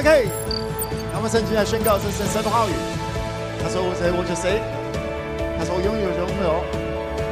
[0.00, 0.24] OK，
[1.12, 2.72] 那我们圣经来宣告这是神的话语。
[3.60, 4.56] 他说我谁我就谁，
[5.60, 6.64] 他说我拥有拥有，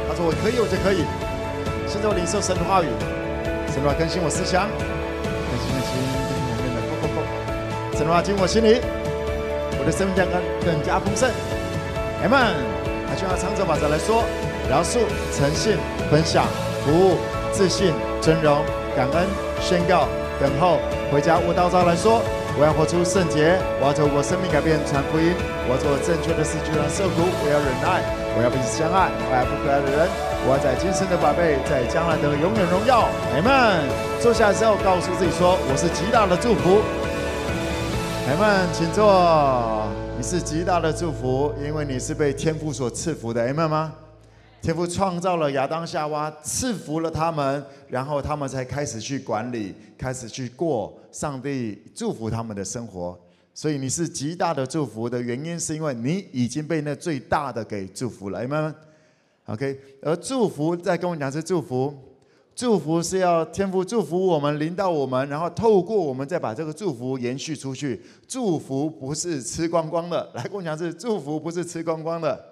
[0.05, 1.01] 他说我可以我就可以。
[1.89, 2.89] 现在我领受神的话语，
[3.73, 5.97] 神的话更新我思想，更新更新
[6.29, 7.17] 更新里面的，不不不，
[7.97, 8.77] 神的话进我心里，
[9.73, 11.25] 我的生命将更更加丰盛。
[12.21, 12.53] Amen。
[13.09, 14.21] 他就要唱着把这来说，
[14.69, 15.01] 饶恕、
[15.33, 15.73] 诚信、
[16.13, 16.45] 分享、
[16.85, 17.17] 服务、
[17.49, 18.61] 自信、尊荣、
[18.93, 19.25] 感恩、
[19.57, 20.05] 宣告、
[20.37, 20.77] 等候、
[21.09, 21.41] 回家。
[21.41, 22.21] 我祷告来说。
[22.59, 25.31] 我要活出圣洁，我要透过生命改变传福音，
[25.63, 27.23] 我要做正确的事，就让受苦。
[27.39, 28.03] 我要忍耐，
[28.35, 30.09] 我要彼此相爱，我要不可爱的人。
[30.43, 33.07] 我要在今生的宝贝，在将来的永远荣耀。
[33.31, 33.87] 阿们。
[34.19, 36.83] 坐下之后，告诉自己说：“我是极大的祝福。”
[38.27, 39.87] 阿们，请坐。
[40.17, 43.41] 你是极大的祝福，因为你是被天父所赐福的。
[43.41, 43.93] 阿们吗？
[44.61, 53.17] 天父创造了亚当夏娃，赐福了他们，然后他们才开始去管理，开始去过上帝祝福他们的生活。
[53.53, 58.75] 所以你是极大的祝福的原因，是因为你已经被那最大的给祝福了，明白吗
[59.45, 61.93] ？OK，而祝福再跟我讲是祝福，
[62.53, 68.01] 祝福是要天父祝福我们，临到我们，然后透过我们再把这个祝福延续出去。
[68.27, 72.45] 祝福不是吃光光的，来跟我讲是祝福不是吃光光的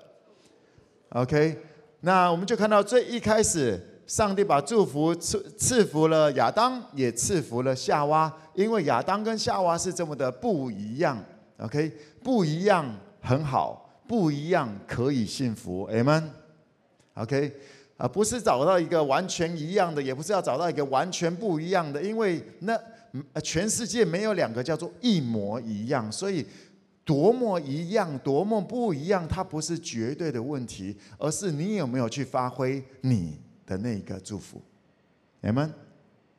[1.09, 1.57] ，OK。
[2.01, 11.17] 那我们就看到最一开始，上帝把祝福赐赐福了亚当，也赐福了夏娃，因为亚当跟夏娃是这么的不一样
[11.57, 11.91] ，OK，
[12.23, 12.85] 不一样
[13.19, 17.51] 很好，不一样可以幸福，Amen，OK，
[17.97, 22.79] 啊，不是找到一个完全一样的，也不是要找到一个完全不一样的，因为那
[23.41, 26.45] 全世界没有两个叫做一模一样，所以。
[27.07, 34.61] 多么一样，多么不一样，它不是绝对的问题，而是你有没有去发挥你的那个祝福
[35.39, 35.73] 你们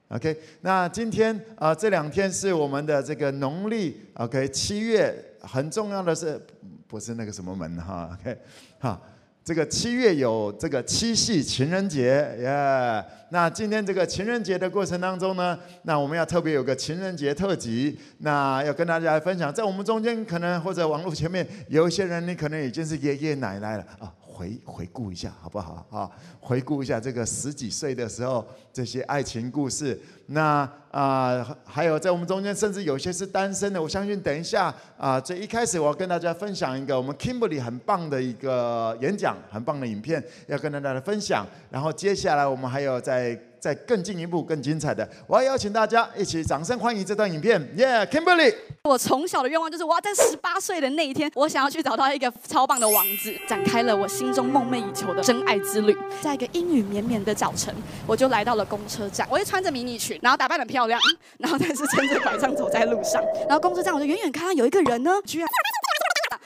[0.08, 0.36] o k。
[0.60, 6.38] 那今天啊、这两天是我们的这个农历 OK 七月，很重要的是，
[6.86, 8.38] 不是那个什么门哈，OK，
[8.78, 9.00] 好。
[9.48, 12.06] 这个七月有这个七夕情人节，
[12.38, 19.50] 耶、那今天这个情人节的过程当中呢，那我们要特别有个情人节特辑，那要跟大家来分享。
[19.50, 24.12] 在我们中间，可能或者网络前面有一些人，你可能已经是爷爷奶奶了啊。
[24.38, 26.08] 回回顾一下好不好啊？
[26.38, 29.98] 回顾一下这个十几岁的时候这些爱情故事。
[30.26, 33.82] 那啊、还有在我们中间，甚至有些是单身的。
[33.82, 41.44] 我相信等一下啊，这、一开始我要跟大家分享一个我们 Kimberly 很棒的一个演讲，很棒的影片要跟大家来分享。
[41.70, 43.36] 然后接下来我们还有在。
[43.60, 47.60] 再更进一步、更精彩的，我要邀请大家一起掌声欢迎这段影片。
[47.76, 48.54] Yeah，Kimberly。
[48.84, 55.96] 我从小的愿望就是，我要在十八岁的那一天，我想要去找到一个超棒的王子，展开了我心中梦寐以求的真爱之旅。
[56.20, 57.74] 在一个阴雨绵绵的早晨，
[58.06, 59.26] 我就来到了公车站。
[59.30, 61.00] 我就穿着迷你裙，然后打扮得很漂亮，
[61.38, 63.22] 然后但是撑着拐杖走在路上。
[63.48, 65.48] 然后公车站，我就远远看到有一个人呢，居然，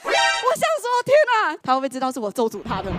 [0.03, 2.91] 我想说，天哪，他会不会知道是我咒诅他的？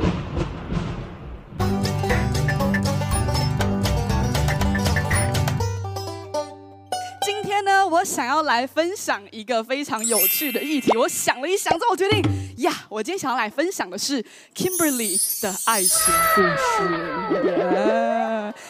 [7.94, 10.90] 我想要来分享一个非常有趣的议题。
[10.96, 12.20] 我想了一想之后，我决定
[12.56, 14.20] 呀，我今天想要来分享的是
[14.52, 16.58] Kimberly 的爱情故事。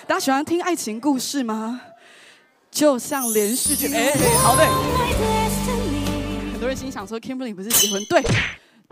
[0.06, 1.80] 大家喜欢听爱情故事吗？
[2.70, 3.88] 就像连续剧。
[3.94, 4.66] 哎，好嘞。
[6.52, 8.04] 很多人心想说，Kimberly 不是结婚？
[8.04, 8.22] 对。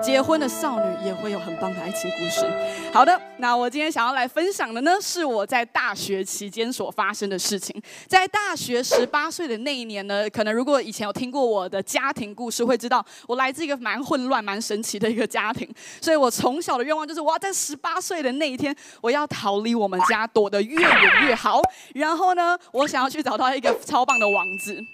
[0.02, 2.44] 结婚的少女也会有很棒的爱情故事。
[2.92, 7.80] 好的，那我今天想要来分享的呢，是我在大学期间所发生的事情。
[8.08, 15.68] 在大学十八岁的那一年呢，可能如果以前有听过我的家庭故事，会知道我来自一个蛮混乱、蛮神奇的一个家庭。
[16.00, 21.62] 所以我从小的愿望就是，我要在十八岁的那一天，我要逃离我们家，躲得越远越好。
[21.94, 24.84] 然后呢，我想要去找到一个超棒的王子。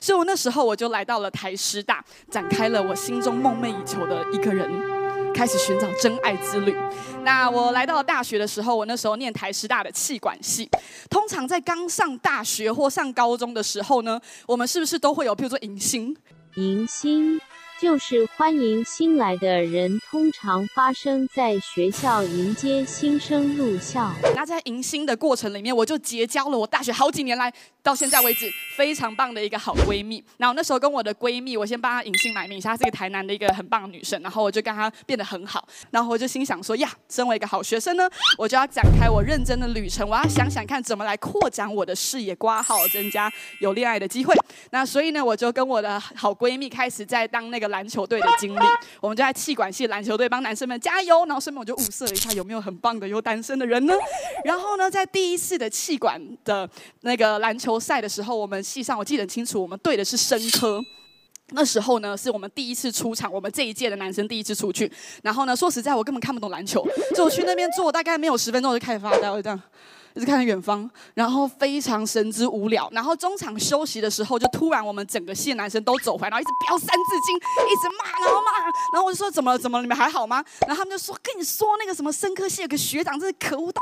[0.00, 4.70] 所以我那时候我就来到了台师大，展开了我心中梦寐以求的一个人，
[5.34, 6.76] 开始寻找真爱之旅。
[7.24, 10.68] 那我来到大学的时候，我那时候念台师大的气管系。
[11.10, 16.16] 通常在刚上大学或上高中的时候呢，我们是不是都会有，譬如说迎新？
[16.54, 17.40] 迎新。
[17.80, 24.12] 就是欢迎新来的人，通常发生在学校迎接新生入校。
[24.34, 30.20] 那在迎新的过程里面，我就结交了我大学好几年来到现在为止非常棒的一个好闺蜜。
[30.38, 34.20] 然后那时候跟我的闺蜜，我先帮她迎新买名下，她是一个台南的一个很棒的女生。
[34.22, 35.68] 然后我就跟她变得很好。
[35.92, 40.08] 然后我就心想说呀，身为一个好学生呢，我就要展开我认真的旅程。
[40.08, 44.34] 我要想想看怎么来扩展我的视野，挂号增加有恋爱的机会。
[44.72, 47.67] 那所以呢，我就跟我的好闺蜜开始在当那个。
[47.68, 48.60] 篮球队的经历，
[49.00, 53.94] 我们就在气管系篮球队帮男生们加油，然后顺便我就物色了一下有没有很棒的有单身的人呢。
[54.44, 56.68] 然后呢，在第一次的气管的
[57.02, 60.80] 那个篮球赛的时候，我们系上我记得很清楚，我们对的是生科。
[61.52, 64.90] 那时候呢，是我们第一次出场，我们这一届的男生第一次出去。
[65.22, 66.86] 然后呢，说实在，我根本看不懂篮球，
[67.16, 69.62] 就去那边坐，大概没有十分钟就开始发呆，我就这样。
[70.18, 72.88] 一直看着远方，然后非常神之无聊。
[72.90, 78.50] 然后中场休息的时候，就突然我们整个系男生都走回来，然后一直飙三字经，一直骂，然后骂。
[78.92, 79.56] 然后我就说：怎么？
[79.56, 79.80] 怎么？
[79.80, 80.44] 你们还好吗？
[80.66, 83.80] 然后他们就说：跟你说那个什么生科系有个学长，真是可恶到。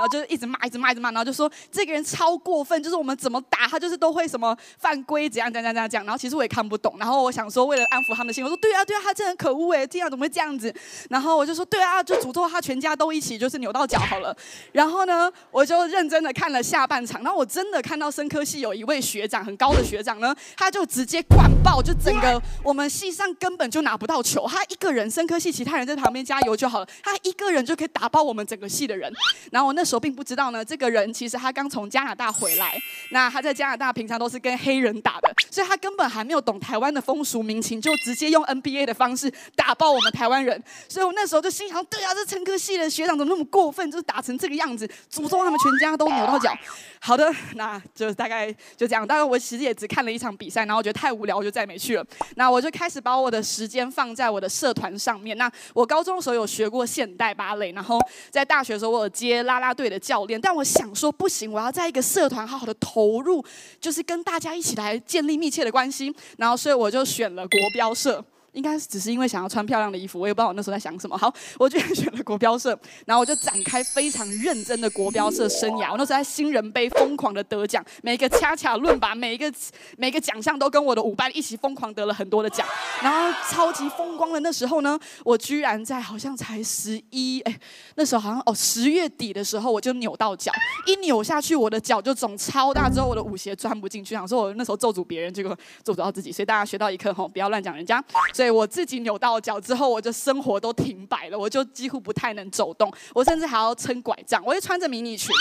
[0.00, 1.12] 然后就一直骂，一直骂，一直骂。
[1.12, 6.04] 然后就说这个人超过分，就是我们怎么打他，就是都会什么犯规，怎样怎样怎样怎样。
[6.04, 6.96] 然后其实我也看不懂。
[6.98, 10.74] 然后我想说，为了安抚他们的心，我说：对啊，对啊，他真的很可恶哎，这样怎么会这样子？
[11.08, 14.36] 然后我就说：对啊，就诅咒他全家都一起就是扭到脚好了。
[14.72, 15.30] 然后呢？
[15.52, 29.12] 我就认真的看了下半场，然后我真的看到生科系有一位学长，很高的学长呢，他就直接灌爆，就整个我们系上根本就拿不到球，他一个人生科系其他人在旁边加油就好了，他一个人就可以打爆我们整个系的人。
[29.50, 32.74] 然后我那时候并不知道呢，这个人其实他刚从加拿大回来，
[33.10, 40.62] 那他在加拿大平常都是跟黑人打的，所以他根本还没有懂台湾的风俗民情，就直接用 NBA 的方式打爆我们台湾人。
[40.88, 46.56] 所以我那时候就心想，对啊，这生科系的学长怎么那么过分，就是打成这个样子，诅咒他们全家都扭到脚，
[47.00, 49.06] 好的，那就大概就这样。
[49.06, 52.06] 当然，我其实也只看了一场比赛，然后我觉得太无聊，我就再没去了。
[52.36, 55.36] 那我就开始把我的时间放在我的社团上面。
[55.36, 57.98] 那我高中的时候有学过现代芭蕾，然后
[58.30, 60.40] 在大学的时候我有接啦啦队的教练。
[60.40, 63.44] 但我想说，不行，我要在一个社团好好的投入，
[63.80, 66.14] 就是跟大家一起来建立密切的关系。
[66.38, 68.24] 然后，所以我就选了国标社。
[68.52, 71.16] 应该只是因为想要穿漂亮的衣服，我也不知道我那时候在想什么。
[71.16, 75.90] 好，我就选了国标社，然后我就展开非常认真的国标社生涯。
[75.90, 79.52] 我那时候在新人杯疯狂的得奖，每个恰恰论吧，每一个
[79.96, 82.66] 每个奖项都跟我的舞伴一起疯狂得了很多的奖。
[83.02, 87.58] 然后超级风光的那时候呢，我居然在好像才十一，哎，
[87.94, 90.52] 那时候好像哦十月底的时候我就扭到脚，
[90.86, 98.02] 一扭下去我的脚就肿超大，之后我的舞鞋钻不进去，想说我那时候咒诅别人，结果咒诅到自己，所以大家学到一课吼，不要乱讲人家。
[98.42, 104.42] 对，我自己扭到脚之后，我就生活都停摆了，我就几乎不太能走动，我甚至还要撑拐杖。
[104.44, 105.32] 我就穿着迷你裙，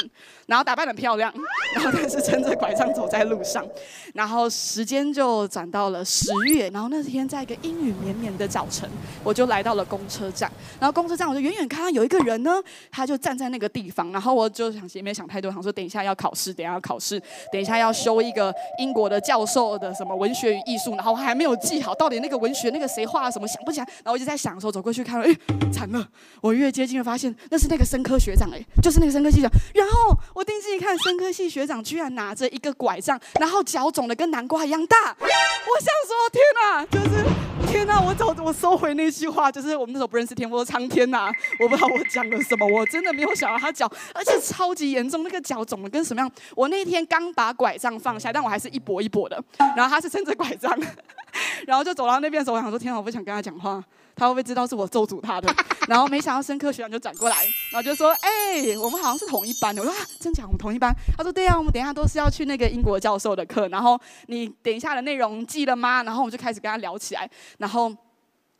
[0.45, 1.33] 然后打扮得漂亮，
[1.73, 3.65] 然后但是撑着拐杖走在路上。
[4.13, 8.87] 然后时间就转到了十月，然后那天在一个阴雨绵绵的早晨，
[9.23, 10.51] 我就来到了公车站。
[10.79, 12.61] 然后公车站，我就远远看到有一个人呢，
[12.91, 14.11] 他就站在那个地方。
[14.11, 17.19] 然后我就想，也没想太多，想说等一下要考试，等一下要考试，
[17.51, 23.31] 等一下要修一个英国的教授的什么文学与艺术，然后我还没有记好到底那个文学那个谁画。
[23.31, 25.33] 什么想不起来，然后我就在想的时候走过去看了，哎，
[25.71, 26.05] 惨了！
[26.41, 29.51] 我越接近越发现那是那个生科学长，哎，就是那个生科系学长。
[29.73, 35.15] 然后我定睛一看，生科系学长居然拿着一个拐杖，然后脚肿的跟南瓜一样大。
[35.17, 38.01] 我想说，天哪，就是天哪！
[38.01, 46.29] 我走，我收回那句话，就是我们那时候不认识天，我说苍天呐，我不知道我讲了什么，我真的没有想到他脚，而且超级严重，那个脚肿的跟什么样？
[46.55, 49.41] 我那天刚把拐杖放下，但我还是一跛一跛的，
[49.77, 50.77] 然后他是撑着拐杖。
[51.65, 53.83] 然后就走到那边的时候，我想说：天，我不想跟他讲话，
[54.15, 55.53] 他会不会知道是我咒诅他的？
[55.87, 59.81] 然后没想到生科学长就转过来，然后就说：哎，我们好像是同一班的。
[59.81, 60.43] 我说：啊，真假？
[60.43, 60.93] 我们同一班？
[61.17, 63.67] 他说：对啊，我们等一下都是要去那个英国教授的课。
[63.69, 66.03] 然后你等一下的内容记了吗？
[66.03, 67.95] 然后我们就开始跟他聊起来，然后。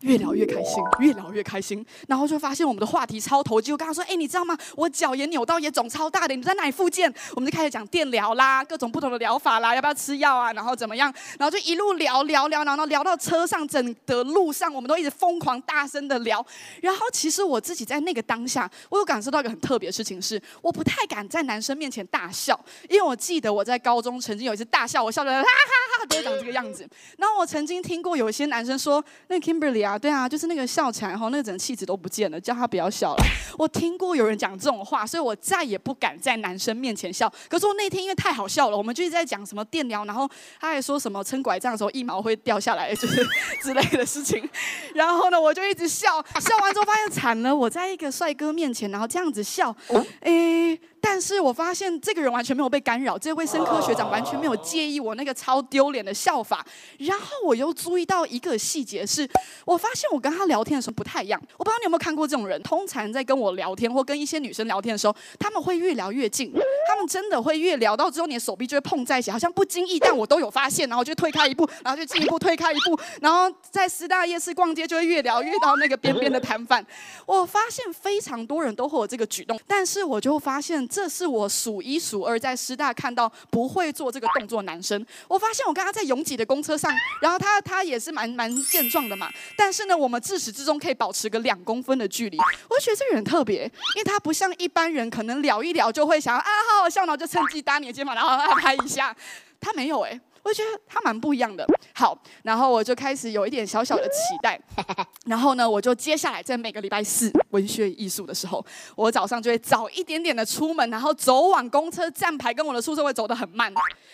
[0.02, 3.72] 越聊越开心，越聊越开心，然后就发现我们的话题超投机。
[3.72, 4.58] 我跟他说：“哎，你知道吗？
[4.76, 6.36] 我脚也扭到，也肿超大的。
[6.36, 10.52] 你在哪里复健？”我们就开始讲电疗啦，各种不同的疗法啦，要不要吃药啊？
[10.54, 11.14] 然后怎么样？
[11.38, 16.44] 然后就一路聊聊聊，然后聊到车上，整的路上，我们都一直疯狂大声的聊。
[16.82, 26.88] 然后其实我自己在那个当下，我有感受到一个很特别的事情是，我不太敢在男生面前大笑，因为我记得我在高中曾经有一次大笑，我笑得哈哈哈哈，都长这个样子。
[27.18, 33.24] 然后我曾经听过有一些男生说：“那 Kimberly 啊。”啊，对啊，就是那个笑起来后，那个整个气质都不见了，叫他不要笑了。
[33.58, 37.32] 我听过有人讲这种话，所以我再也不敢在男生面前笑。
[37.50, 40.30] 可是我那天因为太好笑了，我们就一直在讲什么电疗，然后
[40.60, 43.28] 他还说什么撑拐杖的时候一毛会掉下来，就是
[43.62, 44.48] 之类的事情。
[44.96, 49.76] 然后呢，我就一直笑，笑完之后发现惨了，我在一个帅哥面前，然后这样子笑，
[50.22, 50.80] 诶。
[51.02, 56.64] 但是我发现这个人完全没有被干扰，这位生科学长完全没有介意我那个超丢脸的笑法。
[57.00, 59.28] 然后我又注意到一个细节是，
[59.66, 61.42] 我发现我跟他聊天的时候不太一样。
[61.58, 66.54] 我不知道你有没有看过这种人，通常在跟我聊天或跟一些女生聊天的时候，他们会越聊越近，
[66.88, 76.86] 他们真的会越聊到之后，你的手臂就会碰在一起，好像不经意，但我都有发现，然后就退开一步，然后就进一步退开一步，然后在师大夜市逛街就会越聊越到那个边边的摊贩。
[77.26, 80.88] 我发现非常多人都会有这个举动，但是我就发现。
[80.92, 85.04] 这是我数一数二在师大看到不会做这个动作男生。
[85.30, 92.38] 我发现我跟他在拥挤的公车上，然后他他也是蛮蛮健壮的嘛，但是呢，我们自始至终可以保持个两公分的距离。
[92.70, 93.64] 我觉得这个人特别，
[93.96, 99.16] 因为他不像一般人，可能聊一聊就会想啊好好笑，然后就趁机搭你的肩膀，然后拍一下。
[99.62, 101.66] 他没有哎、我觉得他蛮不一样的。
[101.94, 104.60] 好，然后我就开始有一点小小的期待。
[105.26, 113.72] 然后呢，我就接下来在每个礼拜四文学与艺术的时候，我早上就会早一点点的出门，然后走往公车站牌，跟我的宿舍会走得很慢，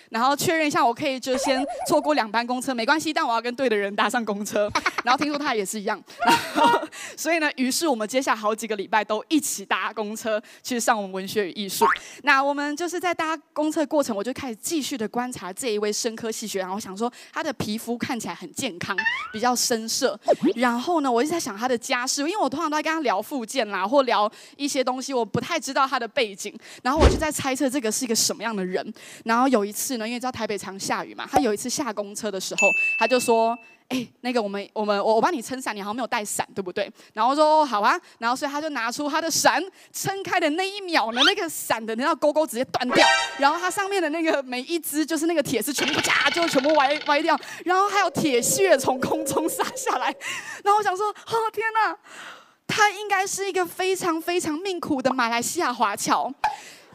[0.10, 4.69] 然后确认一下我可以就先错过两班公车没关系，但我要跟对的人搭上公车。
[5.03, 11.86] 然后听说他也是一样，然后所以呢，于是我们接下来好几个礼拜都一起搭公车去上我们文学与艺术。
[12.24, 18.97] 那我们就是在搭公车过程，我就开始继续的观察这一位生科系学长，我想说他的皮肤看起来很健康，
[19.31, 20.19] 比较深色。
[20.55, 26.53] 然后呢，我一直在想他的家世，因为我通常都在跟他聊附件啦，或聊一些东西，我不太知道他的背景。
[26.81, 28.93] 然后我就在猜测这个是一个什么样的人。
[29.24, 33.57] 然后有一次呢，因为知道台北常下雨嘛，他有一次下公车的时候，他就说。
[33.89, 36.91] 哎，那个我们我们我我帮你撑伞，你好像没有带伞，对不对？
[37.13, 39.63] 然后说好啊，然后所以他就拿出他的伞，
[39.94, 50.13] 撑开的那一秒呢，那个伞的那道钩钩直接断掉，然后它上面的那个每一只就是那个铁丝全部夹就全部歪歪掉，然后还有铁屑从空中洒下来，
[50.65, 51.98] 然后我想说哦天哪，
[52.67, 56.29] 他应该是一个非常非常命苦的马来西亚华侨。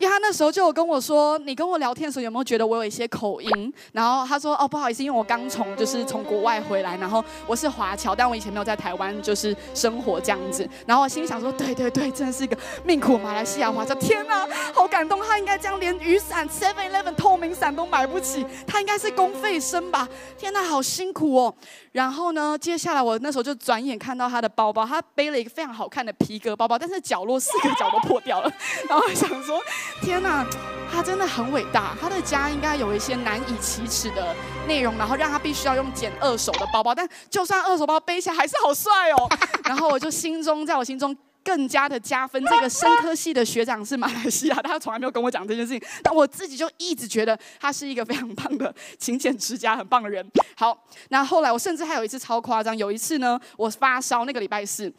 [0.02, 3.72] 因为他那时候就有跟我说，你跟我聊天的时候有没有觉得我有一些口音？
[3.92, 10.68] 然后他说，哦，不好意思，因为我刚从就是从国外回来，然后我是华侨，但我以前没有在台湾就是生活这样子。
[10.84, 13.94] 然后我心里想说，对对对，真的是一个命苦马来西亚华侨。
[13.94, 14.44] 天哪，
[14.74, 20.08] 好感动，他应该这样连雨伞 Seven Eleven 透明伞都买不起，他应该是公费生吧？
[20.36, 21.54] 天哪，好辛苦哦。
[21.92, 28.50] 然后呢，接下来我那时候就转眼看到他的包包，他背了一个非常好看的皮革包包，但是角落四个角都破掉了。
[28.88, 29.60] 然后想说，
[30.00, 30.46] 天哪，
[30.90, 34.34] 他真的很伟大，他的家应该有一些难以启齿的
[34.66, 39.28] 内容，然后让他必须要用捡二手的包包，但就算二手包背起来还是好帅哦。
[39.64, 41.14] 然后我就心中，在我心中。
[41.44, 42.42] 更加的加分。
[42.44, 50.26] 这个生科系的学长是马来西亚，他从来没有跟我讲这件事情，但我自己就一直觉得他是一个非常棒的勤俭持家、很棒的人。
[50.56, 54.92] 好，那后来我甚至还有一次超夸张，有一次呢，我发烧那个礼拜四。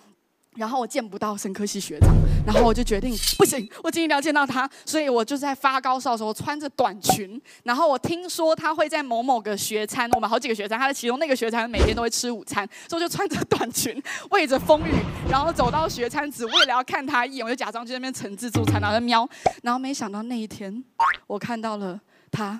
[0.55, 7.41] 然后我见不到生科系学长，然后我就决定不行，我今天一定要见到他，所以我就在发高烧的时候穿着短裙。
[7.63, 14.93] 然后我听说他会在某某个学餐，我们好几个学餐，他的其中那个学餐每天都会吃午餐，所以我就穿着短裙，为着风雨，
[15.29, 19.27] 然后走到学餐，只为了要看他一眼，我就假装去那边盛自助餐，然后在瞄。
[19.61, 20.83] 然后没想到那一天，
[21.27, 21.99] 我看到了
[22.31, 22.59] 他。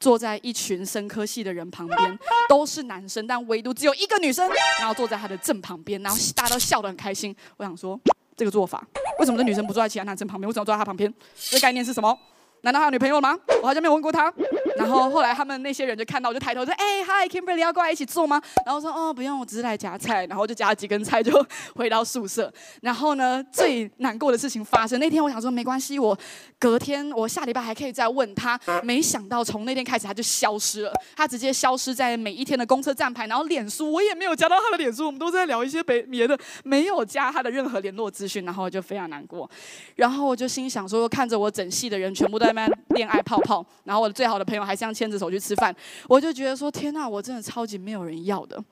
[0.00, 4.48] 坐在一群生科系的人旁边，都是男生，但唯独只有一个女生，
[4.78, 7.34] 然后坐在他的正旁边，然后大家都笑得很开心。
[7.56, 7.98] 我想说，
[8.36, 8.86] 这个做法，
[9.18, 11.12] 为什么这女生不坐在其他男生旁边，为什么坐在他旁边？
[11.36, 12.18] 这概念是什么？
[12.62, 13.38] 难道他有女朋友吗？
[13.62, 14.32] 我好像没有问过他。
[14.76, 21.44] 然后后来他们那些人就看到，我就抬头说：“哎嗨，Kimberly 要过来一起坐吗？”然后说：“哦，不用，我只是来夹菜。”然后就夹了几根菜就
[21.76, 22.52] 回到宿舍。
[22.82, 26.16] 然后呢，最难过的事情发生那天，我想说没关系，我
[26.58, 28.58] 隔天我下礼拜还可以再问他。
[28.82, 33.26] 没想到从那天开始他就消失了，他直接消失在每一天的公车站牌。
[33.26, 38.44] 然后脸书我也没有加到他的脸书，我们都在聊一些别别的，没有加他的任何联络资讯。
[38.44, 39.48] 然后我就非常难过。
[39.94, 42.68] 然后我就心想说，看着我整系的人全部都在那。
[42.88, 45.74] 恋爱泡泡，然后我的最好的朋友还这样牵着手去吃饭，
[46.08, 48.62] 我就觉得说天呐，我真的超级没有人要的。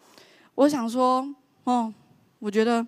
[0.54, 1.26] 我想说，
[1.64, 1.92] 哦，
[2.38, 2.86] 我觉得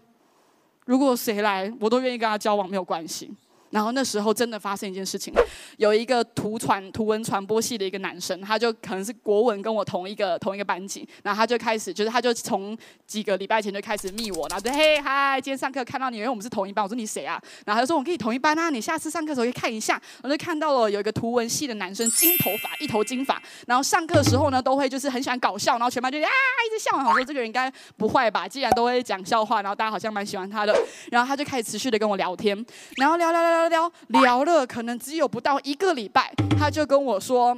[0.86, 3.32] 如果谁来，我都愿意跟他交往，没有关系。
[3.74, 5.34] 然后那时候真的发生一件事情，
[5.78, 17.42] 有一个图传图文传播系的一个男生，他就可能是国文跟我同一个同一个班级，然后他就开始就是他就从几个礼拜前就开始密我，然后就嘿嗨，今天上课看到你，因为我们是同一班，我说你谁啊？
[17.66, 20.00] 然后他说我跟你同一班啊，你下次上课的时候可以看一下。
[20.22, 28.46] 我就看到了有一个图文系的男生，金头发，一头金发，然后上课的时候呢都会就是很喜欢搞笑，然后全班就啊一直笑，我说这个人应该不坏吧？
[28.46, 30.72] 既然都会讲笑话，然后大家好像蛮喜欢他的，
[31.10, 32.54] 然后他就开始持续的跟我聊天，
[32.98, 33.63] 然后聊聊聊聊。
[33.68, 37.56] 聊聊了，可能只有不到一个礼拜，他就跟我说：“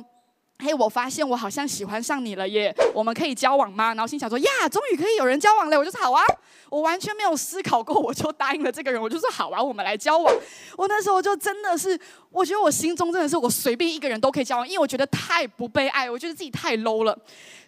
[0.59, 6.23] 嘿，我发现我好像喜欢上你了耶，我们可以交往吗？”然后心想说：“呀，终于可以有人交往了。”我就说：“好啊。”
[6.69, 10.35] 我完全没有思考过，我就答应了这个人，我就说：“好啊，我们来交往。”
[10.77, 11.97] 我那时候就真的是，
[12.31, 17.17] 我觉得我心中真的是我随便一个人都可以交往，因为我觉得太不被爱，我觉得自己太 low 了。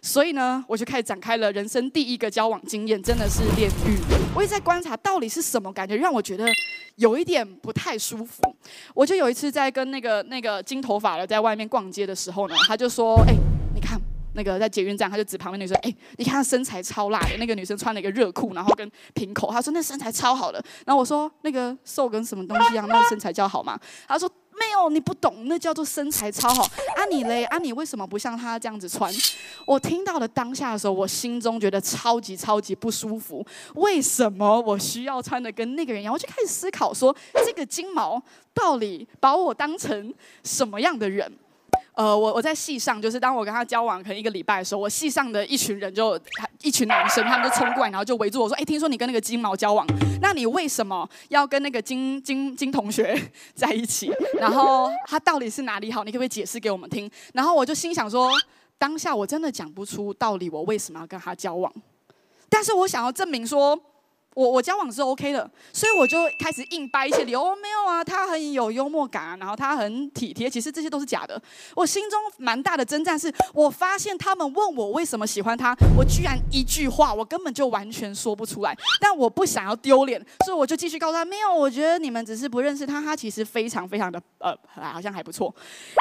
[0.01, 3.97] 所以呢，我就开始展开了人生第一个交往经验，真的是炼狱。
[4.35, 6.45] 我也在观察到底是什么感觉让我觉得
[6.95, 8.41] 有一点不太舒服。
[8.93, 13.35] 我就有一次在跟那个那个金头发的在外面逛街的时候呢，他就说：“哎，
[13.75, 13.99] 你看
[14.33, 17.37] 那个在捷运站，他就指旁边女生，哎，你看她身材超辣的。
[17.37, 20.63] 那个女生穿了一个热裤，然后跟平口，他说那身材超好的。
[20.85, 23.77] 然后我说那个瘦跟什么东西一样，那个身材叫好吗？
[24.07, 26.63] 他说。”没有，你不懂，那叫做身材超好。
[26.63, 27.45] 啊你嘞？
[27.45, 29.09] 啊你为什么不像他这样子穿？
[29.65, 33.45] 我听到了当下的时候，我心中觉得超级超级不舒服。
[33.75, 36.13] 为什么我需要穿的跟那个人一样？
[36.13, 38.21] 我就开始思考说，这个金毛
[38.53, 41.31] 到底把我当成什么样的人？
[41.99, 46.17] 呃，我我在系上，就是当我跟他交往可能一个礼拜的时候，我系上的一群人就
[46.61, 49.85] 一群男生，他们就冲过来，然后就围住我说：“哎，听说你跟那个金毛交往，
[50.21, 53.21] 那你为什么要跟那个金金金同学
[53.53, 54.09] 在一起？
[54.39, 56.05] 然后他到底是哪里好？
[56.05, 58.31] 你可不可以解释给我们听？”然后我就心想说，
[58.77, 61.69] 当下我真的讲不出道理，我为什么要跟他交往？
[62.47, 63.77] 但是我想要证明说。
[64.35, 67.43] 我我交往是 OK 的，所以我就开始硬掰一些理由。
[67.55, 70.49] 没有啊，他很有幽默感啊，然后他很体贴。
[70.49, 71.41] 其实这些都是假的。
[71.75, 78.73] 我心中蛮大的征战是，我发现他们问我为什么喜欢他，我居然一句话我根本就完全说不出来。
[79.01, 85.53] 但我不想要丢脸，所以我就继续告诉他：没有，我觉得你们只是不认识他，他其实非常非常的呃，好像还不错。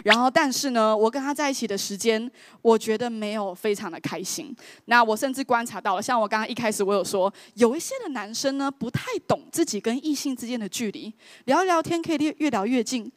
[0.04, 2.30] 然后，但是呢，我跟他在一起的时间，
[2.62, 4.54] 我觉得没有非常的开心。
[4.84, 8.17] 那我甚至观察到了，像我刚刚一开始我有说，有一些的男。
[8.18, 13.08] 男生呢，不太懂自己跟异性之间的距离，聊一聊天可以越聊越近，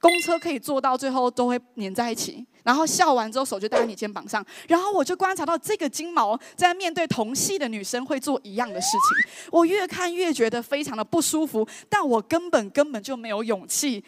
[0.00, 14.02] 公车可以坐到最后都会黏在一起，然后笑完之后手就搭在你肩膀上，然后我就观察到这个金毛在面对同系的女生会做一样的事情，我越看越觉得非常的不舒服，但我根本根本就没有勇气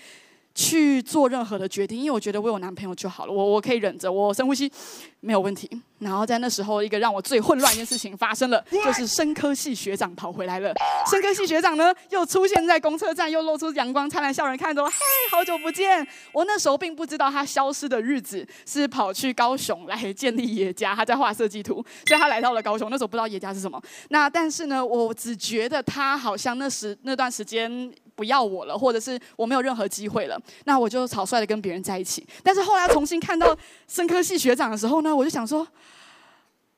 [0.56, 4.72] 去做任何的决定，因为我觉得我有男朋友就好了，我我可以忍着，我深呼吸。
[5.20, 5.68] 没有问题。
[5.98, 10.72] 然后在那时候，一个让我最混乱一件事情发生了，就是生科系学长跑回来了。
[11.10, 14.94] 生科系学长呢，又出现在公车站，又露出阳光灿烂笑容，看着我，嘿，
[15.32, 16.06] 好久不见。
[16.32, 22.88] 我那时候并不知道他消失的日子是跑去高雄来建立野家，他在画设计图，所以他来到了高雄。
[22.88, 23.82] 那时候不知道野家是什么。
[24.10, 30.36] 那但是呢，我只觉得他好像那时那段时间不要我了，或者是我没有任何机会了。
[30.64, 32.26] 那我就草率的跟别人在一起。
[32.42, 33.56] 但是后来重新看到
[33.86, 35.64] 生科系学长的时候呢，我就想说，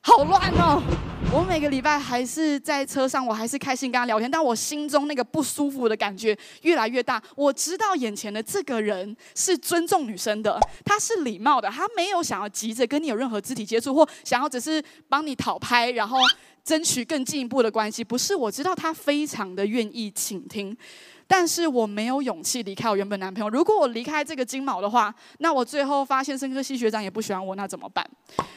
[0.01, 0.83] 好乱哦！
[1.31, 7.21] 我每个礼拜还是在车上，我还是开心跟他聊天，但我心中那个不舒服的感觉越来越大。
[7.35, 16.17] 我知道眼前的这个人是尊重女生的，他是礼貌的，他没有想要急着跟你有任何肢体接触，或想要只是帮你讨拍，然后
[16.63, 18.03] 争取更进一步的关系。
[18.03, 20.75] 不是，我知道他非常的愿意倾听。
[21.31, 23.49] 但是我没有勇气离开我原本男朋友。
[23.51, 28.03] 如果我离开这个金毛的话，那我最后发现申科系学长也不喜欢我，那怎么办？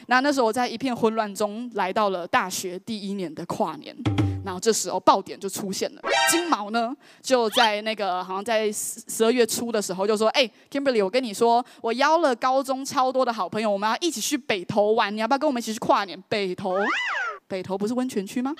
[0.07, 3.95] 那那时候我在一片混乱中来到了大学第一年的跨年，
[4.43, 6.01] 然后这时候爆点就出现了。
[6.31, 16.19] 金毛呢就在那个好像在十二月初的时候就说：“哎，Kimberly，我跟你说，我邀了高中超多的好朋友，我们要一起去北投玩，你要不要跟我们一起去跨年？
[16.27, 16.73] 北投，
[17.47, 18.51] 北投不是温泉区吗？”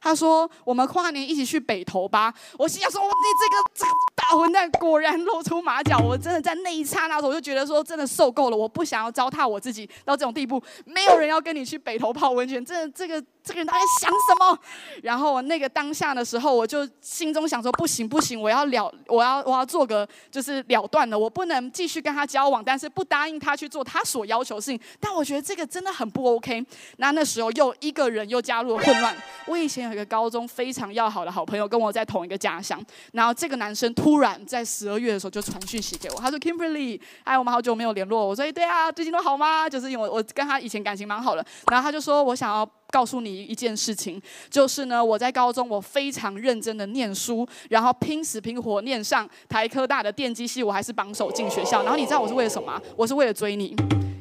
[0.00, 8.56] 他说：“我们跨年一起去北投吧。”我心想说：“你这个这个大混蛋果然露出马脚。”我真的在那一刹那，我就觉得说，真的受够了。
[8.56, 10.62] 我不想要糟蹋我自己到这种地步。
[10.84, 13.22] 没有人要跟你去北投泡温泉，这这个。
[13.42, 14.58] 这个人他在想什么？
[15.02, 24.78] 然后那个当下的时候，我就心中想说：不行不行，我要了，我要我要做个就是了断了，我不能继续跟他交往，但是不答应他去做他所要求的事情。
[25.00, 26.62] 但我觉得这个真的很不 OK。
[26.98, 29.16] 那那时候又一个人又加入了混乱。
[29.46, 32.80] 我以前有一个高中非常要好的好朋友，跟我在同一个家乡。
[33.12, 41.44] 然后这个男生突然在十二月的时候就传讯息给我，他说：“Kimberly，哎，我们好久没有联络。”我说：“哎，对啊，最近都好吗？”就是因为我跟他以前感情蛮好的。
[41.70, 42.68] 然后他就说我想要。
[42.92, 51.84] 告诉你一件事情，就是呢，我在高中我非常认真的念书，然后拼死拼活念上台科大的电机系，我还是榜首进学校。
[51.84, 52.82] 然后你知道我是为了什么？
[52.96, 53.76] 我是为了追你，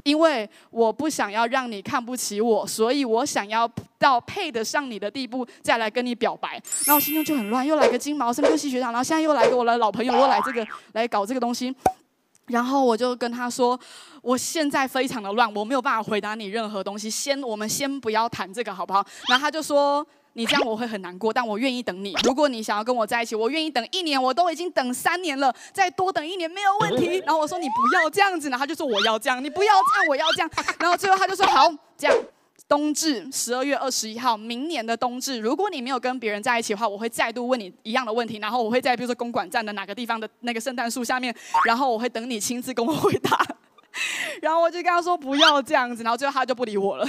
[0.09, 3.69] 因为我不想要让你看不起我，所以我想要
[3.99, 6.59] 到配得上你的地步再来跟你表白。
[6.85, 11.75] 然后心中就很乱，又来个金毛生科系学长，然后现在又来个我的老朋友，又来这个来搞这个东西。
[12.47, 13.79] 然后我就跟他说，
[14.23, 17.07] 我现在非常的乱，我没有办法回答你任何东西。
[17.07, 19.05] 先，我们先不要谈这个，好不好？
[19.27, 20.03] 然后他就说，
[20.39, 22.15] 你这样我会很难过，但我愿意等你。
[22.23, 24.17] 如果你想要跟我在一起，我愿意等一年。
[24.23, 27.21] 我都已经等三年了，再多等一年没有问题。
[27.25, 30.49] 然后我说，你不要这样子，然后他就说我要这样，你不要这样，我要这样。
[30.79, 32.17] 然后最后他就说好，这样。
[32.69, 43.45] 冬至十二月二十一号，明年的冬至，如果你没有跟别人在一起的话，我会再度问你一样的问题，然后我会在比如说公馆站的哪个地方的那个圣诞树下面，然后我会等你亲自跟我回答。
[44.41, 47.05] 然后我就跟他说不要这样子，然后最后他就不理我了，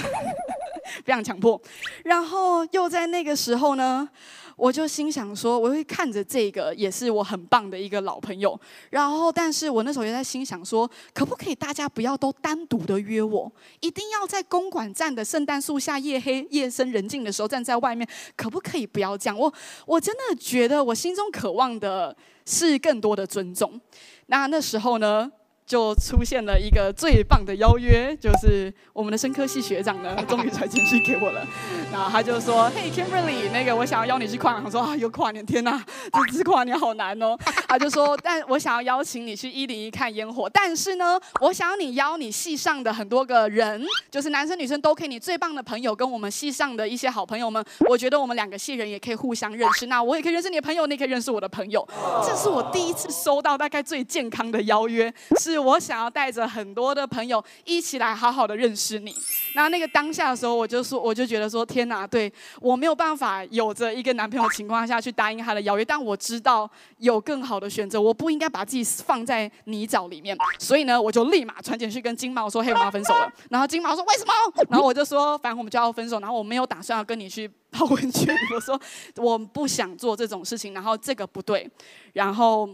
[1.05, 1.61] 非常强迫。
[2.03, 4.09] 然后又在那个时候呢。
[4.57, 8.59] 我就心想说，我会看着这个，也是我很棒的一个老朋友。
[8.91, 19.39] 然后，但是我那时候也在心想说，可不可以大家不要都单独的约我，一定要在公馆站的圣诞树下，夜黑夜深人静的时候站在外面，可不可以不要这样？
[19.39, 19.51] 我
[19.87, 23.81] 我真的觉得我心中渴望的是更多的尊重。
[24.27, 25.31] 那那时候呢？
[25.71, 31.47] 就出现了一个最棒的邀约，就是我们的生科系学长呢，终于传简讯给我了。
[31.89, 35.81] 然后他就说：“嘿，Kimberly，那个我想要邀你去跨年。”我说：“啊，有跨年，天哪，
[36.27, 37.37] 这次跨年好难哦。”
[37.69, 49.85] 他就说：“但我想要邀请你去一零一看烟火，但是呢，我想要你邀你系上的很多个人，就是男生女生都可以，你最棒的朋友跟我们系上的一些好朋友们，我觉得我们两个系人也可以互相认识。
[49.85, 51.87] 那我也可以认识你的朋友，你也可以认识我的朋友。
[52.27, 59.15] 这是我第一次收到大概最健康的邀约，是。”我想要带着很多的朋友一起来好好的认识你。
[59.55, 70.35] 那那个当下的时候，我就说，我就觉得说，天哪，对，我没有办法有着一个男朋友情况下去答应他的邀约，但我知道有更好的选择，我不应该把自己放在泥沼里面。
[70.57, 74.33] 所以呢，我就立马传简讯跟金毛说：“嘿，我们要分手了。”然后金毛说：“为什么？”
[74.69, 78.35] 然后我就说：“反正我们就要分手。”然后我没有打算要跟你去泡温泉。
[78.55, 78.79] 我说
[79.17, 81.69] ：“我不想做这种事情。”然后这个不对。
[82.13, 82.69] 然后。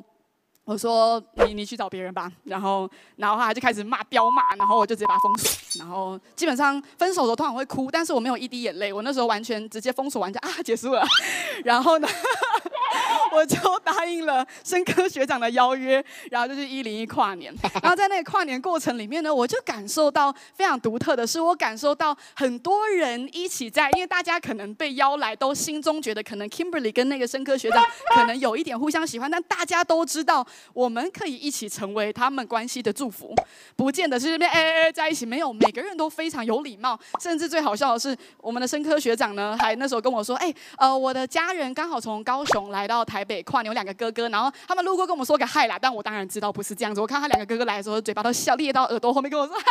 [0.67, 11.06] 我说你你去找别人吧，然后然后他就开始骂彪骂，然后我就直接把他封锁，然后基本上分手的时候通常会哭，但是我没有一滴眼泪，我那时候完全直接封锁完就啊结束了，
[11.63, 12.08] 然后呢。
[13.38, 17.54] 我就答应了生科学长的邀约，然后就是一零一跨年。
[17.84, 33.36] 然后在那个跨年过程里面呢，我就感受到非常独特的是，我感受到很多人一起在，因为大家可能被邀来，都心中觉得可能 Kimberly 跟那个生科学长可能有一点互相喜欢，但大家都知道我们可以一起成为他们关系的祝福，
[33.76, 47.02] 不见得是这边哎哎哎在一起，没有，每个人都非常有礼貌，甚至最好笑的是，我们的生科学长呢，还那时候跟我说，哎，呃，我的家人刚好从高雄来到台北跨年，有两个哥哥，然后他们路过跟我们说个嗨啦，但我当然知道不是这样子。
[47.02, 49.66] 我看他两个哥哥来的时候，嘴巴都笑裂到耳朵后面跟我说嗨，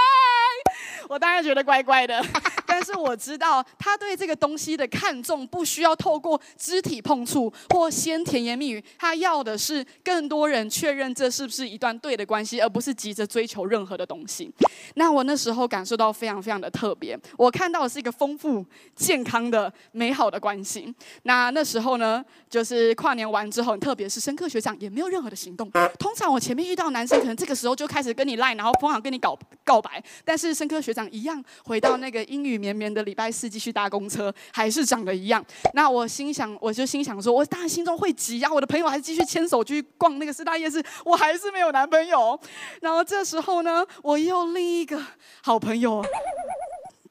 [1.08, 2.22] 我当然觉得怪怪的。
[2.66, 14.52] 但是我知道他对这个东西的看重，不需要透过肢体碰触或先甜言蜜语，他要的是更多人确认这是不是一段对的关系，而不是急着追求任何的东西。
[14.94, 20.94] 那我那时候感受到非常非常的特别，我看到的是一个丰富、健康的、美好的关系。
[21.22, 25.70] 那那时候呢，就是跨年完之后，特别是深科学长也没有任何的行动。
[25.98, 30.02] 通常我前面遇到男生，可能这个时候就开始跟你赖，然后疯狂跟你告告白。
[30.24, 35.44] 但是深科学长一样回到那个英语绵绵的礼拜四继续搭公车，还是长得一样。
[35.74, 38.52] 那我心想，我就心想说，我当然心中会急啊！
[38.52, 42.38] 我的朋友还是继续牵手去逛那个四大夜市，我还是没有男朋友。
[42.80, 45.00] 然后这时候呢，我又另一个
[45.42, 46.04] 好朋友。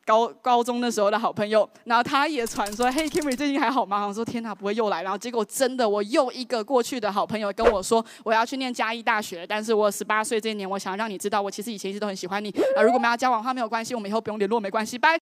[0.05, 12.83] 高高中那时候的好朋友，然后他也传说：“嘿，Kimberly 最近还好吗？”我说：“天哪，不会又来。”然后结果真的，我又一个过去的好朋友跟我说：“我要去念嘉义大学，但是我十八岁这一年，我想让你知道，我其实以前一直都很喜欢你 啊。
[12.83, 15.17] 如果我们要交往的话，没有关系，我们以后不用联络，没关系，拜。”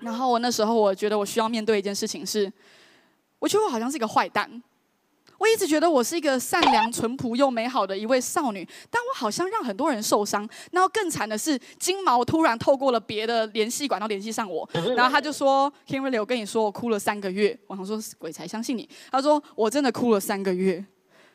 [0.00, 2.52] 然后我那时候我觉得我需要面对一件事情是，
[3.40, 4.62] 我觉得我好像是一个坏蛋。
[5.42, 10.48] 我一直觉得我是一个善良、淳朴又美好的一位少女，但我好像让很多人受伤。
[10.70, 18.88] 然后更惨的是，金毛突然透过了别的联系管道联系上我， 然后他就说：“Kimberly，我跟你说，我哭了三个月。”我想说鬼才相信你。
[19.10, 20.84] 他说：“我真的哭了三个月。”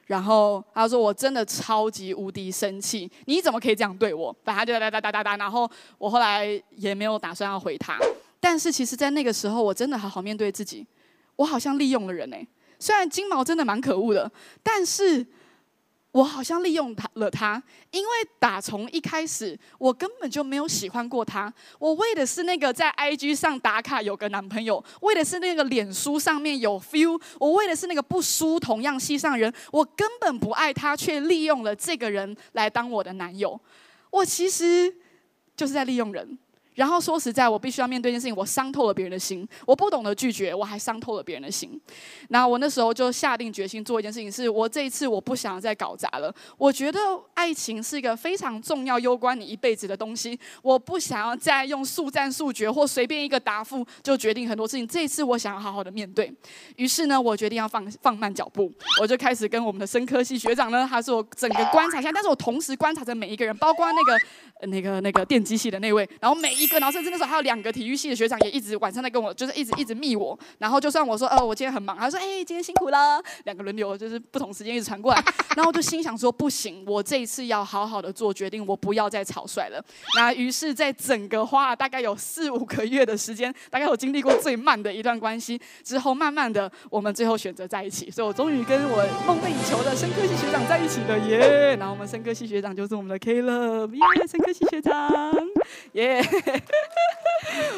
[0.07, 5.35] 然后他说：“我真的超级无敌生气，你怎么可以这样对我？”反正他就哒哒哒哒哒。
[5.35, 7.99] 然后我后来也没有打算要回他，
[8.39, 10.87] 但是其实，在那个时候，我真的好好面对自己，
[11.35, 12.47] 我好像利用了人哎。
[12.79, 15.25] 虽然金毛真的蛮可恶的，但是
[16.11, 17.61] 我好像利用他了他，
[17.91, 18.09] 因为
[18.39, 33.59] 打从一开始我根本就没有喜欢过他，我为的是那个在 IG 上打卡有个男朋友，为的是那个脸书上面有 feel，我为的是那个不输同样系上人，我根本不爱他，却利用了这个人来当我的男友，
[34.09, 34.91] 我其实
[35.55, 36.37] 就是在利用人。
[36.77, 39.45] 然后说实在，我必须要面对一件事情，我伤透了别人的心。
[39.65, 41.81] 我不懂得拒绝，我还伤透了别人的心。
[42.29, 46.31] 那我那时候就下定决心做一件事情，是我这一次我不想再搞砸了。
[46.55, 46.99] 我觉得
[47.33, 50.39] 爱情是一个非常重要、攸关你一辈子的东西。
[50.61, 54.87] 我不想要再用速战速决或随便一个答复就决定很多事情。
[54.87, 56.31] 这一次我想要好好的面对。
[56.75, 66.66] 于是呢，我决定要放放慢脚步，我就开始跟我们的生科系学长呢，他是我整个观察下，但是我同时观察着每一个人，包括那个那个那个电机系的那位，然后每一。
[66.75, 75.23] 然后甚至那时候还有两个体育系的学长也一直晚上在跟我，就是一直一直密我，然后就算我说，哦，我今天很忙，他说，哎，今天辛苦了，两个轮流就是不同时间一直传过来，
[75.55, 79.83] 然后我就心想说，不行，我这一次要好好的做决定，我不要再草率了。
[80.15, 91.75] 那于是，在整个花了大概有四五个月的时间，大概有经历过最慢的一段关系之后，慢慢的我们最后选择在一起，所以我终于跟我梦寐以求的生科系学长在一起了耶。
[91.77, 95.33] 然后我们生科系学长就是我们的 Caleb 耶，生科系学长
[95.93, 96.23] 耶。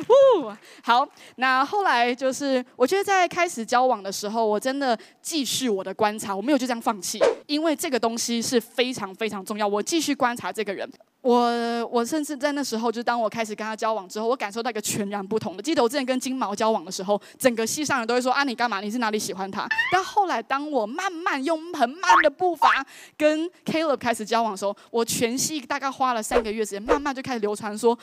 [0.08, 0.52] 呜，
[0.84, 10.90] 好，那后来就是，我觉得在开始交往的时候，我真的继续我的观察，我没有就这样放弃，因为这个东西是非常非常重要，我继续观察这个人。
[11.22, 15.62] 我我甚至在那时候，就当我开始跟他交往之后，我感受到一个全然不同的。
[15.62, 18.80] 记得我之前跟金毛交往的时候，整个系上人都会说啊，你干嘛？
[18.80, 19.68] 你是哪里喜欢他？
[19.92, 22.86] 但后来当我慢慢用很慢的步伐
[23.18, 28.00] 跟 Caleb 开始交往的时候，我全系大概花了三个月时间，慢慢就开始流传说。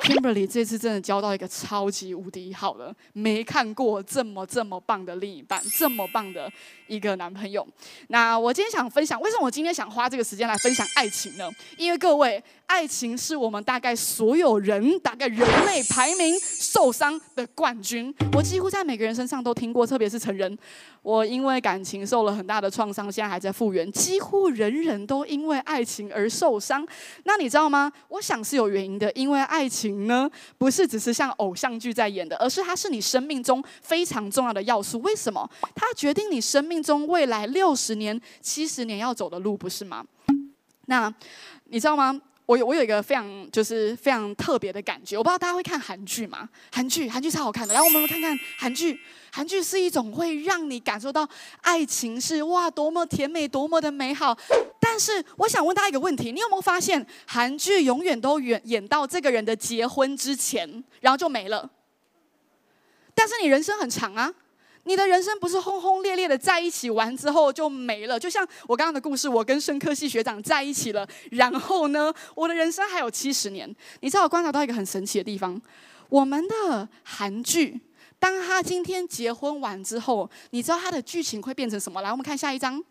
[0.00, 6.50] Kimberly 这次真的交到一个超级无敌好的，没看过这么这么棒的另一半，这么棒的
[6.86, 7.66] 一个男朋友。
[8.08, 11.48] 那我今天想分享，为什么我今天想花这个时间来分享爱情呢？
[11.76, 18.12] 因为各位，爱情是我们大概所有人，大概人类排名受伤的冠军。
[18.32, 20.58] 我几乎在每个人身上都听过，特别是成人。
[21.02, 23.90] 我因为感情受了很大的创伤，现在还在复原。
[23.90, 26.86] 几乎人人都因为爱情而受伤。
[27.24, 27.90] 那你知道吗？
[28.08, 35.00] 我想是有原因的，因为爱情呢，不是只是像偶像剧在演的，而是它是你生命中非常重要的要素。
[35.00, 35.48] 为什么？
[35.74, 40.04] 它决定你生命中未来六十年、七十年要走的路，不是吗？
[40.86, 41.12] 那
[41.64, 42.20] 你知道吗？
[42.46, 46.48] 我有我有一个非常就是非常特别的感觉，我不知道大家会看韩剧吗？
[46.72, 48.98] 韩剧韩剧超好看的，来我们看看韩剧。
[49.32, 51.28] 韩剧是一种会让你感受到
[51.60, 54.36] 爱情是哇多么甜美多么的美好。
[54.80, 61.70] 但是我想问大家一个问题：你有没有发现韩剧永远都演演到这个人的结婚之前，然后就没了？
[63.14, 64.34] 但是你人生很长啊。
[64.84, 73.72] 你的人生不是轰轰烈烈的在一起完之后就没了，就像我刚刚的故事，我跟生科系学长在一起了，然后呢，我的人生还有七十年。
[74.00, 75.60] 你知道我观察到一个很神奇的地方，
[76.08, 77.78] 我们的韩剧，
[78.18, 82.00] 当他今天结婚完之后，你知道他的剧情会变成什么？
[82.00, 82.82] 来，我们看下一章，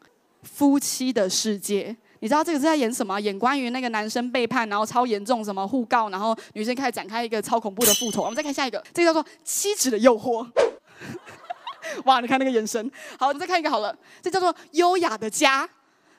[0.44, 1.96] 夫妻的世界。
[2.22, 3.20] 你知道这个是在演什么？
[3.20, 8.24] 演关于那个男生背叛，然后超严重，什么互告，然后女生开始展开一个超恐怖的复仇。
[8.24, 10.46] 我们再看下一个，这个叫做妻子的诱惑。
[12.06, 12.20] 哇！
[12.20, 15.68] 你看那个眼神，好，我们再看一个好了，这叫做优雅的家。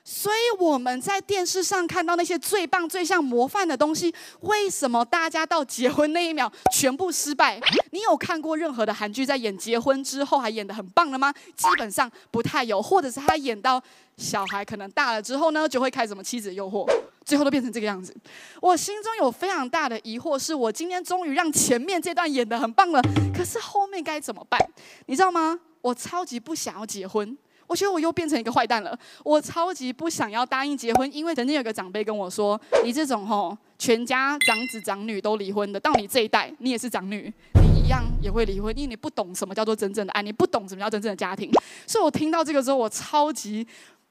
[0.03, 7.59] 所以我们在电视上看到那些最棒、最像模范的东西，为什么大家到结婚那一秒全部失败？
[7.91, 11.31] 你有看过任何的韩剧在演结婚之后还演得很棒的吗？
[11.55, 13.81] 基本上不太有，或者是他演到
[14.17, 16.89] 小孩可能大了之后呢，就会开始什么妻子诱惑，
[17.23, 18.15] 最后都变成这个样子。
[18.59, 23.01] 我心中有非常大的疑惑，是我今天终于让前面这段演得很棒了，
[23.35, 24.59] 可是后面该怎么办？
[25.05, 25.59] 你知道吗？
[25.81, 27.37] 我超级不想要结婚，
[27.71, 28.97] 我觉得我又变成一个坏蛋了。
[29.23, 41.49] 我超级不想要答应结婚，因为曾经有个长辈跟我说：“你这种吼，全家长子长女都离婚的，到你这一代，你也是长女，你一样也会离婚，因为你不懂什么叫做真正的爱，你不懂什么叫真正的家庭。”
[41.87, 43.65] 所以我听到这个之后，我超级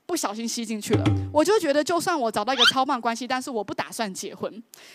[0.06, 1.04] 不小心吸进去了。
[1.30, 4.50] 我就觉得，就算我找到一个超棒关系，但是我不打算结婚。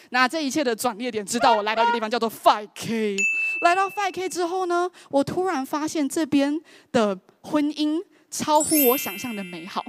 [0.09, 3.15] 那这一切的转捩点，直到我来到一个地方叫做 Five K。
[3.61, 6.59] 来到 Five K 之后呢，我突然发现这边
[6.91, 9.83] 的婚姻超乎我想象的美好。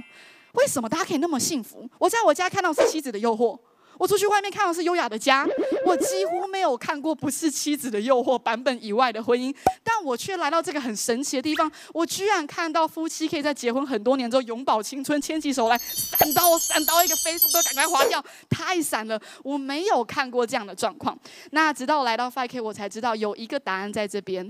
[0.53, 1.87] 为什么大家可以那么幸福？
[1.99, 3.59] 我在我家看到是妻子的诱惑，
[3.99, 5.47] 我出去外面看到是优雅的家，
[5.85, 9.53] 我几乎没有看过不是妻子的诱惑版本以外的婚姻。
[9.83, 19.19] 但我却来到这个很神奇的地方，我居然看到夫妻可以在结婚很多年之后永葆青春，牵起手来，闪到闪到一个飞速都赶快划掉，太闪了！
[19.43, 21.17] 我没有看过这样的状况。
[21.51, 24.49] 那直到我来到 5K，我才知道有一个答案在这边。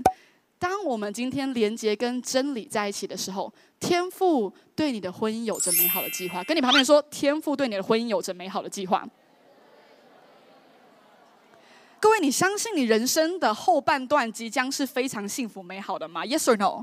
[0.58, 6.42] 当我们今天连接跟真理在一起的时候，天赋对你的婚姻有着美好的计划。
[6.44, 9.08] 跟你旁边说，天赋对你的婚姻有着美好的计划。
[12.00, 16.82] 各位，你相信你人生的后半段即将是非常幸福美好的吗？Yes or no？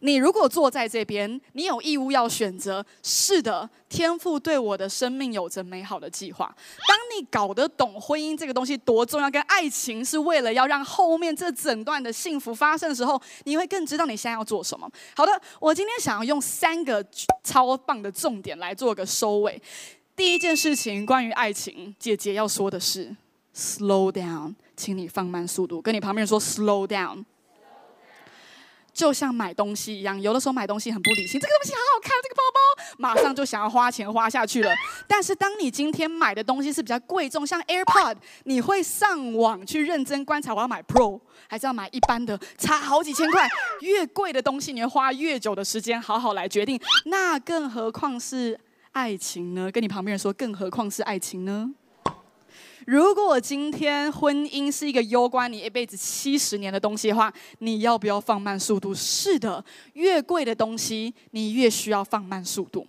[0.00, 2.84] 你如果坐在这边，你有义务要选择。
[3.02, 6.54] 是的，天父对我的生命有着美好的计划。
[6.86, 14.90] 当你搞得懂婚姻这个东西多重要，跟爱情是为了要让后面这整段的幸福发生的时候，你会更知道你现在要做什么。
[15.16, 17.04] 好的，我今天想要用三个
[17.42, 19.60] 超棒的重点来做个收尾。
[20.14, 23.14] 第一件事情，关于爱情，姐姐要说的是
[23.54, 25.80] ：slow down，请你放慢速度。
[25.80, 27.24] 跟你旁边说：slow down。
[28.98, 34.74] 就像买东西一样，有的时候买东西很不理性，这个东西好好看，这个包包马上就想要花钱花下去了。
[35.06, 43.48] 但是当你今天买的东西是比较贵重，像 AirPod，你会上网去认真观察，我要买 Pro 还是要买一般的，差好几千块。
[43.82, 46.80] 越贵的东西，你会花越久的时间好好来决定。
[47.04, 48.58] 那更何况是
[48.90, 49.70] 爱情呢？
[49.70, 51.70] 跟你旁边人说，更何况是爱情呢？
[52.88, 58.94] 如果今天婚姻是一个攸关你一辈子七十年的东西的话，你要不要放慢速度？
[58.94, 62.86] 是的，越贵的东西你越需要放慢速度。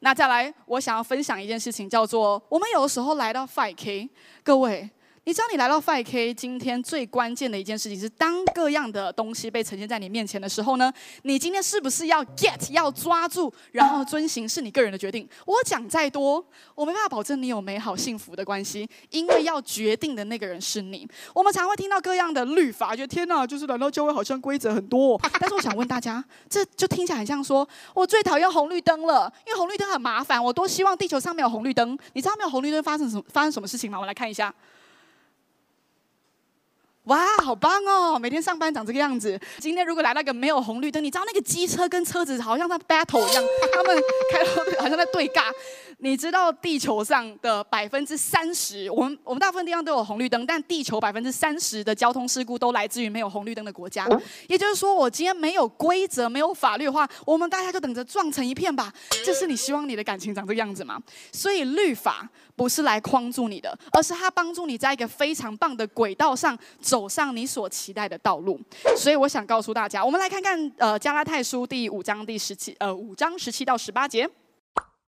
[0.00, 4.08] 那再来，我想要分享一件事情，叫做我们有的时候来到 Five K，
[4.42, 4.88] 各位，
[5.24, 15.28] 你知道你来到 Five K，今天最关键的一件事情是，当各样的东西被呈现在你面前的时候呢，你今天是不是要 get 要抓住，然后遵行是你个人的决定。
[15.46, 21.08] 我讲再多，我没办法保证你有美好幸福的关系，因为要决定的那个人是你。
[21.32, 25.16] 我们常会听到各样的律法，觉得天哪，就是来到教会好像规则很多。
[25.38, 31.96] 但是我想问大家，这就听起来很像说，我最讨厌红绿灯了，因为红绿灯很麻烦，我多希望地球上没有红绿灯。
[32.14, 33.98] 你知道没有红绿灯发生什么发生什么事情吗？
[33.98, 34.52] 我们来看一下。
[37.04, 38.16] 哇，好棒哦！
[38.16, 39.38] 每天上班长这个样子。
[39.58, 45.52] 今天如果来那个没有红绿灯，你知道那个机车跟车子好像在 battle 一样，他们开到 好像在对尬。
[45.98, 54.06] 你知道地球上的百分之三十，我们我们大部分地方都有红绿灯，但地球百分之三十的交通事故都来自于没有红绿灯的国家。
[54.48, 58.92] 也就是说，我今天没有规则、没有法律的话，我们大家就等着撞成一片吧。
[59.24, 61.00] 这是你希望你的感情长这个样子吗？
[61.32, 66.58] 所以律法不是来框住你的，而是它帮助你在一个非常棒的轨道上。
[66.80, 68.60] 走上你所期待的道路，
[68.96, 74.28] 所以我想告诉大家，我们来看看呃加拉太书第五章第十七呃五章十七到十八节。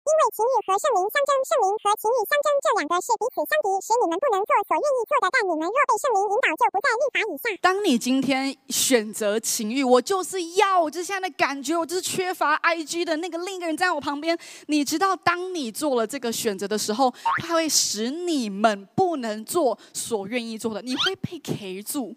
[0.10, 5.30] 因为情欲和圣灵相争，圣灵和情欲相争，这两个是彼此相敌，使你们不能做所愿意做的。
[5.30, 7.46] 但你们若被圣灵引导，就不在律法以下。
[7.62, 14.38] 当你今天选择情欲，我就是要，我就现在的感觉，我就是缺乏 IG 的那个另一个人在我旁边。
[14.68, 22.16] 你知道，当你做了这个选择的时候，它会使你们不能做所愿意做的，你会被 K 住。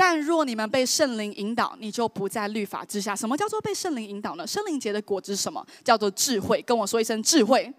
[0.00, 3.16] 但若你们被圣灵引导，你就不在律法之下。
[3.16, 4.46] 什么叫做被圣灵引导呢？
[4.46, 5.66] 圣灵结的果子是什么？
[5.82, 6.62] 叫做智慧。
[6.62, 7.74] 跟我说一声智慧。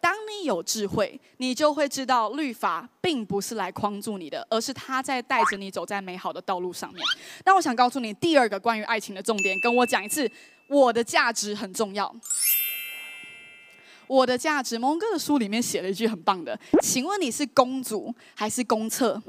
[0.00, 7.04] 当你有智慧，你就会知道律法并不是来框住你的，而是他在带着你走在美好的道路上面。
[7.44, 10.30] 那我想告诉你第二个关于爱情的重点，跟我讲一次。
[10.68, 12.14] 我的价值很重要。
[14.06, 19.20] 我的价值，蒙哥的书里面写了一句很棒的，请问你是公主还是公厕？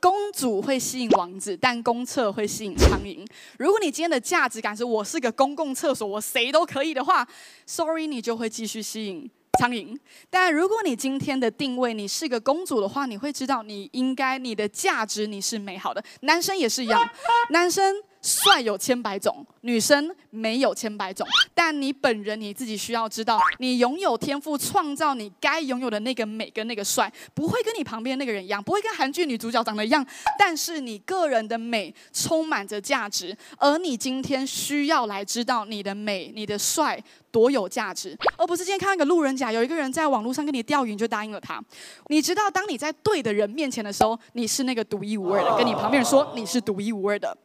[0.00, 3.26] 公主会吸引王子，但公厕会吸引苍蝇。
[3.58, 7.26] 如果你今天的价值感是我是个公共厕所，我谁都可以的话
[7.66, 9.98] ，sorry，你就会继续吸引苍蝇。
[10.30, 16.02] 但如果你今天的定位你是个公主的话，你会知道你应该你的价值你是美好的。
[16.20, 17.08] 男生也是一样，
[17.50, 17.96] 男生。
[18.20, 30.04] 帅有千百种，女生没有千百种，但你本人你自己需要知道，你拥有天赋，创造你该拥有的那个美跟那个帅，不会跟你旁边那个人一样，不会跟韩剧女主角长得一样，
[30.38, 41.62] 但是你个人的美充满着价值，而你今天需要来知道你的美、你的帅多有价值，而不是今天看一个路人甲，有一个人在网络上跟你钓鱼，你就答应了他。
[42.08, 47.36] 你知道，当你在对的人面前的时候，你是那个独一无二的，跟你旁边人说你是独一无二的。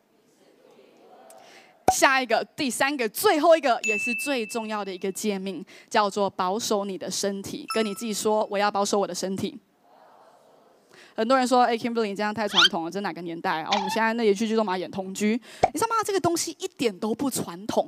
[1.93, 7.65] 下一个，第三个，最后一个，也是最重要的一个诫命，叫做保守你的身体。
[7.75, 9.58] 跟你自己说，我要保守我的身体。
[11.15, 13.58] 很多人说，哎，Kimberly，你这样太传统了，这哪个年代？
[13.58, 15.39] 然后我们现在那连续剧都嘛演同居，
[15.71, 16.03] 你知道吗？
[16.03, 17.88] 这个东西一点都不传统，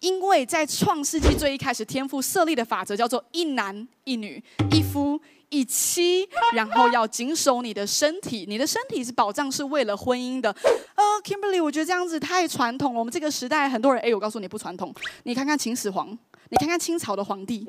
[0.00, 5.18] 因为在创世纪最一开始，天父设立的法则叫做一男一女，一夫。
[5.48, 10.50] 一妻，然后要谨守你的身体，你的身体是保障，是为了婚姻的。
[10.94, 12.98] 呃，Kimberly，我觉得这样子太传统了。
[12.98, 14.92] 我们这个时代很多人，哎，我告诉你不传统。
[15.22, 16.10] 你看看秦始皇，
[16.50, 17.66] 你看看清朝的皇帝，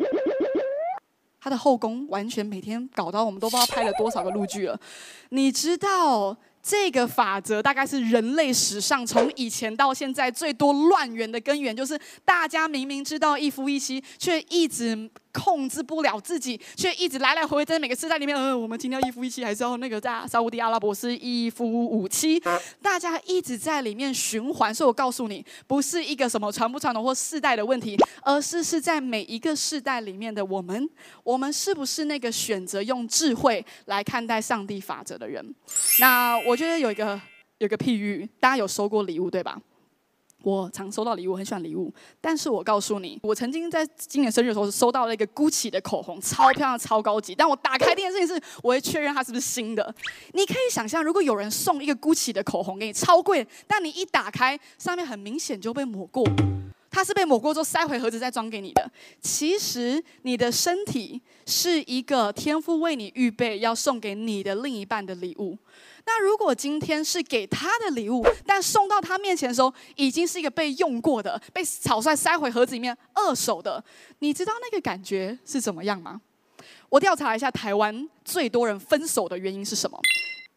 [1.39, 4.79] 他的后宫完全每天搞到我们都不知道拍了多少个录剧了。
[5.29, 15.09] 你知道这个法则大概是人类史上从以前到现在最多乱源的根源，就是大家明明知道一夫一妻，却一直。
[15.37, 18.35] 控制不了自己，却一直来来回回在每个时代里面。
[18.35, 22.39] 呃，我们今天要一夫一妻，还是要那个在沙乌地阿拉伯是一夫五妻？
[22.81, 24.73] 大家一直在里面循环。
[24.73, 30.89] 所以我告诉你，不是一个什么传不传统或世代的问题，而是是在每一个世代里面的我们，
[31.23, 35.55] 我们是不是那个选择用智慧来看待上帝法则的人？
[35.99, 37.19] 那我觉得有一个
[37.57, 39.59] 有个譬喻，大家有收过礼物对吧？
[40.47, 41.93] 我常收到礼物，很喜欢礼物。
[42.21, 47.35] 但是我告诉你，我曾经在今年生日的时候收到了一个 Gucci 的口红，超漂亮、超高级。
[47.35, 49.93] 但我打开这件事情是，我会确认它是不是新的。
[50.31, 56.25] 你可以想象，如果有人送一个 Gucci 的口红给你，超贵，但你一打开，上面很明显就被抹过，
[56.89, 58.89] 它是被抹过之后塞回盒子再装给你的。
[59.19, 65.57] 其实你的身体是一个天父为你预备要送给你的另一半的礼物。
[66.07, 73.83] 那如果今天是给他的礼物，但送到他面前的时候，已经是一个被用过的、被草率塞回盒子里面二手的，
[74.19, 76.21] 你知道那个感觉是怎么样吗？
[76.87, 79.99] 我调查一下，台湾最多人分手的原因是什么？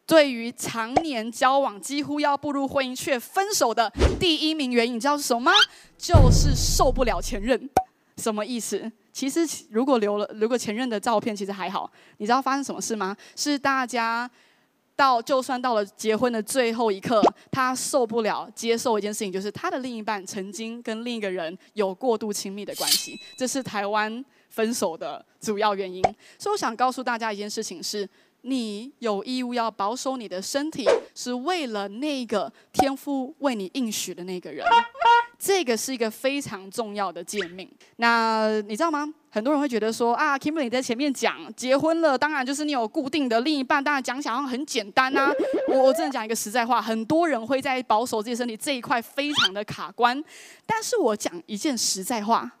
[0.07, 5.51] 对于常年交往、几乎要步入婚姻却分手的第一名原因，你知道是什么吗？
[5.97, 7.69] 就是受不了前任。
[8.17, 8.89] 什么意思？
[9.11, 11.91] 其实如果留了，如果前任的照片其实还好。
[12.17, 13.15] 你知道发生什么事吗？
[13.35, 14.29] 是大家
[15.01, 26.03] 到就算到了结婚的最后一刻，他受不了接受一件事情，就是他的另一半曾经跟另一个人有过度亲密的关系，这是台湾分手的主要原因。
[26.37, 28.07] 所以我想告诉大家一件事情是。
[28.43, 30.83] 你有义务要保守你的身体，
[31.13, 34.65] 是为了那个天父为你应许的那个人。
[35.37, 37.69] 这个是一个非常重要的诫命。
[37.97, 39.13] 那你知道吗？
[39.33, 45.31] 很多人会觉得说啊，Kimberly 在前面讲结婚了，当然就是你有固定的另一半，当然讲起来好像很简单啊。
[45.71, 50.21] 我我真的讲一个实在话，很多人会在保守自己身体这一块非常的卡关。
[50.65, 52.51] 但是我讲一件实在话。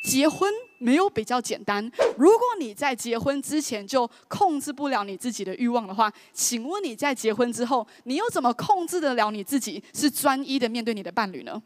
[0.00, 0.48] 结婚
[0.78, 1.84] 没有比较简单。
[2.16, 11.60] 如果你在结婚之前就控制不了你自己的欲望的话，请问你在结婚之后，你又怎么控制得了你自己，是专一的面对你的伴侣呢？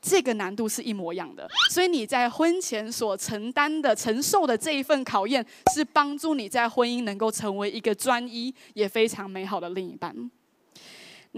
[0.00, 1.48] 这个难度是一模一样的。
[1.70, 5.44] 所以你在婚前所承担的、承受的这一份考验，
[5.74, 10.30] 是帮助你在婚姻能够成为一个专一也非常美好的另一半。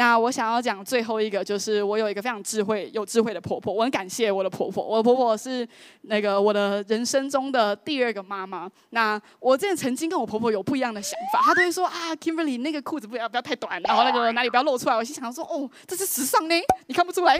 [0.00, 4.82] 那我想要讲最后一个，就是我有一个非常智慧、有智慧的婆婆，我很感谢我的婆婆。
[4.82, 5.68] 我的婆婆是
[6.04, 8.66] 那个我的人生中的第二个妈妈。
[8.90, 14.96] 那我之前曾经跟我婆婆有不一样的想法，她都会说啊，Kimberly 那个裤子不要不要太短，然后那个哪里不要露出来。
[14.96, 16.54] 我心想说，哦，这是时尚呢，
[16.86, 17.38] 你看不出来。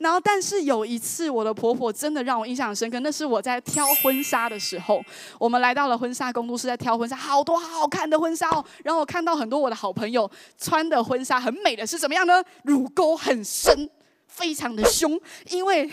[0.00, 5.00] 然后但是有一次，我的婆婆真的让我印象深刻，那是我在挑婚纱的时候，
[5.38, 8.64] 我们来到了婚纱工作室，在挑婚纱，好多好看的婚纱哦。
[8.82, 11.86] 然后我看到很多我的好朋友穿的婚纱很美的。
[11.90, 12.42] 是怎么样呢？
[12.64, 13.88] 乳沟很深，
[14.26, 15.20] 非常的凶，
[15.50, 15.88] 因为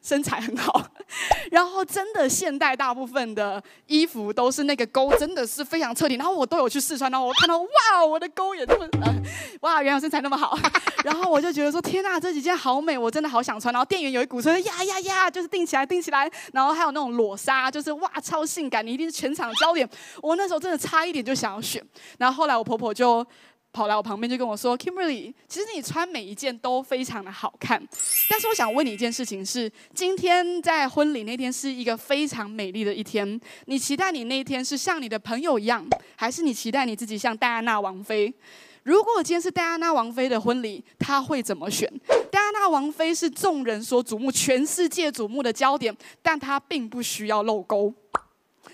[0.00, 0.84] 身材很好。
[1.52, 6.16] 然后真的现代大部分的衣服都是那个沟真的是非常彻底。
[6.16, 9.14] 然后我都有去试穿，然后我看到哇，我的沟也这么呃，
[9.60, 10.58] 哇，原来身材那么好。
[11.04, 13.72] 然后我就觉得说天呐，这几件好美，我真的好想穿。
[13.72, 16.30] 然后店员有一股说呀呀呀，就是定起来，定起来。
[16.52, 19.88] 然后还有那种裸纱，就是哇，超性感，你一定是全场焦点。
[20.22, 21.84] 我那时候真的差一点就想要选。
[22.18, 23.24] 然后后来我婆婆就。
[23.72, 27.82] 跑来我旁边就跟我说：“Kimberly，其实你穿每一件都非常的好看，
[28.28, 38.34] 但是我想问你一件事情是：今天在婚礼那天是一个非常美丽的一天，你期待你那一天是像你的朋友一样，还是你期待你自己像戴安娜王妃？
[38.82, 41.90] 如果今天是戴安娜王妃的婚礼，她会怎么选？
[42.30, 47.94] 戴安娜王妃是众人所瞩目、全世界瞩目的焦点，但她并不需要露沟，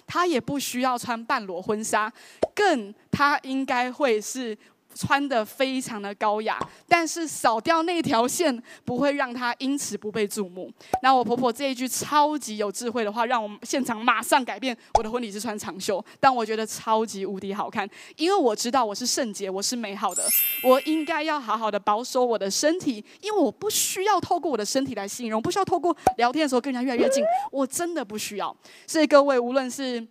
[0.08, 2.12] 她也不需要穿半裸婚纱，
[2.52, 4.58] 更她应该会是。”
[4.94, 6.58] 穿得非常的高雅，
[6.88, 10.72] 但是扫掉那条线不会让她因此不被注目。
[11.02, 14.76] 那我婆婆这一句超级有智慧的话，让我们现场马上改变。
[14.94, 20.24] 我的婚礼是穿长袖，但我觉得超级无敌好看，因为我知道我是圣洁，我是美好的，
[20.64, 27.22] 我应该要好好的保守我的身体，因为我不需要透过我的身体来吸引人，我不需要透过聊天的时候跟人家越来越近，
[27.52, 28.56] 我真的不需要。
[28.86, 30.04] 所以各位，无论是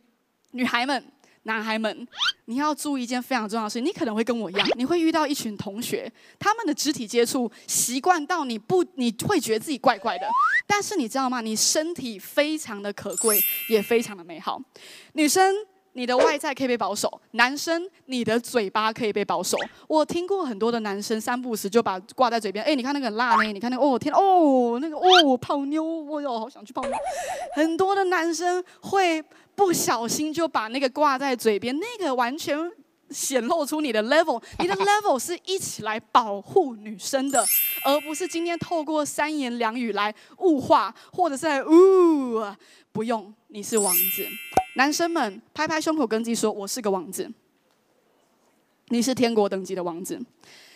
[0.52, 1.04] 女孩们。
[1.48, 2.08] 男孩们，
[2.46, 10.28] 你要注意一件非常重要的事情，你可能会跟我一样，你会遇到一群同学，他们的肢体接触习惯到你不，你会觉得自己怪怪的。
[10.68, 11.40] 但是你知道吗？
[11.40, 13.40] 你身体非常的可贵，
[13.70, 14.62] 也非常的美好。
[15.14, 15.56] 女生，
[15.94, 19.58] 你的外在可以被保守；男生，你的嘴巴可以被保守。
[19.88, 26.92] 我听过很多的男生三不五时就把挂在嘴边，哎，你看那个辣妹，你看那个哦天哦，那个哦泡妞，我哟好想去泡妞。
[27.56, 29.24] 很多的男生会。
[29.58, 32.56] 不小心就把那个挂在嘴边，那个完全
[33.10, 34.40] 显露出你的 level。
[34.60, 37.44] 你的 level 是一起来保护女生的，
[37.84, 42.46] 而不是今天透过三言两语来物化，或者是来呜。
[42.92, 44.28] 不用，你是王子。
[44.76, 47.28] 男生们拍拍胸口跟自己说：“我是个王子。”
[48.90, 50.24] 你是天国等级的王子。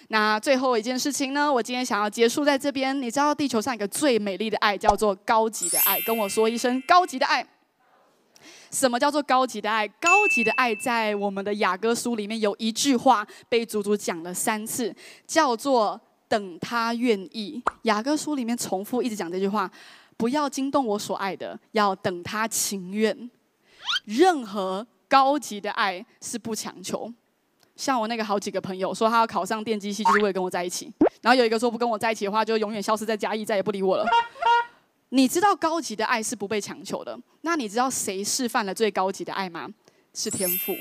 [0.07, 1.53] 那最后一件事情呢？
[1.53, 2.99] 我今天想要结束在这边。
[2.99, 7.45] 你知道地球上一个最美丽的爱叫做高级的爱，跟我说一声高级的爱。
[8.71, 9.87] 什么叫做高级的爱？
[9.87, 17.61] 高级的爱在我们的雅歌书里面有一句话被足足讲了三次，叫做“等他愿意”。
[17.83, 19.69] 雅歌书里面重复一直讲这句话：
[20.17, 23.29] 不要惊动我所爱的，要等他情愿。
[24.05, 27.11] 任何高级的爱是不强求。
[27.75, 30.91] 像我那个好几个朋友说，他要考上电机系，就是为了跟我在一起。
[31.21, 34.05] 然后有一个说不跟我在一起的话，就永远消失在嘉义，再也不理我了。
[35.13, 39.69] 你知道高级的爱是不被强求的，那你知道谁示范了最高级的爱吗？
[40.13, 40.73] 是天赋。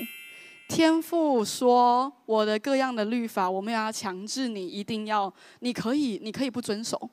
[0.69, 7.09] 天赋说：“我的各样的律法，我没有要强制你一定要，你可以，你可以不遵守，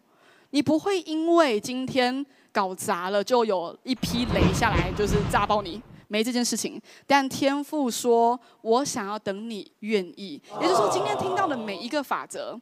[0.51, 6.81] 你不会因为今天搞砸了，就有一批雷下来，就是炸爆你，没这件事情。
[7.05, 12.61] 但天赋说，我想要等你愿意，也就是说，今天听到的每一个法则，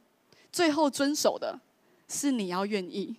[0.51, 1.59] 最后遵守的
[2.07, 3.15] 是你要愿意。”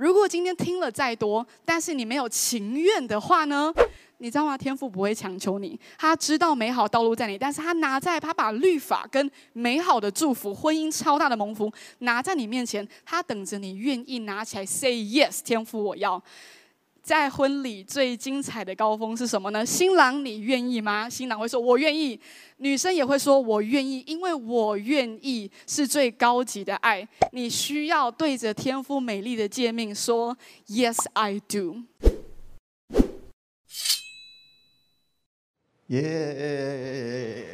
[0.00, 3.70] 如果今天听了再多，但是你没有情愿的话呢？
[4.16, 4.56] 你知道吗？
[4.56, 16.22] 天赋不会强求你，他知道美好道路在你，但是他拿在，他把律法跟美好的祝福、婚姻超大的蒙福拿在你面前，他等着你愿意拿起来，say yes，天赋我要。
[17.10, 19.66] 在婚礼最精彩的高峰是什么呢？
[19.66, 21.10] 新郎你愿意吗？
[21.10, 22.20] 新郎会说我愿意，
[22.58, 27.04] 女生也会说我愿意，因为我愿意是最高级的爱。
[27.32, 30.38] 你需要对着天父美丽的界面说
[30.68, 31.78] yes I do。
[35.88, 37.46] 耶！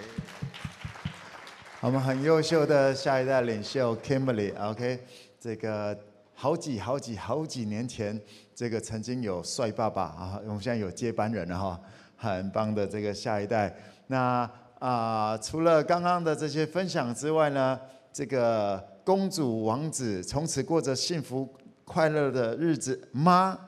[1.80, 4.98] 我们很优秀的下一代领袖 Kimberly，OK，
[5.40, 5.98] 这个
[6.34, 8.20] 好几好几好几年前，
[8.56, 11.78] 这个曾经有帅爸爸啊，我们现在有接班人了哈，
[12.16, 13.70] 很棒的这个下一代。
[14.06, 17.78] 那啊，除了刚刚的这些分享之外呢，
[18.10, 21.46] 这个公主王子从此过着幸福
[21.84, 23.58] 快乐的日子吗？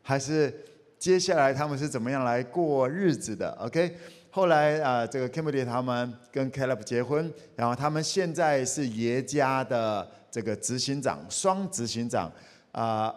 [0.00, 0.54] 还是？
[0.96, 3.96] 接下来他们是怎么样来过日子的？OK，
[4.30, 12.30] 后来啊、呃，这个 Kimberly 他们跟 Caleb 结婚，然后他们现在是爷家的这个执行长，双执行长
[12.72, 13.12] 啊。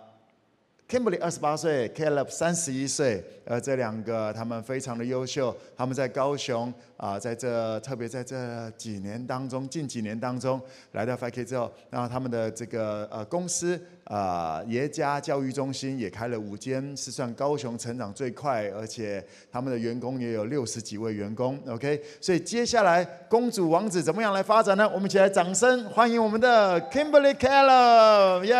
[0.89, 10.61] Kimberly 二十八岁，Caleb 三十一岁，呃，这两个他们非常的优秀，他们在高雄啊、在这特别在这几年当中，近几年当中
[10.91, 24.87] 来到 5K 之后，然后他们的这个呃公司啊、呃、爷家教育中心也开了五间，是算高雄成长最快，而且他们的员工也有六十几位员工，OK，所以接下来公主王子怎么样来发展呢？
[24.87, 28.53] 我们一起来掌声欢迎我们的 Kimberly Caleb，耶、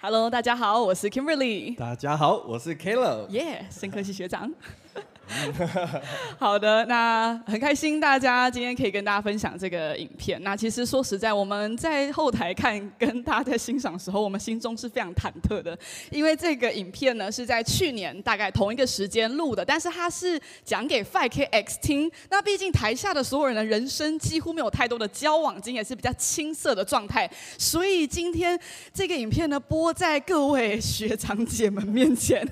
[0.00, 1.74] yeah!！Hello，大家好，我是 Kimberly。
[1.74, 3.28] 大家好，我是 Caleb。
[3.30, 4.50] 耶，深科系学长。
[6.38, 10.42] 好的，那很开心大家今天可以跟大家分享这个影片。
[10.42, 15.78] 那其实说实在，我们在后台看，跟大家在欣赏的时候，我们心中是非常忐忑的，
[16.10, 22.10] 因为这个影片呢是在去年大概同一个时间录的，但是它是讲给 5KX 听。
[22.30, 28.58] 那毕竟台下的所有人的人生几乎没有太多的交往经验，是比较青涩的状态，所以今天
[28.94, 32.46] 这个影片呢播在各位学长姐们面前，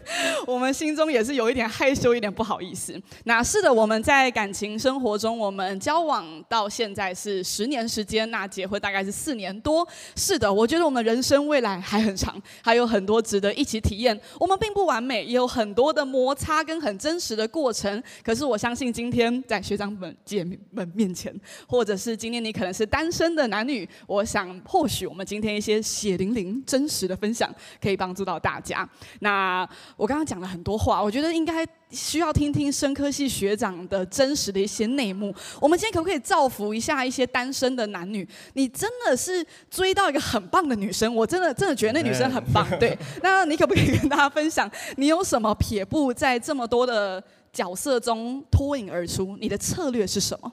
[0.47, 2.66] 我们心中也是有一点害羞，一点不好意思。
[2.67, 9.87] 意思，那是的，我们在感情生活中，我们交往到现在是十年时间，那结婚大概是四年多。
[10.17, 14.19] 是的，我觉得我们人生未来还很长，还有很多值得一起体验。
[14.41, 18.03] 我们并不完美，也有很多的摩擦跟很真实的过程。
[18.25, 21.33] 可是我相信，今天在学长们姐们面前，
[21.69, 27.49] 或者是今天你可能是单身的男女，我想或许我们今天一些血淋淋、真实的分享，
[27.81, 28.89] 可以帮助到大家。
[29.21, 31.67] 那我刚刚讲了很多话，我觉得应该。
[31.91, 35.34] 需要听听生科系学长的真实的一些内幕。
[35.61, 38.28] 我们今天可不可以造福一下一些单身的男女？
[38.55, 42.68] 你真的是追到一个很棒的女生，我真的真的觉得那女生很棒。
[42.78, 47.22] 对，那你可不可以跟大家分享，你有什么撇步在这么多的
[47.53, 49.37] 角色中脱颖而出？
[49.37, 50.53] 你的策略是什么？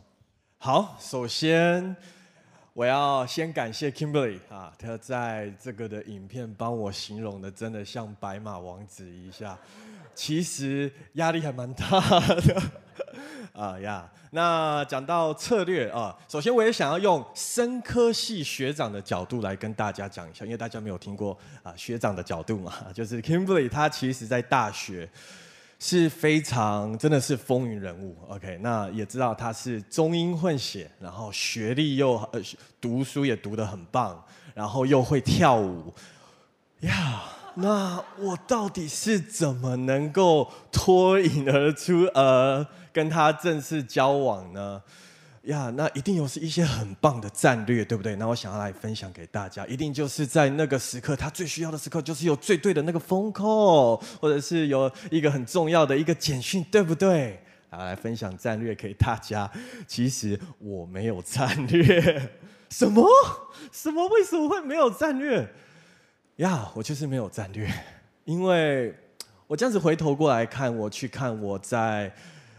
[0.59, 1.95] 好，首先
[2.73, 9.57] 我要先感谢 Kimberly 啊，她在这个的影片帮我形容的真的像白马王子一下。
[10.15, 12.61] 其实压力还蛮大的
[13.53, 14.09] 啊呀。
[14.35, 25.07] 那讲到策略啊，首先我也想要用生科系学长的角度来跟大家讲一下，因为大家没有听过啊学长的角度嘛， 就是 Kimberly 他其实在大学
[25.77, 28.17] 是非常真的是风云人物。
[28.27, 32.41] OK，那也知道他是中英混血，然后学历又呃
[32.81, 34.19] 读书也读得很棒，
[34.55, 35.93] 然后又会跳舞
[36.79, 37.21] 呀。
[37.55, 44.81] 那我到底是怎么能够脱颖而出，呃，跟他正式交往呢？
[45.43, 48.15] 呀，那一定有是一些很棒的战略，对不对？
[48.15, 57.43] 那我想要来分享给大家，一定就是在那个时刻，他最需要的时刻，就是有最对的那个 phone call，或者是有一个很重要的一个简讯，对不对？
[57.71, 59.51] 来，来分享战略给大家。
[59.85, 62.31] 其实我没有战略，
[62.69, 63.05] 什么？
[63.71, 64.07] 什么？
[64.07, 65.45] 为什么会没有战略？
[66.37, 67.71] 呀我就是没有战略，
[68.25, 68.93] 因为
[69.45, 72.11] 我这样子回头过来看，我去看我在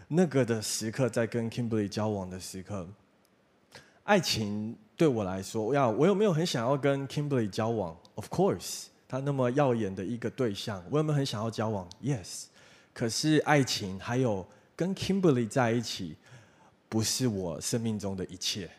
[0.07, 2.87] 那个的时刻，在跟 Kimberly 交往的时刻，
[4.05, 12.45] 爱情对我来说，呀，我有没有很想要跟 Kimberly 交往？Of course，他那么耀眼的一个对象，我有没有很想要交往？Yes，
[12.93, 14.47] 可是爱情还有
[14.77, 16.17] 跟 Kimberly 在一起，
[16.89, 18.71] 不是我生命中的一切。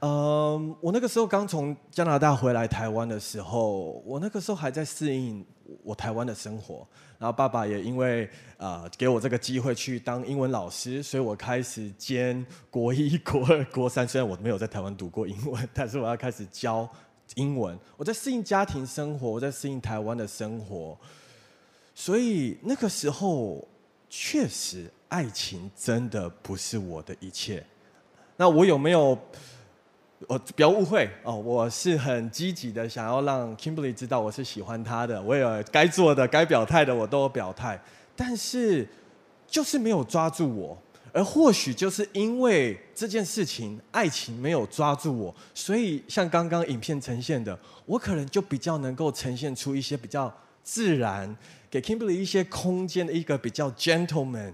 [0.00, 5.44] 嗯，我那个时候刚从加拿大回来台湾的时候，我那个时候还在适应
[5.82, 6.86] 我台湾的生活。
[7.18, 14.06] 然后爸爸也因为呃给我这个机会去当英文老师，所以我开始兼国一、国二、国三。
[14.06, 16.88] 虽然我没有在台湾读过英文，但是我要开始教
[17.34, 17.76] 英文。
[17.96, 20.96] 我在适应家庭生活，我在适应台湾的生活。
[21.94, 23.66] 所以那个时候，
[24.08, 27.64] 确实爱情真的不是我的一切。
[28.36, 29.18] 那我有没有？
[30.26, 35.22] 我不要误会哦，我是很积极的，想要让 Kimberly 知道我是喜欢她的。
[35.22, 37.80] 我有该做的、该表态的，我都有表态。
[38.16, 38.86] 但是
[39.46, 40.76] 就是没有抓住我，
[41.12, 47.56] 而或许就是因为这件事情，爱情没有抓住我，所以像刚刚影片呈现的，
[47.86, 50.32] 我可能就比较能够呈现出一些比较
[50.64, 51.34] 自然，
[51.70, 54.52] 给 Kimberly 一些空间的一个比较 gentleman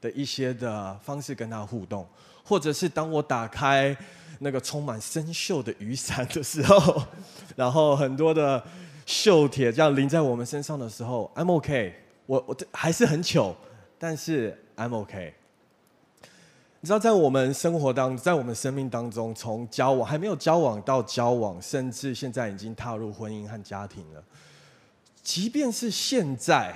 [0.00, 2.06] 的一些的方式跟她互动，
[2.44, 3.96] 或者是当我打开。
[4.42, 7.02] 那个充满生锈的雨伞的时候，
[7.54, 8.62] 然后很多的
[9.06, 11.94] 锈铁这样淋在我们身上的时候，I'm OK，
[12.26, 13.54] 我我还是很糗，
[13.98, 15.32] 但是 I'm OK。
[16.80, 24.24] 你知道，在我们生活当，在我们生命当中，从交往还没有交往到交往，甚至现在已经踏入婚姻和家庭了。
[25.22, 26.74] 即便是现在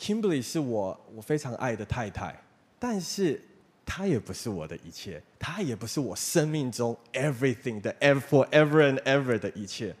[0.00, 2.42] ，Kimberly 是我我非常爱的太太，
[2.80, 3.44] 但是。
[3.90, 9.96] 他也不是我的一切，他也不是我生命中 everything 的 ever forever and ever 的一切。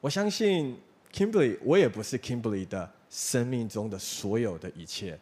[0.00, 0.74] 我相信
[1.12, 5.18] Kimberly，我也不是 Kimberly 的生命中的所有的一切。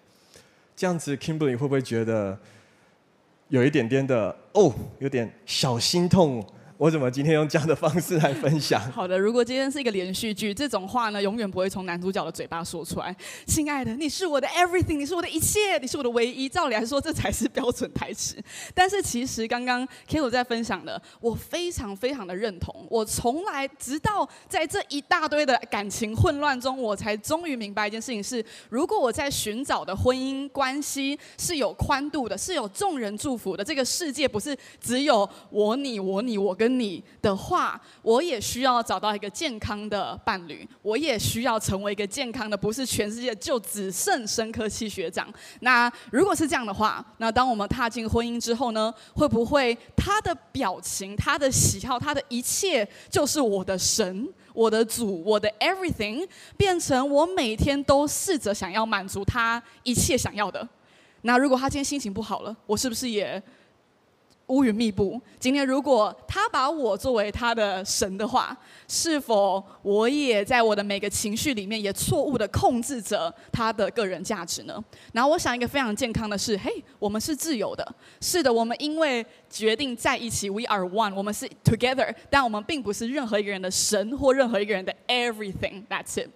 [0.76, 2.38] 这样子，Kimberly 会不会觉得
[3.48, 6.46] 有一点点的哦，有点小心痛？
[6.78, 8.78] 我怎么今天用这样的方式来分享？
[8.92, 13.16] 好的，如果今天是一个连续剧，这种话呢，永远不会从男主角的嘴巴说出来。
[13.46, 16.46] 亲爱的，你是我的 everything，你是我的一切，你是我的唯一。
[16.50, 18.36] 照理来说，这才是标准台词。
[18.74, 22.86] 但是其实刚刚 k a l 在分享的，我非常非常的认同。
[22.90, 36.65] 我从来直到在这一大堆的感情混乱中，我才终于明白一件事情是：如果我在寻找的婚姻关系是有宽度的，是有众人祝福的，这个世界不是只有我你我你我跟。
[36.66, 45.32] 跟你的话，我也需要找到一个健康的伴侣，我也需要成为一个健康的，不是全世界就只剩生科系学长。
[45.60, 60.68] 那如果是这样的话，那当我们踏进婚姻之后呢，会不会他的表情、他的喜好、他的一切，就是我的神、我的主、我的 everything，变成我每天都试着想要满足他一切想要的？
[61.22, 63.40] 那如果他今天心情不好了，我是不是也？
[64.48, 65.20] 乌云密布。
[65.38, 68.56] 今天，如果他把我作为他的神的话，
[68.88, 74.82] 是否我也在我的每个情绪里面也错误的控制着他的个人价值呢？
[75.12, 77.94] 然后，我想一个非常健康的是，嘿，我们是自由的。
[78.20, 85.84] 是的，我们因为决定在一起，we are one，我们是 together，但我们并不是任何一个人的神或任何一个人的 everything。
[85.88, 86.28] That's it。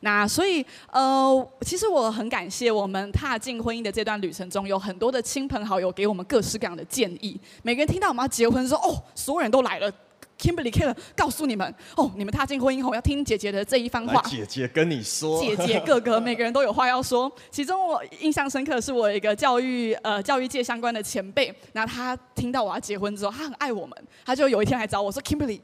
[0.00, 7.40] 那所以，呃，其实我很感谢我们踏进婚姻的这段旅程中，有很多的亲朋好友给我们各式各样的建议。
[7.62, 9.92] 每个人听到我们要结婚说，哦，所有人都来了。
[10.38, 14.22] Kimberly Keller 告诉你们，哦，你们踏进婚姻后要听姐姐的这一番话。
[14.22, 17.30] 姐姐跟你说，姐姐哥哥每个人都有话要说。
[17.50, 25.60] 其中我印象深刻的是我一个教育呃教育界相关的前辈，那他听到我要结婚之后，他很爱我们，他就有一天来找我说，Kimberly，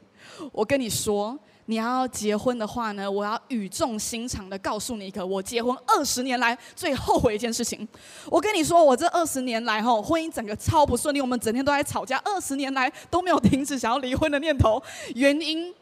[0.51, 1.39] 我跟你说。
[1.67, 7.87] 你要结婚的话呢，我要语重心长的告诉你一个我结婚二十年来最后悔一件事情。
[8.29, 14.81] 我跟你说，我这二十年来吼，婚姻整个超不顺利，我们整天都在吵架，二十年来都没有停止想要离婚的念头，
[15.15, 15.73] 原因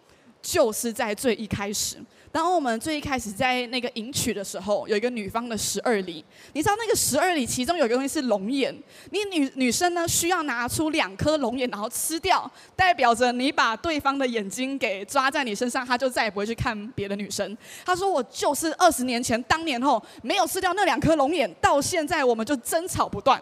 [0.42, 1.98] 就是在最一开始。
[2.34, 8.76] 当我们最一开始在那个迎娶的时候，有一个女方的十二礼，你知道那个十二礼其中有一个东西是龙眼，
[9.12, 17.56] 你女女生呢需要拿出两颗龙眼，然后吃掉，代表着你把对方的眼睛给抓在你身上，他就再也不会去看别的女生。
[17.86, 23.40] 他说我就是二十年前当年后没有吃掉那两颗龙眼，到现在我们就争吵不断。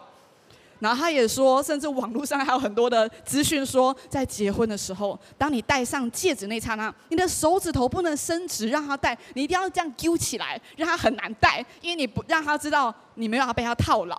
[0.82, 14.16] 然后他也说，甚至网络上还有很多的资讯说，在结婚的时候，当你戴上戒指那刹那，你的手指头不能伸直让他戴，你一定要这样揪起来，让他很难戴，因为你不让他知道你没有要被他套牢。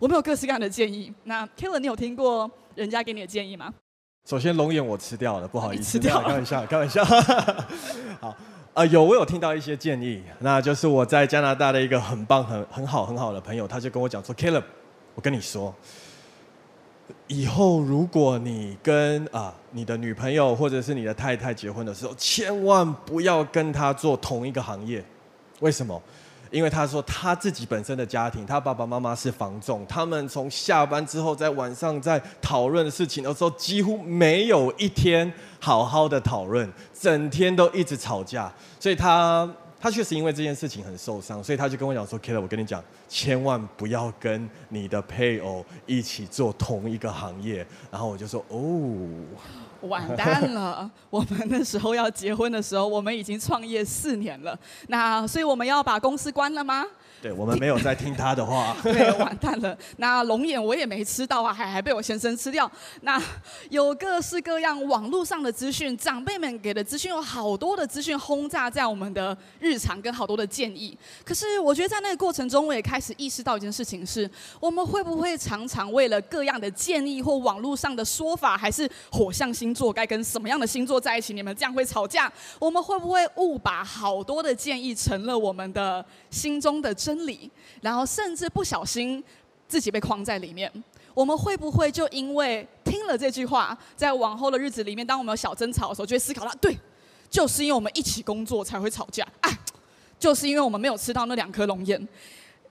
[0.00, 1.12] 我们有各式各样的建议。
[1.22, 3.72] 那 Killer，你有听过人家给你的建议吗？
[4.28, 7.04] 首先，龙眼我吃掉了，不好意思，吃掉了，开玩笑，开玩笑。
[7.04, 8.36] 好，
[8.74, 14.60] 呃，有我有听到一些建议，那就是我在加拿大的一个很棒、很很好、很好的朋友，他就跟我讲说，Killer。
[15.18, 15.74] 我跟你说，
[17.26, 25.04] 以后如果你跟啊你的女朋友或者是你的太太结婚的时候，千万不要跟她做同一个行业。
[25.58, 26.00] 为什么？
[26.52, 39.52] 因为他说他自己本身的家庭，他爸爸妈妈是房仲，他们从下班之后在晚上在讨论事情的时候，几乎没有一天好好的讨论，整天都一直吵架，所以他。
[39.80, 48.58] 他确实因为这件事情很受伤，所以他就跟我讲说 k i l l 我跟你讲，千万不要跟你的配偶一起做同一个行业。”然后我就说：“哦。”
[49.82, 50.90] 完蛋了！
[51.08, 54.58] 我们那时候要结婚的时候，我们已经创业四年了。
[54.88, 56.84] 那所以我们要把公司关了吗？
[57.20, 58.76] 对，我们没有在听他的话。
[58.82, 59.76] 对，完蛋了。
[59.96, 62.70] 那龙眼我也没吃到啊，还还被我先生吃掉。
[63.00, 63.20] 那
[63.70, 70.96] 有各式各样网络上的资讯，长辈们给的资讯有好多的资讯轰炸在我们的日常，跟好多的建议。
[71.24, 81.34] 可是我觉得在那个过程中，我也开始意识到一件事情是：我们会不会常常为了各样的建议或网络上的说法，还是火象星座该跟什么样的星座在一起？
[81.34, 82.32] 你们这样会吵架？
[82.60, 87.50] 我们会不会误把好多的建议成了我们的心中的真理，
[87.80, 89.24] 然后甚至不小心
[89.66, 90.70] 自己被框在里面，
[91.14, 96.76] 我们会不会就因为听了这句话，在往后的日子里面，当我们有小争吵的时候，就会思考到：对，
[97.30, 99.58] 就是因为我们一起工作才会吵架，哎，
[100.18, 102.06] 就是因为我们没有吃到那两颗龙眼。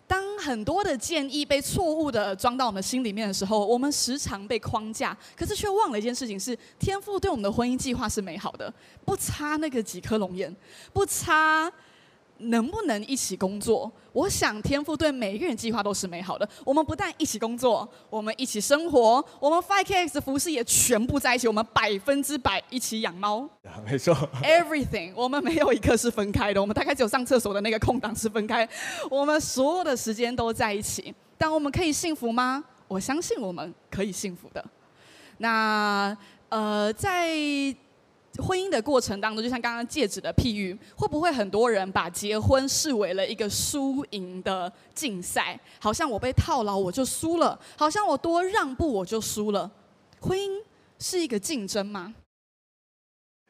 [0.06, 8.72] 当很多的建议被错误的装到我们心里面的时候，我们时常被框架，可是却忘了一件事情：是天赋对我们的婚姻计划是美好的，
[9.04, 10.56] 不差那个几颗龙眼，
[10.94, 11.72] 不差。
[12.40, 13.92] 能不能一起工作？
[14.14, 16.48] 我想天赋对每一个人计划都是美好的。
[16.64, 21.48] 我们不但一起工作，我们一起生活，我们 Five K X 服饰也全部在一起。
[21.48, 23.48] 我们百分之百一起养猫。
[23.86, 26.60] 没错，Everything，我们没有一刻是分开的。
[26.60, 28.68] 我们大概只有上厕所的那个空档是分开。
[29.10, 31.14] 我们所有的时间都在一起。
[31.38, 32.64] 但我们可以幸福吗？
[32.88, 34.66] 我相信我们可以幸福的。
[35.38, 36.18] 那
[36.50, 37.28] 呃，在。
[38.38, 45.60] 婚姻的过程当中，就像刚刚戒指的譬喻，会不会很多人把结婚视为了一个输赢的竞赛？
[45.80, 49.70] 好像我被套牢我就输了，好像我多让步我就输了。
[50.20, 50.62] 婚姻
[51.00, 52.14] 是一个竞争吗？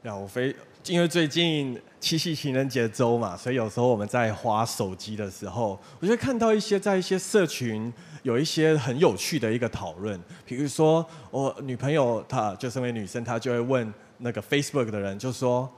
[0.03, 7.91] 呀，我非因为最近七夕情人节周嘛，所以有时候我们在花手机的时候，我就会看到一些在一些社群
[8.23, 13.93] 有一些很有趣的一个讨论，比如说我女朋友她就身为女生，她就会问。
[14.19, 15.69] 那个 Facebook 的人就说：“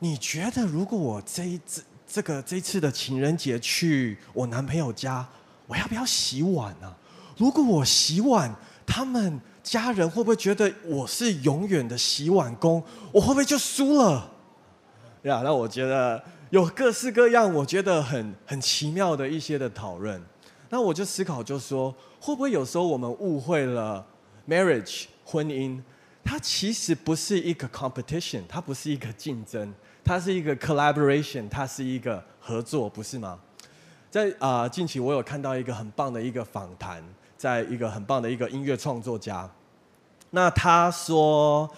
[0.00, 5.26] 你觉得如果我这一次这个这次的情人节去我男朋友家，
[5.66, 6.94] 我要不要洗碗呢？
[7.36, 8.54] 如果我洗碗，
[8.86, 12.82] 他们家人会不会觉得我是永远的洗碗工？
[13.12, 14.30] 我会不会就输了？
[15.22, 20.20] 呀，那我觉得有各式各样，我觉得很很奇妙的一些的讨论。
[20.70, 24.04] 那我就思考，就说会不会有时候我们误会了
[24.48, 25.80] marriage 婚姻？”
[26.24, 29.72] 它其实不是一个 competition，它不是一个竞争，
[30.04, 33.38] 它是一个 collaboration，它是一个合作，不是吗？
[34.10, 37.02] 在啊、近期我有看到一个很棒的一个访谈，
[37.36, 39.50] 在一个很棒的一个音乐创作家，
[40.30, 41.70] 那他说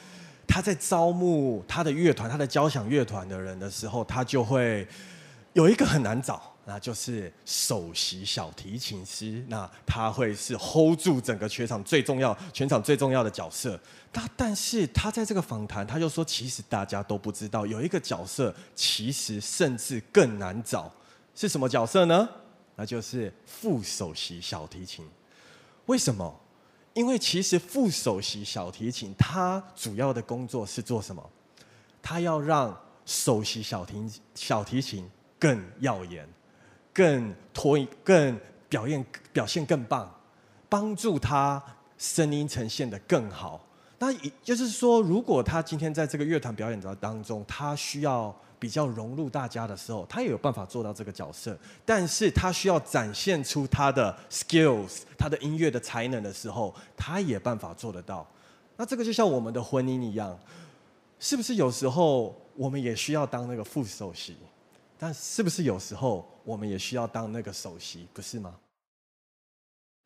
[0.46, 4.86] 他在招募他的乐团、他的交响乐团的人的时候，他就会
[5.52, 6.53] 有一个很难找。
[6.66, 13.78] 那就是首席小提琴师，那他会是 hold 住整个全场最重要、全场最重要的角色。
[14.12, 20.90] 那但是他在这个访谈，他就说，其实大家都不知道，有一个角色其实甚至更难找，
[21.34, 22.28] 是什么角色呢？
[22.76, 25.06] 那就是副首席小提琴。
[25.86, 26.40] 为什么？
[26.94, 31.30] 因为其实副首席小提琴他主要的工作是做什么？
[32.00, 36.26] 他要让首席小提小提琴更耀眼。
[36.94, 40.10] 更脱更表现表现更棒，
[40.68, 41.62] 帮助他
[41.98, 43.60] 声音呈现得更好。
[43.98, 51.58] 那也就是说，如果他今天在这个乐团表演的当中，他需要比较融入大家的时候，他也有办法做到这个角色。
[51.84, 58.26] 但是他需要展现出他的 skills，他的音乐的才能的时候，他也办法做得到。
[58.76, 60.38] 那这个就像我们的婚姻一样，
[61.18, 64.36] 是不是有时候我们也需要当那个副首席？
[65.04, 68.54] 那是不是有时候我们也需要当那个首席，不是吗？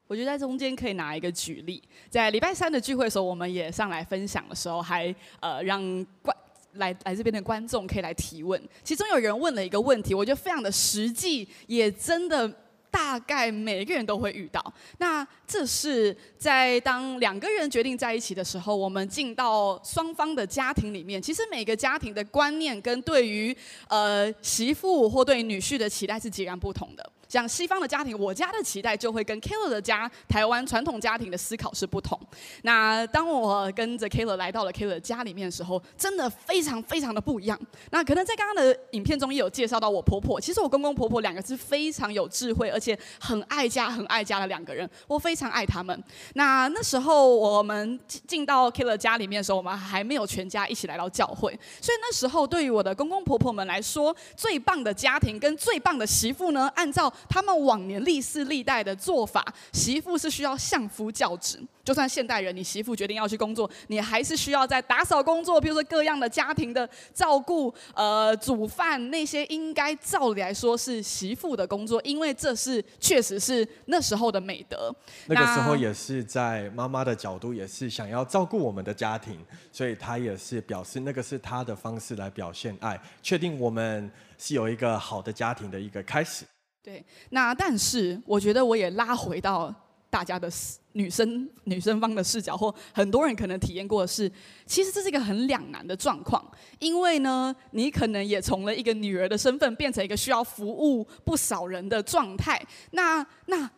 [0.09, 1.81] 我觉得在中间可以拿一个举例，
[2.11, 5.81] 在礼拜三的聚会的时候，我们也上来分享的时候，还呃让
[6.21, 6.37] 观
[6.73, 8.61] 来来这边的观众可以来提问。
[8.83, 12.53] 其中有人问了一个问题，我觉得非常的实际，也真的。
[12.91, 14.73] 大概每个人都会遇到。
[14.99, 21.21] 那这是在当两个人决定在一起的时候，我们进到双方的家庭里面。
[21.21, 23.57] 其实每个家庭的观念跟对于
[23.89, 27.13] 呃媳妇或对女婿的期待是截然不同的。
[27.29, 32.19] 像西方的家庭，我家的期待就会跟 Kayla 的家台湾传统家庭的思考是不同。
[32.63, 37.59] 那当我跟着 Kayla 来到了 Kayla 家里面的时候，真的非常非常的不一样。
[37.91, 46.03] 那可能在刚刚的影片中也有介绍到我婆婆，其实我公公婆婆两个是非常有智慧，而且很爱家、很爱家的两个人，我非常爱他们。
[46.35, 61.59] 那那时候我们进到 Kayla 家里面的时候，我们还没有全家一起来到教会，所以那时候对于我的公公婆婆们来说，最棒的家庭跟最棒的媳妇呢，按照他们往年历世历代的做法，媳妇是需要相夫教子。
[61.85, 74.95] 就算现代人，你媳妇决定要去工作，你还是需要在打扫工作，比如说各样的家庭的照顾，呃，煮饭那些，应该照理来说是媳妇的工作，因为这是确实是那时候的美德。
[75.29, 79.43] 那个时候也是在妈妈的角度，也是想要照顾我们的家庭，
[79.73, 86.45] 所以她也是表示那个是她的方式来表现爱，确定我们是有一个好的家庭的一个开始。
[86.89, 89.75] 对，那但是我觉得我也拉回到。
[90.11, 90.51] 大家的
[90.93, 94.33] 女生女生方的视角，或很多人可能体验过的是，
[94.65, 96.43] 其实这是一个很两难的状况，
[96.79, 102.59] 因为呢，你可能也从了一个女儿的身份，变成一个需要服务不少人的状态。
[102.93, 103.71] 那那，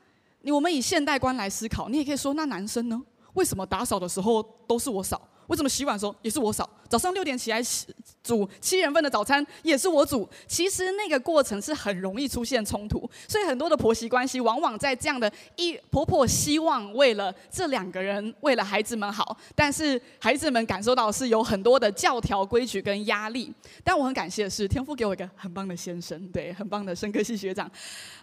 [0.53, 3.03] 我们以现代观来思考，你也可以说，那男生呢？
[3.35, 5.21] 为什么打扫的时候都是我扫？
[5.51, 6.69] 为什么洗碗的时候也是我扫？
[6.89, 7.87] 早上六点起来洗
[8.23, 10.29] 煮七人份的早餐也是我煮。
[10.47, 23.53] 其实那个过程是很容易出现冲突，所以很多的婆媳关系往往在这样的一婆婆希望为了这两个人为了孩子们好，但是孩子们感受到是有很多的教条规矩跟压力。
[23.83, 27.69] 但我很感谢的是天父给我一个很棒的先生，对，很棒的生科系学长。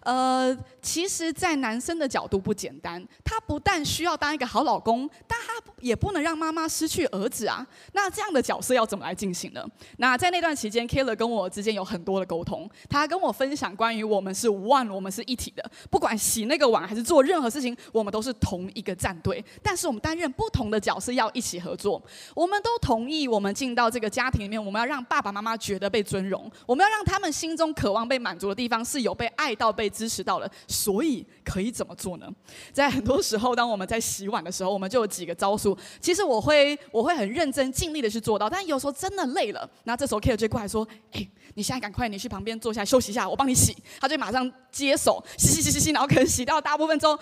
[0.02, 7.66] 呃，其实，在男生的角度不简单，他不但需要当一个好老公，但他也不能让妈妈失去儿子啊。
[7.94, 9.66] 那这样的角色要怎么来进行呢？
[9.98, 19.44] 那在那段期间，Killer 跟我之间有很多的沟通，他跟我分享关于我们是 one，我们是一体的，不管洗那个碗还是做任何事情，我们都是同一个战队。
[19.62, 22.02] 但是我们担任不同的角色，要一起合作。
[22.34, 29.88] 我们都同意，我们进到这个家庭里面，我们要让爸爸妈妈觉得被尊荣，我们要让他们心中渴望被满足的地方是有被爱到被。
[29.98, 32.30] 支持到的，所以可以怎么做呢？
[32.72, 35.76] 在很多时候，当我们在洗碗的时候，我们就有几个招数。
[36.00, 47.20] 其实我会，我会很认真尽力的去做到，但有时候真的累了，那这时候 Kate 就过来说：“哎，你现在赶快，你去旁边坐下休息一下，我帮你洗。”他就马上接手洗洗洗洗洗，然后可能洗到大部分之后。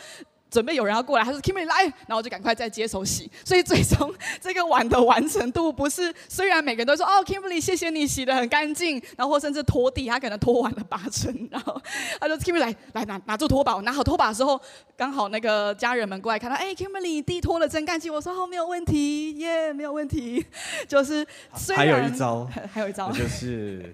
[0.50, 3.30] 准备有人要过来，他说 Kimberly 来，然后我就赶快再接手洗。
[3.44, 11.82] 所以最终 这个碗的完成度不是，虽然每个人都说哦 Kimberly 谢谢你洗得很干净，然后或甚至拖地，他可能拖完了八成，然后
[12.22, 14.60] 他说 Kimberly 来来拿拿住拖把，我拿好拖把的时候，
[14.96, 20.46] 刚好那个家人们过来看到，哎 Kimberly 地拖了真干净，我说哦没有问题，耶、yeah, 没有问题，
[20.88, 21.26] 就是
[21.56, 23.94] 虽然还有一招，还有一招就是。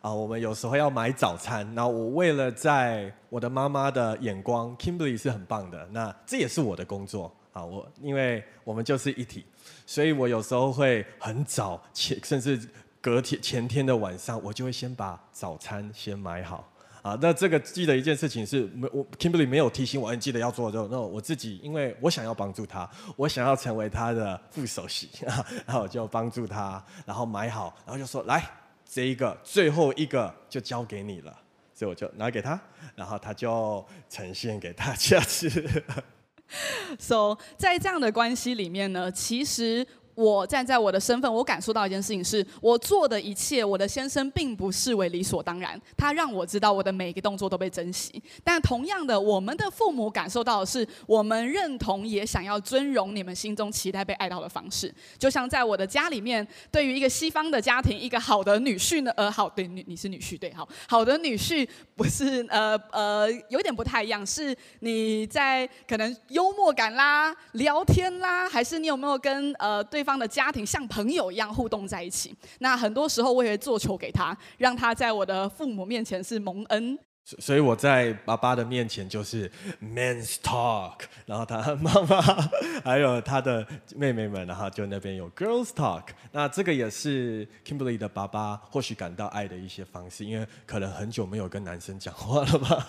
[0.00, 7.62] 啊，我们有时候要买早餐，然后我为了在我的妈妈的眼光，Kimberly 是很棒的，那这也是我的工作啊。
[7.62, 9.44] 我因为我们就是一体，
[9.84, 12.58] 所以我有时候会很早前，甚至
[13.02, 16.66] 隔天前天的晚上，我就会先把早餐先买好
[17.02, 17.18] 啊。
[17.20, 25.10] 那这个记得一件事情是，没我 Kimberly 没有提醒我，你记得要做的时候，那我自己因为我想要帮助他，我想要成为他的副手席，
[25.66, 28.42] 然后我就帮助他，然后买好，然后就说来。
[28.92, 31.32] 这一个最后一个就交给你了，
[31.72, 32.60] 所以我就拿给他，
[32.96, 35.48] 然后他就呈现给大家吃。
[36.98, 39.86] So，在这样的关系里面呢，其实。
[40.14, 45.80] 我站在我的身份，我感受到一件事情是，我做的一切，我的先生并不视为理所当然。
[45.96, 48.22] 他让我知道我的每一个动作都被珍惜。
[48.44, 54.92] 但同样的，我们的父母感受到的是，我们认同也想要尊荣你们心中期待被爱到的方式。
[55.18, 70.20] 就像在我的家里面，对于一个西方的家庭，一个好的女婿呢，呃，好，对，你你是女婿，对，好，好的女婿不是呃呃有点不太一样，是你在可能幽默感啦、聊天啦，还是你有没有跟呃对对方。
[70.20, 76.98] 的家庭像朋友一样互动在一起，那很多时候我也会做球给他，让他在我的父母面前是蒙恩。
[77.38, 79.50] 所以我在爸爸的面前就是
[79.82, 82.20] men's talk，然后他妈妈
[82.84, 86.08] 还有他的妹妹们，然后就那边有 girls talk。
[86.32, 92.86] 那这个也是 Kimberly 的爸爸或许感到爱的一些方式，因为可能很久没有跟男生讲话了吧。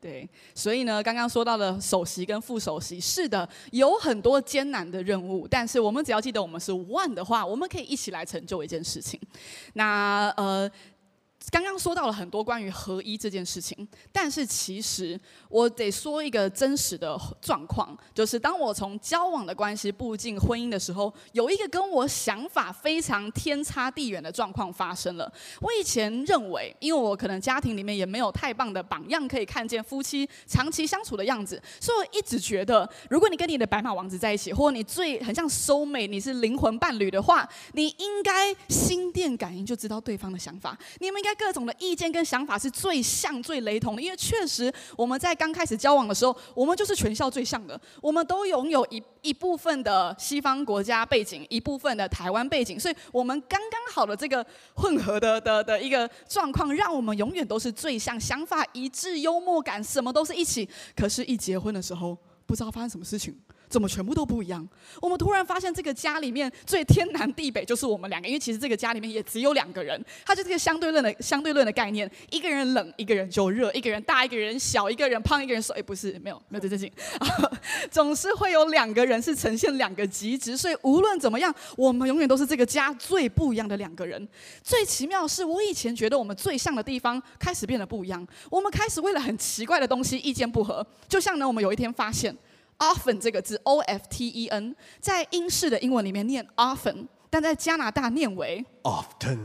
[0.00, 9.20] 对，所以呢，刚刚说到的首席跟副首席，是的，有很多艰难的任务，但是我们只要记得我们是 one 的话，我们可以一起来成就一件事情。
[9.74, 10.70] 那呃。
[11.50, 15.18] 刚刚说到了很多关于合一这件事情，但是其实
[15.48, 25.32] 我得说一个真实的状况，就是当我从交往的关系步进婚姻的时候，有一个跟我想法非常天差地远的状况发生了。
[25.62, 41.27] 我以前认为，因为我可能家庭里面也没有太棒的榜样可以看见夫妻长期相处的样子，所以我一直觉得，如果你跟你的白马王子在一起，或者你最很像 soul mate，你是灵魂伴侣的话，你应该心电感应就知道对方的想法，你们应该。
[41.28, 60.66] 在各种的意见跟想法是最像、最雷同的，因为确实我们在刚开始交往的时候，我们就是全校最像的，我们都拥有一一部分的西方国家背景，一部分的台湾背景，所以我们刚刚好的这个混合的的的一个状况，让我们永远都是最像，想法一致，幽默感什么都是一起。
[60.96, 62.16] 可是，一结婚的时候，
[62.46, 63.38] 不知道发生什么事情。
[63.68, 64.66] 怎么全部都不一样？
[65.00, 70.02] 我们突然发现，这个家里面最天南地北就是我们两个，因为其实这个家里面也只有两个人。
[70.24, 75.74] 它就是这个相对论的相对论的概念：一个人冷，一个人就热；一个人大，一个人小；一个人胖，一个人瘦。
[75.74, 76.92] 哎，不是，没有，没有这件事情。
[77.90, 84.26] 总是会有两个人是呈现两个极值，所以无论怎么样，我们永远都是这个家最不一样的两个人。
[84.62, 88.26] 最奇妙的是，我以前觉得我们最像的地方开始变得不一样。
[88.50, 92.36] 我们开始为了很奇怪的东西意见不合，就像呢，我们有一天发现。
[92.78, 99.38] Often 这个字，O F T E N，在英式的英文里面念 often，但在加拿大念为 often。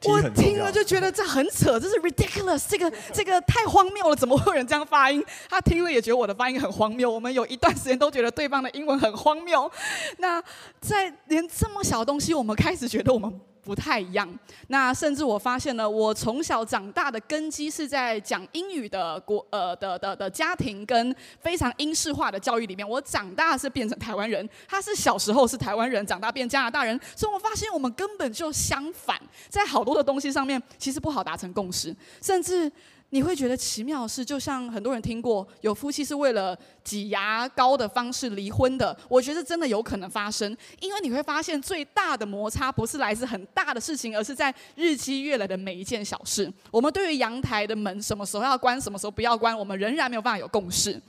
[0.04, 5.22] 我听了就觉得这很扯，这是 ridiculous，这个 这个太荒谬了，怎么会有人这样发音？
[5.48, 7.10] 他听了也觉得我的发音很荒谬。
[7.10, 9.70] 我们有一段时间都觉得对方的英文很荒谬。
[10.16, 10.42] 那
[10.80, 13.40] 在连这么小的东西，我们开始觉得我们。
[13.62, 14.28] 不太一样。
[14.68, 22.88] 那甚至我发现了，我从小长大的根基是在讲英语的国呃的的的家庭跟非常英式化的教育里面。
[22.88, 26.98] 我长大是变成台湾人，他是小时候是台湾人，长大变加拿大人。
[27.14, 32.70] 所以我发现我们根本就相反，在好多的东西上面其实不好达成共识，甚至。
[33.10, 38.96] 你会觉得奇妙的是，就像很多人听过，有夫妻是为了挤牙膏的方式离婚的。
[39.08, 46.48] 我觉得真的有可能发生，因为你会发现最大的摩擦不是来自很大的事情，而是在日积月累的每一件小事。
[46.70, 51.00] 我们对于阳台的门什么时候要关，什么时候不要关，我们仍然没有办法有共识。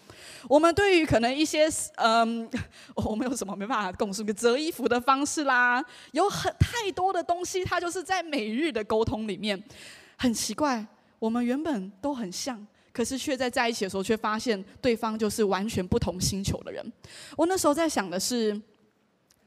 [0.49, 2.49] 我们对于可能一些嗯，
[2.95, 4.23] 我们有什么没办法共识？
[4.33, 5.83] 折衣服的方式啦，
[6.13, 9.61] 有很太多的东西，它就是在每日的沟通里面，
[10.17, 10.83] 很奇怪。
[11.21, 16.83] 我们原本都很像，可是却在在一起的时候，却发现对方就是完全不同星球的人。
[17.37, 18.59] 我那时候在想的是，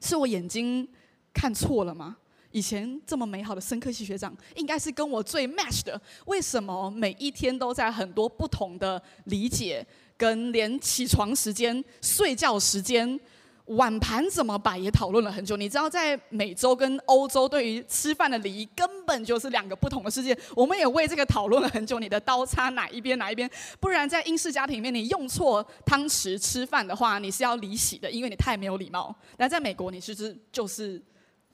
[0.01, 0.89] 是我眼睛
[1.33, 2.17] 看错了吗？
[2.53, 6.01] 以前这么美好的生科系学长，应该是跟我最 match 的。
[6.27, 9.85] 为什么每一天都在很多不同的理解，
[10.17, 13.19] 跟连起床时间、睡觉时间？
[13.67, 15.57] 碗盘怎么摆也讨论了很久。
[15.57, 20.37] 你知道，在美洲跟欧洲对于吃饭的礼仪根本就是两个不同的世界。
[20.55, 21.99] 我们也为这个讨论了很久。
[21.99, 23.51] 你的刀叉哪一边哪一边？
[23.81, 29.15] 不然在英式家庭里面，你用错汤匙吃饭的话，你是要离席的，因为你太没有礼貌。
[29.37, 31.03] 但在美国，你是是就是。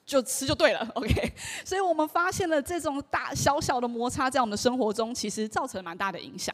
[0.07, 1.33] 就吃就对了，OK。
[1.65, 6.53] 所以我们发现了这种大小小的摩擦，在我们的生活中其实造成蛮大的影响。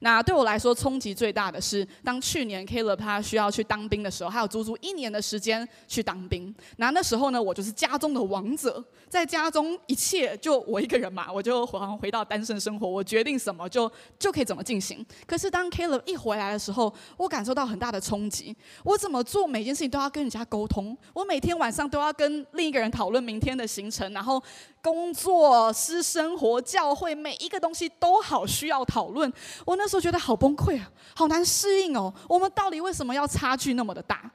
[0.00, 6.54] 那对我来说，冲击最大的是，当去年 Caleb 他需要去当兵的时候，还有足足一年的时间去当兵。
[6.78, 15.04] 那那时候呢，我就是家中的王者，在家中一切就我一个人嘛，我就好像回到单身生活，我决定什么就就可以怎么进行。
[15.26, 18.56] 可是当 Caleb 一回来的时候，我感受到很大的冲击。
[18.82, 22.84] 我怎么做每件事情都要跟人家沟通，我每天晚上都要跟另一个人。
[22.94, 24.40] 讨论明天的行程，然后
[24.84, 29.32] 工作、私生活、教会，每一个东西都好需要讨论。
[29.64, 32.12] 我那时候觉得好崩溃啊，好难适应哦。
[32.28, 34.30] 我们到底为什么要差距那么的大？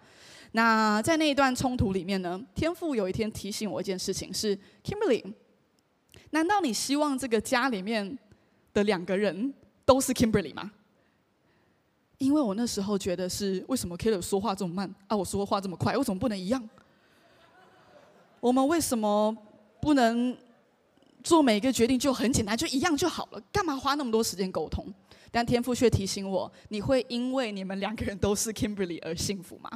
[0.53, 5.23] 那在那一段冲突里面呢，天父有一天提醒我一件事情是：Kimberly，
[6.31, 8.17] 难道你希望这个家里面
[8.73, 9.53] 的两个人
[9.85, 10.71] 都是 Kimberly 吗？
[12.17, 16.67] 因为我那时候觉得是为什么 Killer 说话这么慢啊，我说话这么快，为什么不能一样？
[18.39, 19.37] 我们为什么
[19.81, 20.35] 不能
[21.23, 23.41] 做每一个决定就很简单，就一样就好了？
[23.51, 24.93] 干嘛花那么多时间沟通？
[25.31, 29.69] 但天父却提醒我：你会因为你们两个人都是 Kimberly 而幸福吗？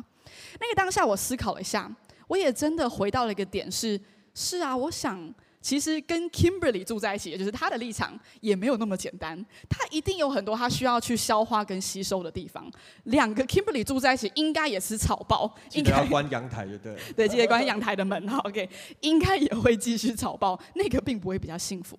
[0.59, 1.93] 那个当下，我思考了一下，
[2.27, 3.99] 我也真的回到了一个点是：
[4.33, 5.33] 是啊，我想。
[5.63, 9.43] 其实跟 Kimberly 住在一起，也就是他的立场也没有那么简单。
[9.69, 12.69] 他一定有很多他需要去消化跟吸收的地方。
[13.05, 16.99] 两个 Kimberly 住在一起，应该也是吵爆，应该要关阳台就对了。
[17.15, 18.37] 对，记得关阳台的门哈。
[18.39, 21.97] OK， 应该也会继续草包，那个并不会比较幸福。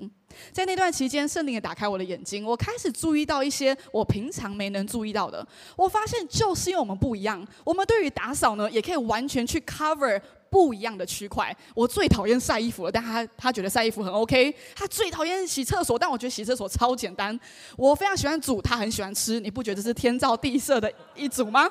[0.53, 5.47] 在那段期间，圣灵也打开我的眼睛，我开始注意到一些我平常没能注意到的。
[5.75, 10.21] 我发现，就是因为我们不一样，我们对于打扫呢，也可以完全去 cover。
[10.55, 11.53] 不一样的区块。
[11.75, 14.55] 我最讨厌晒衣服了，但他他觉得晒衣服很 OK。
[14.77, 17.37] 他最讨厌洗厕所，但我觉得洗厕所超简单。
[17.77, 19.41] 我非常喜欢煮，他很喜欢吃。
[19.41, 21.69] 你不觉得这是天造地设的一组吗？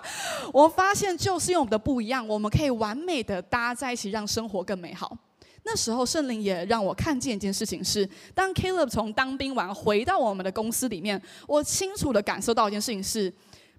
[0.52, 5.18] 我发现就是因为我们的不一样，我们可以完美的搭在一起，让生活更美好。
[5.66, 13.34] 那时候圣灵也让我看见一件事情是，当 Caleb 从当兵完回到我们的公司里面，我清楚的感受到一件事情是，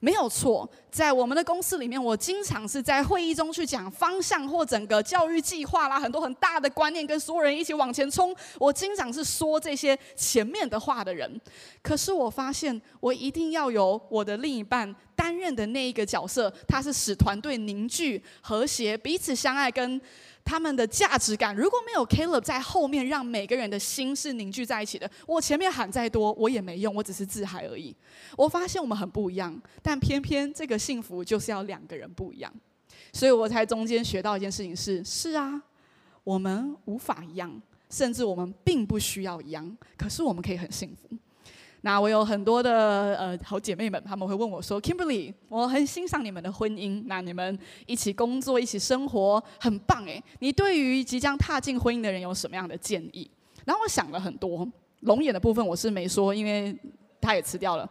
[0.04, 11.40] 没有错，在我们的公司里面，我经常是在会议中去讲方向或整个教育计划啦，很多很大的观念跟所有人一起往前冲，我经常是说这些前面的话的人。
[11.80, 19.98] 可是我发现，我一定要有我的另一半担任的那一个角色，他是使团队凝聚、和谐、彼此相爱跟。
[20.44, 27.96] 他们的价值感，如果没有 Caleb 在后面，让每个人的心是凝聚在一起的，我前面喊再多，我也没用，我只是自嗨而已。
[28.36, 32.52] 我发现我们很不一样，但偏偏这个幸福就是要两个人不一样，
[33.12, 35.62] 所以我才中间学到一件事情是：是啊，
[36.22, 41.08] 我们无法一样，甚至我们并不需要一样，可是我们可以很幸福。
[41.86, 50.22] 那我有很多的呃好姐妹们，她们会问我说：“Kimberly，我很欣赏你们的婚姻，那你们一起工作、一起生活，很棒诶。
[50.38, 53.30] 你对于即将踏进婚姻的人有什么样的建议？”
[53.66, 54.66] 然后我想了很多，
[55.00, 56.74] 龙眼的部分我是没说，因为
[57.20, 57.86] 他也吃掉了。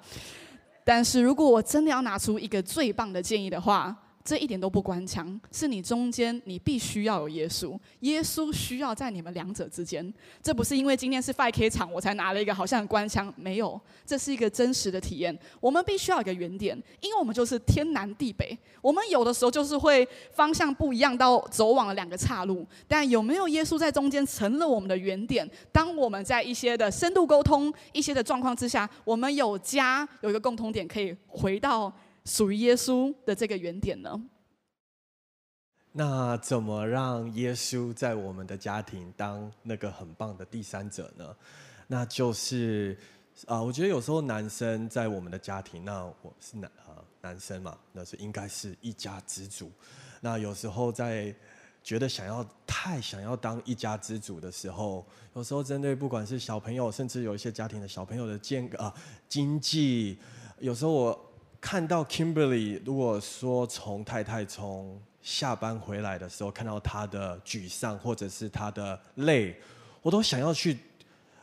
[0.83, 10.13] 但是如果我真的要拿出一个最棒的建议的话，这一点都不官腔，是你中间你必须要有耶稣，耶稣需要在你们两者之间。
[10.41, 15.37] 这不是因为今天是 5K 场我才拿了一个好像很官腔，没有，这是一个真实的体验。
[15.59, 22.65] 我们必须要有一个原点，因为我们就是天南地北，我们有的时候就是会方向不一样，到走往了两个岔路。
[22.87, 25.45] 但有没有耶稣在中间成了我们的原点？
[25.71, 31.91] 当我们在一些的深度沟通、一些的状况之下，我们有家有一个共同点，可以回到。
[32.25, 34.21] 属于耶稣的这个原点呢？
[35.95, 41.35] 那怎么让耶稣在我们的家庭当那个很棒的第三者呢？
[41.85, 42.97] 那就是
[43.45, 49.71] 啊，我觉得有时候男生在我们的家庭，那我是男啊男生嘛，那是应该是一家之主。
[50.19, 51.31] 那有时候在
[51.83, 55.05] 觉得想要太想要当一家之主的时候，
[55.35, 58.91] 有时候针对不管是小朋友，甚至有一些家庭的小朋友的健啊
[59.29, 60.17] 经济，
[60.57, 61.29] 有时候我。
[61.63, 69.55] 看到 Kimberly，如果说从太太从下班回来的时候，看到她的沮丧或者是她的累，
[70.01, 70.77] 我都想要去，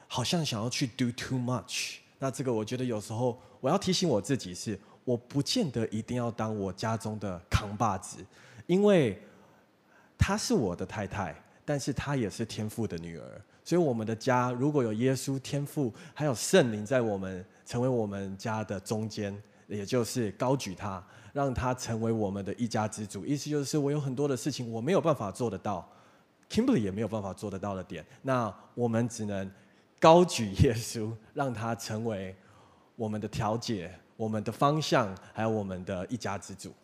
[0.06, 1.96] 好像想要去 do too much。
[2.18, 8.18] 那这个我觉得有时候我要提醒我自己是，我不见得一定要当我家中的扛把子，
[8.66, 9.18] 因为
[10.18, 13.42] 她是我的太太，但是她也是天父的女儿。
[13.64, 19.34] 所以我们的家如果有耶稣天父，还有圣灵在我们成为我们家的中间。
[19.70, 21.02] 也就是高举他，
[21.32, 23.24] 让他成为我们的一家之主。
[23.24, 25.88] 意思就是，我有很多的事情我没有办法做得到
[26.50, 29.50] ，Kimberly 也没有办法做得到的点，那我们只能
[29.98, 32.34] 高举耶稣， 让他成为
[32.96, 36.74] 我们的调解、我们的方向，还有我们的一家之主。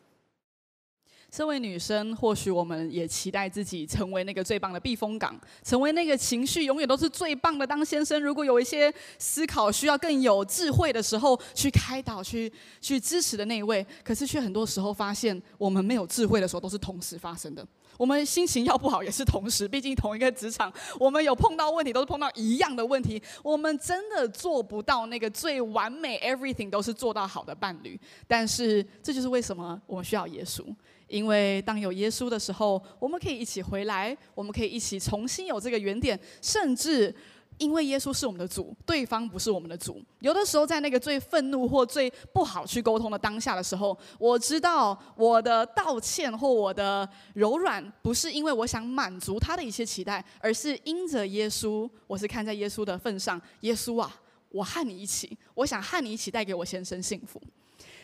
[1.30, 8.22] 身为女生，或许我们也期待自己成为那个最棒的避风港，成为那个情绪永远都是最棒的当先生。
[8.22, 12.50] 如果有一些思考需要更有智慧的时候，去开导、去
[12.80, 17.66] 去支持的那一位，可是却很多时候发现，我们没有智慧的时候，都是同时发生的。
[17.98, 23.20] 我们心情要不好也是同时，毕竟同一个职场，我们有碰到问题，都是碰到一样的问题。
[23.42, 27.98] 我们真的做不到那个最完美，everything 都是做到好的伴侣。
[28.26, 30.62] 但是这就是为什么我们需要耶稣。
[31.08, 37.14] 因为当有耶稣的时候，我们可以一起回来，我们可以一起重新有这个原点，甚至
[37.58, 40.02] 因为耶稣是我们的主，对方不是我们的主。
[40.20, 54.14] 有的时候在那个最愤怒或最不好去沟通的当下的时候，我知道我的道歉或我的柔软，不是因为我想满足他的一些期待，而是因着耶稣，我是看在耶稣的份上，耶稣啊，
[54.50, 57.40] 我和你一起，我想和你一起带给我先生幸福。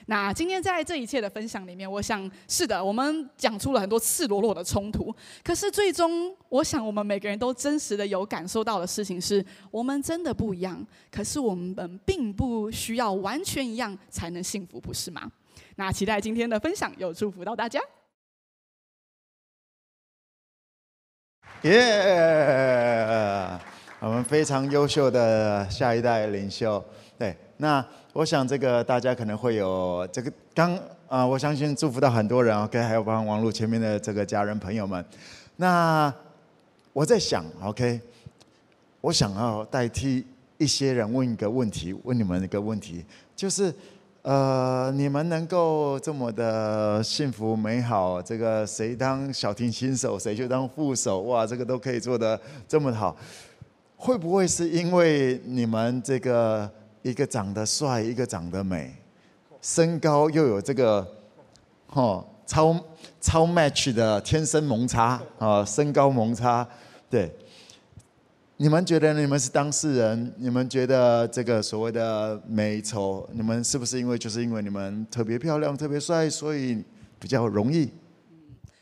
[0.06, 5.14] 那今天在这一切的分享里面，我想是的，我们讲出了很多赤裸裸的冲突。
[5.44, 10.84] 可是最终，我想我们每个人都真实的有感受到的事情是，我们真的不一样。
[11.10, 15.30] 可是我们并不需要完全一样才能幸福，不是吗？
[15.76, 17.80] 那期待今天的分享有祝福到大家。
[21.62, 21.72] 耶！
[24.00, 26.84] 我们非常优秀的下一代领袖。
[27.16, 27.86] 对，那。
[28.14, 35.02] 我想这个大家可能会有这个刚啊，我相信祝福到很多人，OK，还有包括网络前面的这个家人朋友们。
[35.56, 36.12] 那
[36.92, 37.98] 我在想，OK，
[39.00, 40.26] 我想要代替
[40.58, 43.02] 一些人问一个问题，问你们一个问题，
[43.34, 43.72] 就是
[44.20, 52.38] 呃，你们能够这么的幸福美好，这个谁当小提琴手，谁就当副手，哇，这个都可以做得
[52.68, 53.16] 这么好，
[53.96, 56.70] 会不会是因为你们这个
[57.02, 58.94] 一个长得帅，一个长得美，
[59.60, 61.06] 身高又有这个，
[61.88, 62.74] 哦，超
[63.20, 66.66] 超 match 的天生萌差啊，身高萌差，
[67.10, 67.30] 对。
[68.58, 70.32] 你们觉得你们是当事人？
[70.36, 76.84] 你们觉得这个所谓的美丑，你们是不是因为就是因为你们特别漂亮、特别帅，所以
[77.18, 77.90] 比较容易？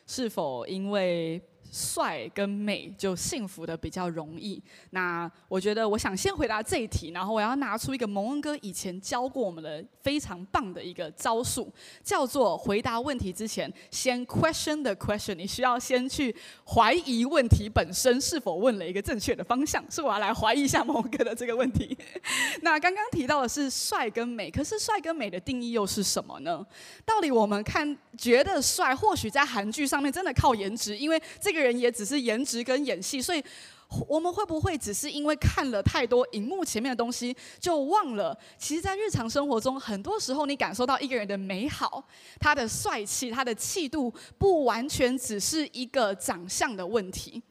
[0.07, 1.41] 是否因为？
[1.71, 4.61] 帅跟美就幸福的比较容易。
[4.91, 11.73] 那我觉得，我想先回答这一题，然后我要拿出一个蒙恩哥以前教过我们的非常棒的一个招数，
[12.03, 15.37] 叫做回答问题之前先 question the question。
[15.37, 16.35] 你需要先去
[16.67, 19.85] 怀疑问题本身是否问了一个正确的方向。
[19.89, 21.97] 是我要来怀疑一下蒙恩哥的这个问题。
[22.63, 26.67] 那刚刚提到的是帅跟美，可是帅跟美的定义又是什么呢？
[27.05, 31.60] 到底我们看觉得帅，或许在韩剧上面真的靠颜值，因为这个。
[31.61, 33.43] 人也只是颜值跟演戏，所以
[34.09, 38.37] 我们会不会只是因为看了太多荧幕前面的东西，就忘了？
[38.57, 42.05] 其实，在日常生活中，很多时候你感受到一个人的美好，
[42.39, 47.43] 他的帅气，他的气度，不完全只是一个长相的问题。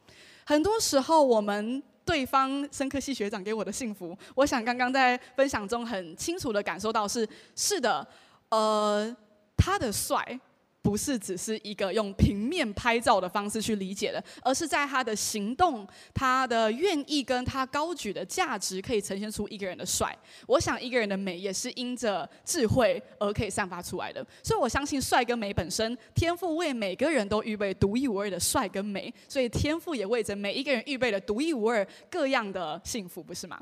[0.46, 8.06] 很多时候，我们对方深科系学长给我的幸福，我想刚刚在分享中很清楚的感受到是：是的，
[8.48, 9.14] 呃，
[9.58, 10.40] 他的帅。
[10.82, 20.16] 不是只是一个用平面拍照的方式去理解的，而是在他的行动、他的愿意跟他高举的价值，可以呈现出一个人的帅。
[20.46, 33.60] 我想一个人的美也是因着智慧而可以散发出来的，所以我相信帅跟美本身，天赋为每个人都预备独一无二的帅跟美，所以天赋也为着每一个人预备了独一无二各样的幸福，不是吗？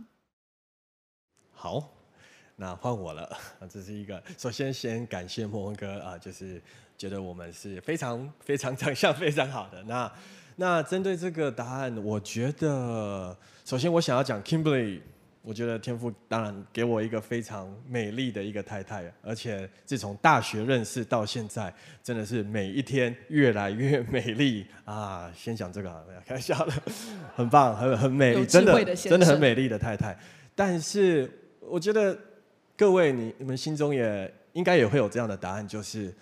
[1.53, 1.83] 好，
[2.55, 3.37] 那换我了。
[3.69, 6.63] 这是一个，首先先感谢莫文哥啊，就是。
[6.99, 9.83] 觉得我们是非常 非常长相非常好的。
[9.85, 10.13] 那
[10.57, 13.35] 那针对这个答案，我觉得
[13.65, 15.01] 首先我想要讲 Kimberly，
[15.41, 21.73] 我觉得天赋当然给我一个非常美丽的一个太太，而且自从大学认识到现在，
[22.03, 25.33] 真的是每一天越来越美丽啊！
[25.37, 26.73] 先讲这个啊，开玩笑的，
[27.37, 30.19] 很棒，很很美丽，真的真的很美丽的太太。
[30.57, 31.31] 但是
[31.61, 32.19] 我觉得
[32.77, 36.13] 各位你你们心中也应该也会有这样的答案，就是。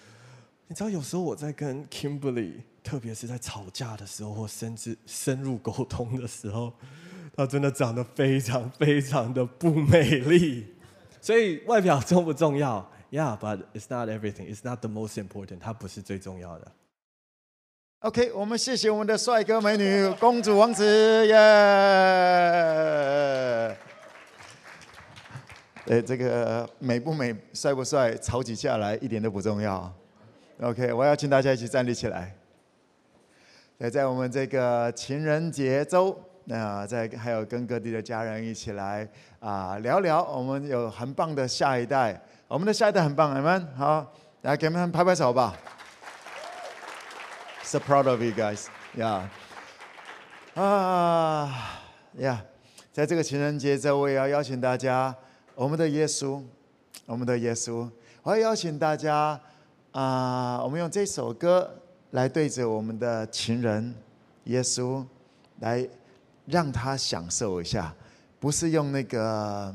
[0.69, 6.73] 你知道，有时候我在跟 Kimberly，特别是在吵架的时候，或甚至 深入沟通的时候，
[7.37, 10.75] 她真的长得非常非常的不美丽。
[11.21, 14.53] 所以外表重不重要？Yeah，but it's not everything.
[14.53, 15.61] It's not the most important.
[15.61, 16.73] 它不是最重要的。
[18.01, 20.85] OK，我们谢谢我们的帅哥美女、公主王子，
[21.29, 21.37] 耶！
[25.87, 29.93] 哎，这个美不美、帅不帅，吵起架来一点都不重要。
[30.59, 32.35] OK，我要请大家一起站立起来。
[33.79, 39.07] 在，在我们这个情人节周，那在还有跟各地的家人一起来
[39.39, 40.25] 啊聊聊。
[40.25, 42.19] 我们有很棒的下一代，
[42.49, 44.11] 我们的下一代很棒，你们好，
[44.41, 45.55] 来给他们拍拍手吧。
[47.63, 48.65] So proud of you guys,
[48.97, 49.25] yeah.
[50.55, 51.83] 啊
[52.19, 52.39] ，Yeah，
[52.95, 55.15] 在这个情人节周，我也要邀请大家，
[55.55, 56.43] 我们的耶稣，
[57.05, 57.91] 我们的耶稣，
[58.23, 59.39] 我要邀请大家。
[59.97, 61.75] 啊我们用这首歌
[62.11, 63.95] 来对着我们的情人
[64.45, 65.03] 耶稣，
[65.61, 65.89] 来
[66.45, 67.95] 让他享受一下，
[68.39, 69.75] 不是用那个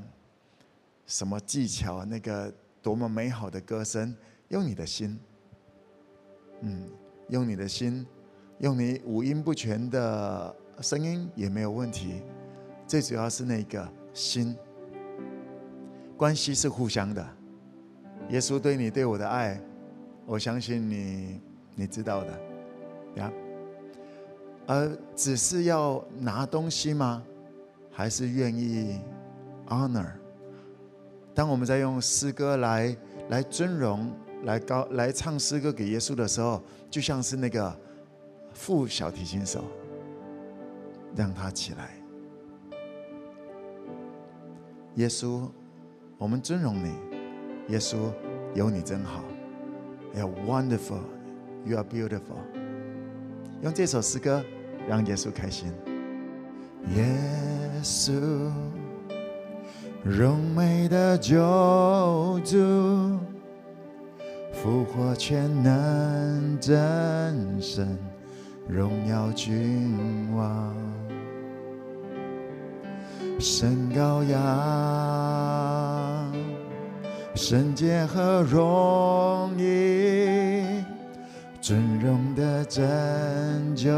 [1.08, 2.54] 什么技巧，那个
[2.84, 4.16] 多么美好的歌声，
[4.50, 5.20] 用你的心，
[6.60, 6.88] 嗯，
[7.30, 8.06] 用你的心，
[8.60, 12.22] 用你五音不全的声音也没有问题，
[12.86, 14.56] 最主要是那个心，
[16.16, 17.28] 关系是互相的，
[18.30, 19.60] 耶稣对你对我的爱。
[20.32, 21.42] 我相信你，
[21.76, 22.40] 你知道的，
[23.16, 23.30] 呀。
[24.66, 27.22] 而只是要拿东西吗？
[27.92, 29.02] 还是愿意
[29.68, 30.10] honor？
[31.36, 32.96] 当我们在用诗歌来
[33.28, 34.10] 来尊荣、
[34.46, 37.78] 来高、来唱诗歌给耶稣的时候，就像是那个
[38.54, 39.66] 副小提琴手，
[41.14, 41.92] 让他起来。
[44.96, 45.50] 耶稣，
[46.18, 46.96] 我们尊荣你。
[47.74, 47.98] 耶稣，
[48.56, 49.26] 有你真好。
[50.14, 51.04] You are wonderful,
[51.66, 52.44] you are beautiful。
[53.62, 54.44] 用这首诗歌
[54.88, 55.72] 让耶稣开心。
[56.96, 57.06] 耶
[57.82, 58.12] 稣，
[60.04, 62.58] 荣美的救主，
[64.52, 67.98] 复活全能真神，
[68.68, 70.76] 荣耀君王，
[73.40, 74.40] 神羔羊。
[77.34, 79.64] 圣洁和荣耀，
[81.62, 82.84] 尊荣的拯
[83.76, 83.90] 救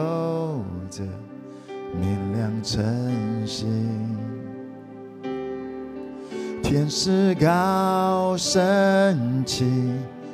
[0.90, 1.04] 者，
[2.00, 4.18] 明亮晨星，
[6.62, 9.66] 天使高声起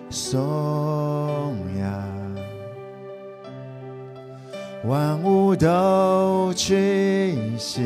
[0.10, 0.36] 颂
[1.80, 2.20] 扬。
[4.86, 7.82] 万物都屈膝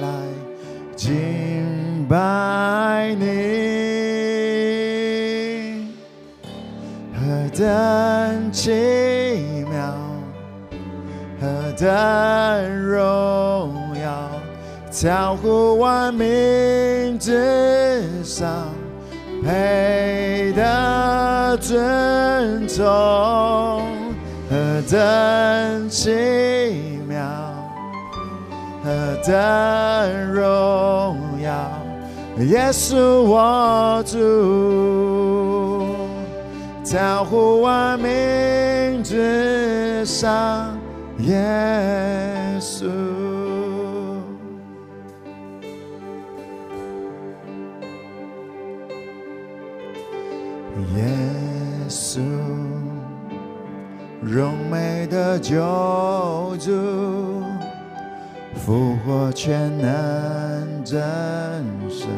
[0.00, 0.06] 来
[1.06, 3.24] 敬拜你，
[7.14, 8.72] 何等奇
[9.70, 9.96] 妙，
[11.40, 11.46] 何
[11.78, 11.88] 等
[12.88, 13.72] 荣
[14.02, 14.28] 耀，
[14.90, 18.74] 超乎万民之上，
[19.44, 22.84] 配得尊崇。
[24.50, 26.10] 何等奇，
[29.22, 31.52] 的荣耀，
[32.38, 34.16] 耶稣我主，
[36.84, 40.78] 超乎万民之上，
[41.18, 41.36] 耶
[42.60, 42.86] 稣，
[50.94, 51.02] 耶
[51.88, 52.20] 稣。
[54.22, 55.54] 荣美的救
[56.58, 57.35] 主，
[58.66, 61.00] 复活全能真
[61.88, 62.08] 神，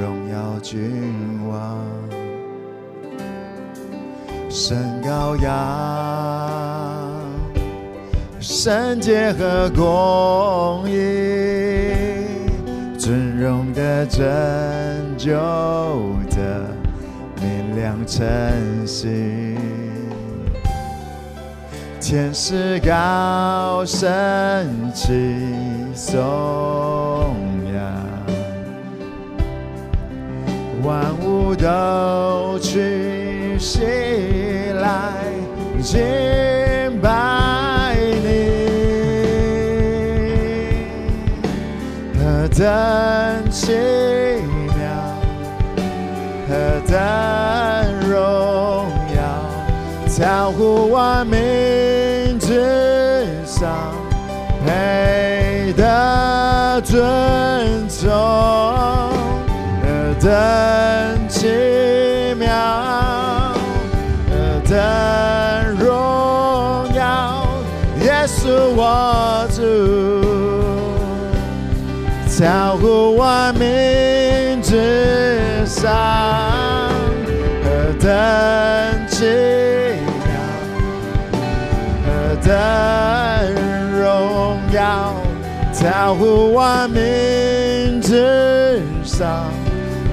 [0.00, 1.76] 荣耀君王，
[4.48, 5.50] 神羔羊，
[8.38, 11.90] 圣洁和公义，
[12.96, 14.22] 尊荣的拯
[15.18, 15.32] 救
[16.28, 16.38] 者，
[17.42, 19.79] 明亮晨星。
[22.10, 24.02] 天使高声
[24.92, 25.06] 齐
[25.94, 26.18] 颂
[27.72, 27.80] 扬，
[30.82, 33.84] 万物都屈膝
[34.80, 35.12] 来
[35.80, 36.00] 敬
[37.00, 38.28] 拜你，
[42.18, 43.70] 何等奇
[44.66, 44.82] 妙，
[46.48, 46.50] 何
[46.88, 48.18] 等荣
[49.14, 49.20] 耀，
[50.08, 51.69] 超乎万民。
[54.64, 58.10] 配得尊崇，
[59.82, 59.86] 何
[60.20, 60.28] 等
[61.28, 61.46] 奇
[62.38, 62.48] 妙，
[64.28, 64.32] 何
[64.68, 64.72] 等
[65.78, 65.88] 荣
[66.94, 67.46] 耀，
[68.02, 69.60] 耶稣我主，
[72.28, 75.92] 超乎万民之上，
[77.62, 77.68] 何
[78.00, 78.08] 等
[79.08, 79.59] 奇
[85.80, 87.00] 超乎万民
[88.02, 89.50] 之上，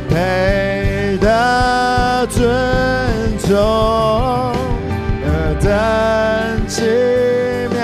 [0.10, 3.54] 配得尊重，
[5.26, 5.28] 何
[5.60, 5.68] 等
[6.70, 6.84] 奇
[7.74, 7.84] 妙，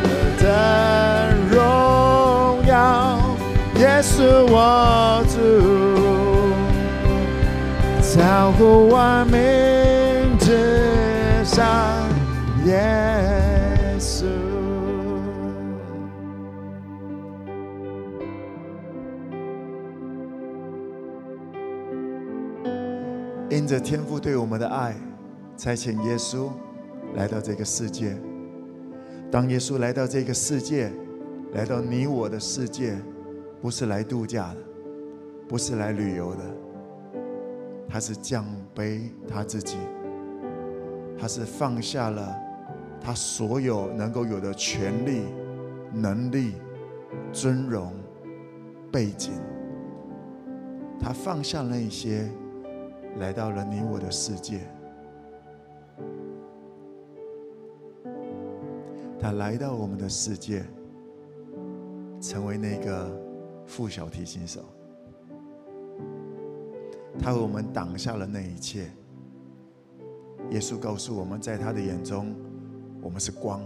[0.00, 0.06] 何
[0.40, 0.46] 等
[1.50, 1.58] 荣
[2.68, 3.18] 耀，
[3.80, 4.56] 耶稣我
[5.26, 5.34] 主，
[8.00, 9.36] 超乎万民
[23.68, 24.96] 着天父对我们的爱，
[25.54, 26.48] 差遣耶稣
[27.14, 28.16] 来到这个世界。
[29.30, 30.90] 当耶稣来到这个世界，
[31.52, 32.96] 来到你我的世界，
[33.60, 34.56] 不是来度假的，
[35.46, 36.40] 不是来旅游的，
[37.86, 38.42] 他是降
[38.74, 39.76] 卑他自己，
[41.18, 42.34] 他是放下了
[43.02, 45.24] 他所有能够有的权利、
[45.92, 46.54] 能力、
[47.32, 47.92] 尊荣、
[48.90, 49.32] 背景，
[50.98, 52.26] 他放下那一些。
[53.18, 54.60] 来到了你我的世界，
[59.18, 60.64] 他来到我们的世界，
[62.20, 63.10] 成为那个
[63.66, 64.60] 副小提琴手。
[67.18, 68.88] 他为我们挡下了那一切。
[70.50, 72.32] 耶稣告诉我们，在他的眼中，
[73.02, 73.60] 我们是光。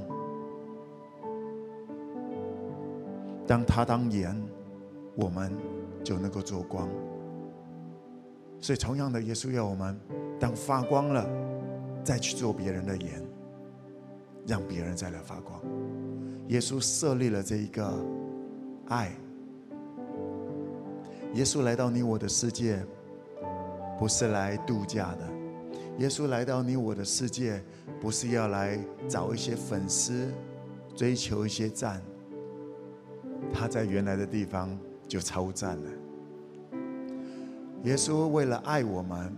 [3.47, 4.35] 当他当盐，
[5.15, 5.53] 我们
[6.03, 6.89] 就能够做光。
[8.63, 9.99] 所以，同样的，耶稣要我们
[10.39, 11.29] 当发光了，
[12.05, 13.21] 再去做别人的盐，
[14.47, 15.61] 让别人再来发光。
[16.47, 17.93] 耶稣设立了这一个
[18.87, 19.11] 爱。
[21.35, 22.81] 耶稣来到你我的世界，
[23.99, 25.29] 不是来度假的。
[25.99, 27.61] 耶稣来到你我的世界，
[28.01, 28.79] 不是要来
[29.09, 30.33] 找一些粉丝，
[30.95, 32.01] 追求一些赞。
[33.53, 34.79] 他在原来的地方
[35.09, 35.91] 就超赞了。
[37.85, 39.35] 耶稣为了爱我们，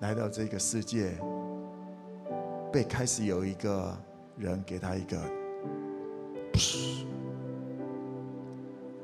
[0.00, 1.12] 来到这个世界，
[2.72, 3.96] 被开始有一个
[4.36, 5.16] 人给他一个，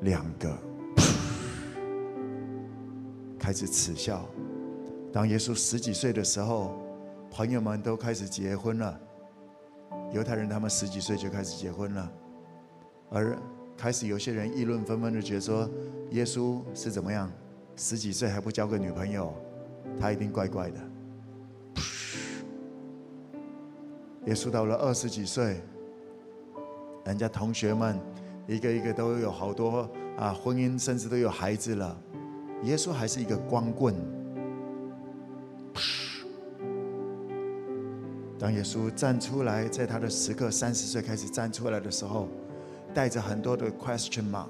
[0.01, 0.53] 两个，
[3.39, 4.29] 开始耻笑。
[5.13, 6.75] 当耶稣十几岁的时候，
[7.31, 9.01] 朋友们都开始结婚了。
[10.13, 12.13] 犹太人他们十几岁就开始结婚了，
[13.09, 13.39] 而
[13.77, 15.71] 开始有些人议论纷纷的觉得说，
[16.11, 17.31] 耶稣是怎么样？
[17.77, 19.35] 十几岁还不交个女朋友，
[20.01, 20.81] 他一定怪怪的。
[24.27, 25.61] 耶稣到了二十几岁，
[27.05, 27.99] 人家同学们
[28.47, 32.01] 一个一个都有好多啊婚姻，甚至都有孩子了，
[32.63, 33.95] 耶稣还是一个光棍。
[38.39, 42.29] 当耶稣站出来，在他的时刻三十岁开始站出来的时候，
[42.95, 44.49] 带着很多的 question mark。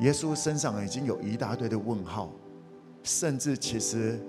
[0.00, 2.30] 耶稣身上已经有一大堆的问号，
[3.02, 4.20] 甚至其实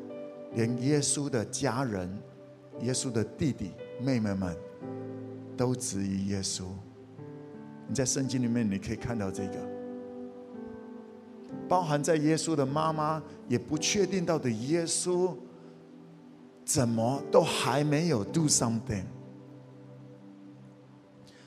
[0.54, 2.10] 连耶稣的家人、
[2.82, 3.72] 耶稣的弟弟
[4.02, 4.58] 妹妹们
[5.56, 6.64] 都质疑耶稣。
[7.88, 9.56] 你在圣经里面你可以看到这个，
[11.68, 15.36] 包含在耶稣的妈妈也不确定到底耶稣
[16.66, 19.06] 怎么都还没有 do something。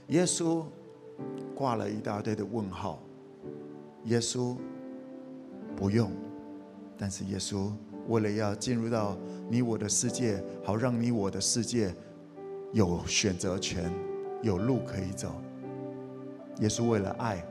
[0.08, 0.64] 耶稣
[1.54, 3.00] 挂了一大堆的问号。
[4.04, 4.56] 耶稣
[5.76, 6.10] 不用，
[6.98, 7.72] 但是耶稣
[8.08, 9.16] 为了要进入到
[9.48, 11.94] 你我的世界，好让你我的世界
[12.72, 13.92] 有选择权，
[14.42, 15.40] 有路可以走。
[16.58, 17.44] 耶稣为了爱，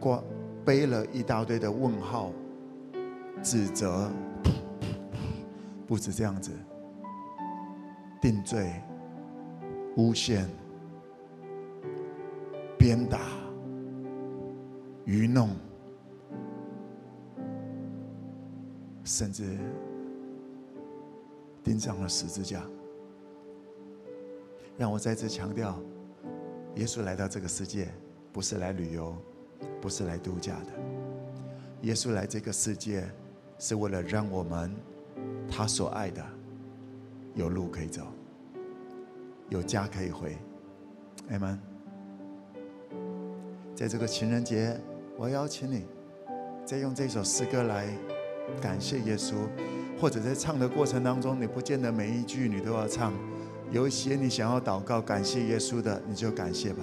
[0.00, 0.22] 挂
[0.64, 2.32] 背了一大堆的问号、
[3.42, 4.10] 指责，
[5.86, 6.52] 不止这样子，
[8.20, 8.72] 定罪、
[9.96, 10.48] 诬陷、
[12.78, 13.41] 鞭打。
[15.04, 15.50] 愚弄，
[19.02, 19.58] 甚至
[21.64, 22.62] 钉上了十字架。
[24.78, 25.76] 让我再次强调，
[26.76, 27.88] 耶稣来到这个世界，
[28.32, 29.16] 不是来旅游，
[29.80, 30.72] 不是来度假的。
[31.82, 33.04] 耶稣来这个世界，
[33.58, 34.72] 是为了让我们
[35.50, 36.24] 他所爱的
[37.34, 38.06] 有路可以走，
[39.50, 40.38] 有家可以回。
[41.30, 41.58] 阿门。
[43.74, 44.80] 在这个情人节。
[45.16, 45.84] 我邀请你，
[46.64, 47.86] 再用这首诗歌来
[48.60, 49.34] 感谢耶稣，
[50.00, 53.12] 或者在唱的过程当中，你不见得每一句你都要唱，
[53.70, 56.82] 有一些你想要祷告感谢耶稣的，你就感谢吧，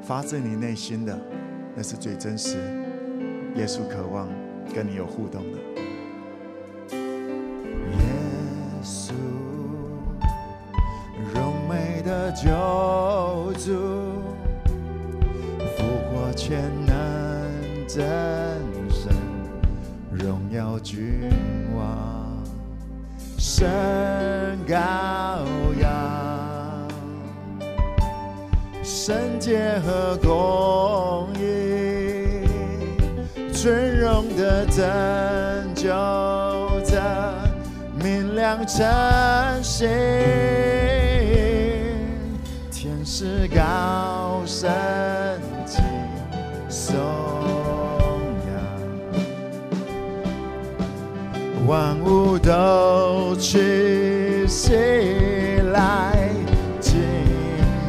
[0.00, 1.18] 发自你内心的，
[1.74, 2.56] 那是最真实。
[3.56, 4.28] 耶稣渴望
[4.74, 5.85] 跟你有互动的。
[16.48, 16.94] 全能
[17.88, 18.06] 真
[18.88, 19.12] 神，
[20.12, 21.28] 荣耀君
[21.76, 22.40] 王，
[23.36, 23.66] 神
[24.64, 24.76] 羔
[25.80, 26.86] 羊，
[28.84, 32.46] 圣洁和公义，
[33.52, 35.88] 尊荣的拯救
[36.84, 37.02] 者，
[38.00, 38.86] 明亮晨
[39.64, 39.88] 星，
[42.70, 44.44] 天使高
[46.86, 46.94] 声。
[51.66, 54.72] 万物都屈膝
[55.72, 56.30] 来
[56.80, 57.02] 敬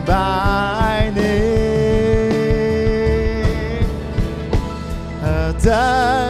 [0.04, 1.22] 拜你，
[5.22, 6.27] 何等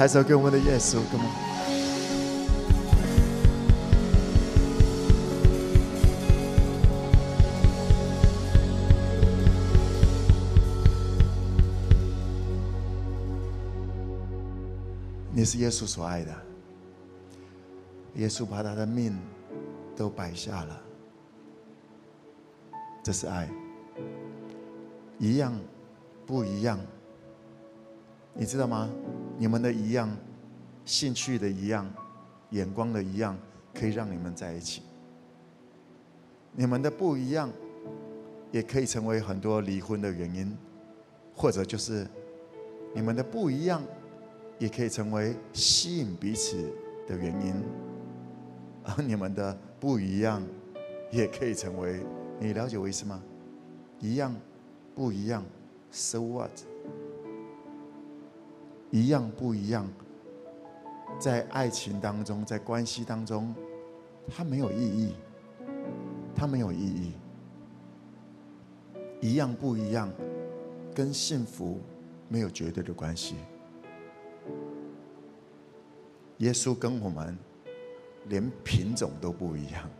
[0.00, 1.30] 拍手给我们的耶稣，Come on。
[15.34, 16.34] 你是耶稣所爱的，
[18.14, 19.14] 耶稣把他的命
[19.94, 20.80] 都摆下了，
[23.02, 23.46] 这是爱。
[25.18, 25.52] 一样
[26.24, 26.80] 不一样？
[28.32, 28.88] 你知道吗？
[29.40, 30.14] 你们的一样，
[30.84, 31.90] 兴趣的一样，
[32.50, 33.34] 眼光的一样，
[33.72, 34.82] 可以让你们在一起。
[36.52, 37.50] 你们的不一样，
[38.52, 40.54] 也可以成为很多离婚的原因，
[41.34, 42.06] 或者就是
[42.94, 43.82] 你们的不一样。
[44.58, 46.70] 也可以成为吸引彼此
[47.08, 47.54] 的原因，
[48.84, 50.46] 而你们的不一样，
[51.10, 52.04] 也可以成为，
[52.38, 53.22] 你了解我意思吗？
[54.00, 54.36] 一样，
[54.94, 55.42] 不一样
[55.90, 56.50] ，so what？
[58.90, 59.86] 一样不一样，
[61.18, 63.54] 在爱情当中，在关系当中，
[64.28, 65.14] 它没有意义，
[66.34, 67.12] 它没有意义。
[69.20, 70.10] 一样不一样，
[70.94, 71.78] 跟幸福
[72.26, 73.36] 没有绝对的关系。
[76.38, 77.36] 耶稣跟我们
[78.28, 79.90] 连品种都不一样，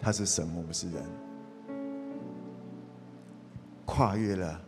[0.00, 1.04] 他是神，我们是人，
[3.84, 4.58] 跨越了，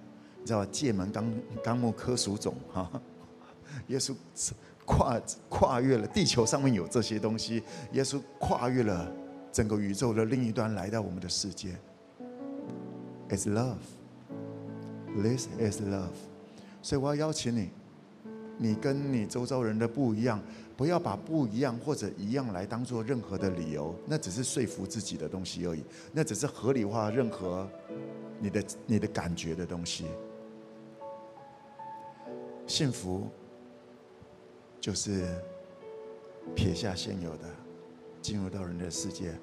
[0.42, 1.32] 你知道吧界门纲
[1.62, 2.90] 纲目科属种 哈，
[3.86, 4.12] 耶稣
[4.84, 7.62] 跨跨越了地球上面有这些东西，
[7.92, 9.10] 耶稣跨越了
[9.52, 11.78] 整个宇宙的另一端来到我们的世界。
[13.28, 13.76] It's love,
[15.16, 16.10] this is love，
[16.82, 17.70] 所以我要邀请你。
[18.58, 20.40] 你跟你周遭人的不一样，
[20.76, 25.82] 不要把不一样或者一样来当做任何的理由，那只是说服自己的东西而已，
[26.12, 27.68] 那只是合理化任何
[28.38, 30.04] 你的你的感觉的东西。
[32.66, 33.28] 幸福
[34.80, 35.26] 就是
[36.54, 37.44] 撇下现有的，
[38.20, 39.34] 进入到人的世界，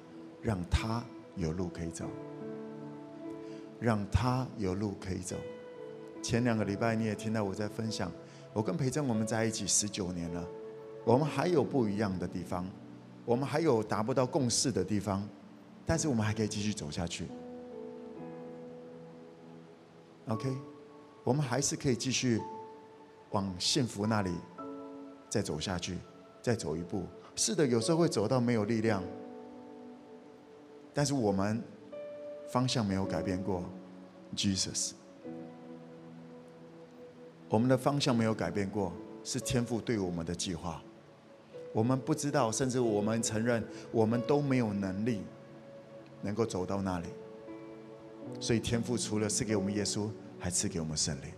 [0.42, 1.04] 让他
[1.36, 2.06] 有路可以走，
[3.78, 5.36] 让他有路可以走。
[6.22, 8.10] 前两个礼拜你也听到我在分享。
[8.52, 10.44] 我跟培正我们在一起十九年了，
[11.04, 12.66] 我们还有不一样的地方，
[13.24, 15.26] 我们还有达不到共识的地方，
[15.86, 17.28] 但是我们还可以继续走下去。
[20.26, 20.52] OK，
[21.22, 22.40] 我们还是可以继续
[23.30, 24.32] 往幸福那里
[25.28, 25.98] 再走下去，
[26.42, 27.04] 再走一步。
[27.36, 29.02] 是的，有时候会走到没有力量，
[30.92, 31.62] 但是我们
[32.48, 33.64] 方向没有改变过
[34.36, 34.92] ，Jesus。
[37.48, 38.92] 我们的方向没有改变过，
[39.24, 40.82] 是天父对我们的计划。
[41.72, 45.22] 我们不知道，甚至我们承认，我们都没有能力
[46.22, 47.06] 能够走到那里。
[48.38, 50.08] 所以天父除了赐给我们耶稣，
[50.38, 51.32] 还赐给我们圣灵。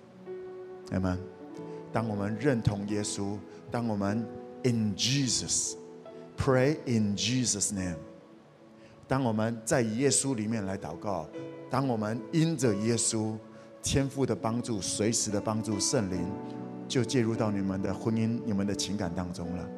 [0.90, 1.31] 阿门。
[1.93, 3.36] 当我们认同耶稣，
[3.70, 4.27] 当我们
[4.64, 5.74] in Jesus
[6.36, 7.97] pray in Jesus name，
[9.06, 11.28] 当我们在耶稣里面来祷告，
[11.70, 13.36] 当我们因着耶稣。
[13.85, 16.24] 天父的帮助，随时的帮助，圣灵
[16.86, 19.69] 就介入到你们的婚姻、你们的情感当中了。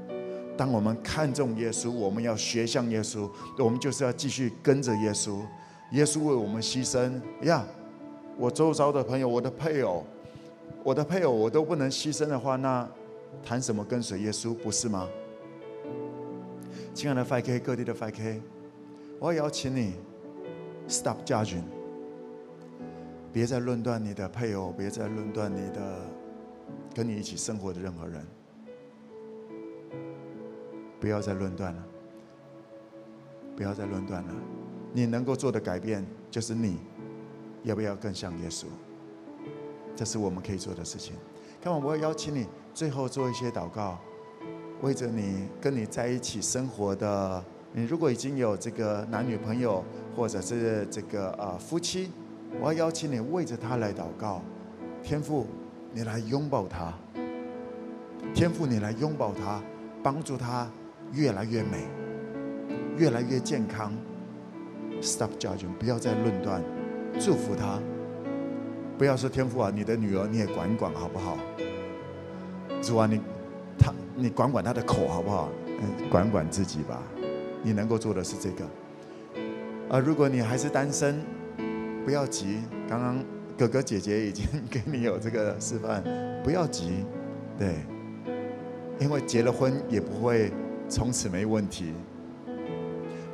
[0.58, 3.26] 当我们看重耶稣，我们要学像耶稣，
[3.58, 5.40] 我们就是要继续跟着耶稣。
[5.92, 7.64] 耶稣为我们牺牲呀！
[8.36, 10.04] 我周遭的朋友，我的配偶，
[10.84, 12.86] 我的配偶，我都不能牺牲的话，那
[13.42, 15.08] 谈什么跟随耶稣，不是吗？
[16.92, 18.40] 亲爱的 FK 各地的 FK，
[19.18, 19.94] 我要邀请你
[20.86, 21.64] stop judging。
[23.32, 26.06] 别再论断你的配偶，别再论断你的
[26.94, 28.24] 跟你一起生活的任何人，
[31.00, 31.84] 不要再论断了，
[33.56, 34.34] 不要再论断了。
[34.92, 36.76] 你能够做的改变就是你
[37.64, 38.66] 要不要更像耶稣，
[39.94, 41.14] 这是我们可以做的事情。
[41.62, 43.98] 看我，我要邀请你最后做一些祷告，
[44.82, 47.42] 为着你跟你在一起生活的，
[47.72, 49.82] 你如果已经有这个男女朋友，
[50.14, 52.10] 或者是这个呃夫妻。
[52.60, 54.40] 我要邀请你为着他来祷告，
[55.02, 55.46] 天父，
[55.92, 56.94] 你来拥抱他，
[58.32, 59.60] 天父，你来拥抱他，
[60.02, 60.70] 帮助他
[61.12, 61.88] 越来越美，
[62.96, 63.92] 越来越健康。
[65.00, 66.62] Stop judging，不要再论断，
[67.18, 67.80] 祝福他。
[68.96, 71.36] 不要说天父啊，你的女儿你也管管好不好？
[72.80, 73.20] 主啊，你
[73.78, 75.50] 他你管管他的口好不好？
[76.10, 77.02] 管管自己吧。
[77.62, 78.64] 你能够做的是这个。
[79.88, 81.20] 啊如果你还是单身，
[82.04, 83.24] 不要急，刚刚
[83.58, 86.02] 哥哥姐姐已经给你有这个示范，
[86.44, 87.04] 不要急，
[87.58, 87.76] 对，
[88.98, 90.52] 因为结了婚也不会
[90.88, 91.92] 从此没问题。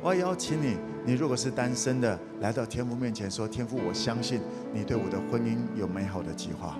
[0.01, 4.41] 我要邀请你，你如果是单身的，来到天父面前说：“天父，我相信
[4.73, 6.77] 你对我的婚姻有美好的计划。”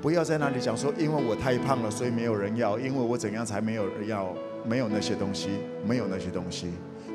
[0.00, 4.34] 不要在那里讲说：“因为我太胖了，所以没有人要；因为我怎样才没有人要？
[4.64, 5.50] 没有那些东西，
[5.86, 6.70] 没有那些东西。”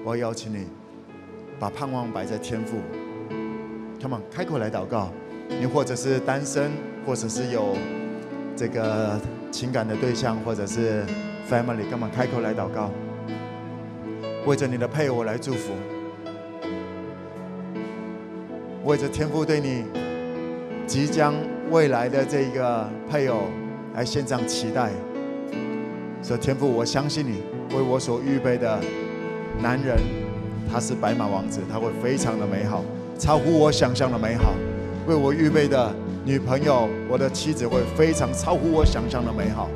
[0.05, 0.67] 我要邀请你，
[1.59, 2.77] 把盼望摆在天赋。
[3.99, 5.11] Come on，开口来祷告。
[5.47, 6.71] 你或者是单身，
[7.05, 7.75] 或者是有
[8.55, 9.19] 这个
[9.51, 11.03] 情感的对象，或者是
[11.49, 12.91] family，干嘛开口来祷告？
[14.45, 15.73] 为着你的配偶来祝福，
[18.85, 19.83] 为着天父对你
[20.85, 21.33] 即将
[21.71, 23.49] 未来的这个配偶
[23.95, 24.91] 来献上期待。
[26.21, 27.41] 说天父，我相信你
[27.75, 28.79] 为我所预备的
[29.59, 29.97] 男人，
[30.71, 32.85] 他是白马王子，他会非常的美好，
[33.17, 34.53] 超乎我想象的美好。
[35.07, 35.91] 为我预备的
[36.23, 39.67] 女朋友，我的妻子会非常超乎我想象的美好。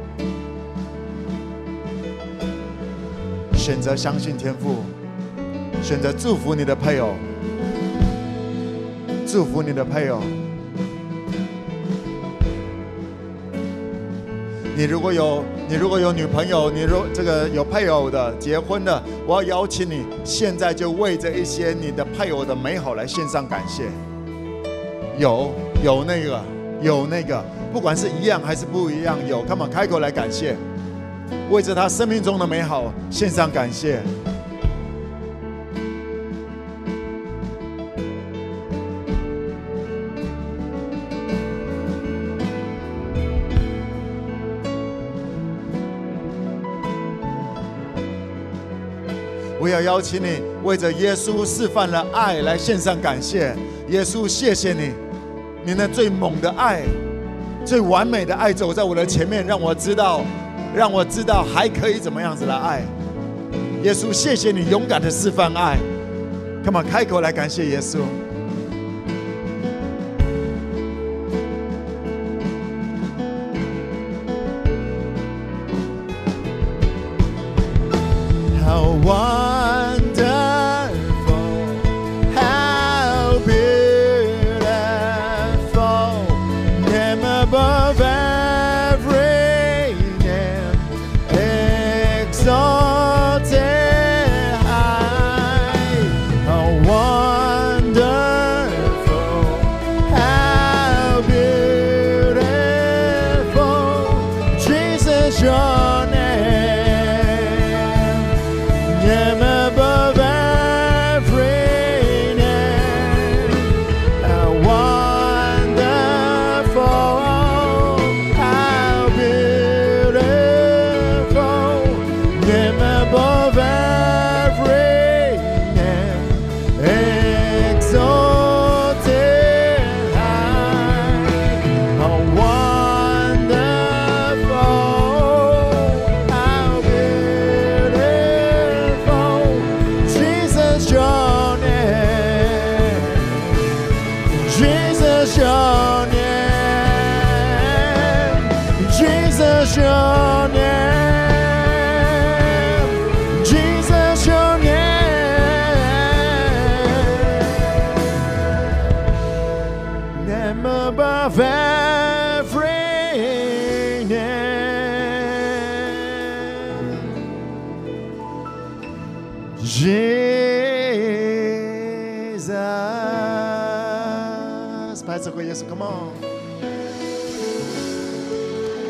[3.55, 4.83] 选择相信天父，
[5.81, 7.13] 选择祝福你的配偶，
[9.31, 10.19] 祝福你的配偶。
[14.75, 23.83] 你如果有你如果有女朋友，你如这个有配偶的结婚的，我要邀请你，现在就为这一些你的配偶的美好来献上感谢。
[25.19, 25.51] 有
[25.83, 26.41] 有那个
[26.81, 30.55] 有那个，不管是一样还是不一样，有，干嘛开口来感谢。
[31.51, 34.01] 为着他生命中的美好献上感谢。
[49.69, 53.55] 我要邀请你为着耶稣示范了爱来献上感谢。
[53.89, 54.93] 耶稣，谢谢你，
[55.63, 56.81] 你那最猛的爱，
[57.63, 60.25] 最完美的爱走在我的前面，让我知道。
[60.75, 62.81] 让我知道还可以怎么样子来爱，
[63.83, 65.77] 耶稣，谢谢你勇敢的示范爱
[66.63, 67.99] ，Come on，开口来感谢耶稣。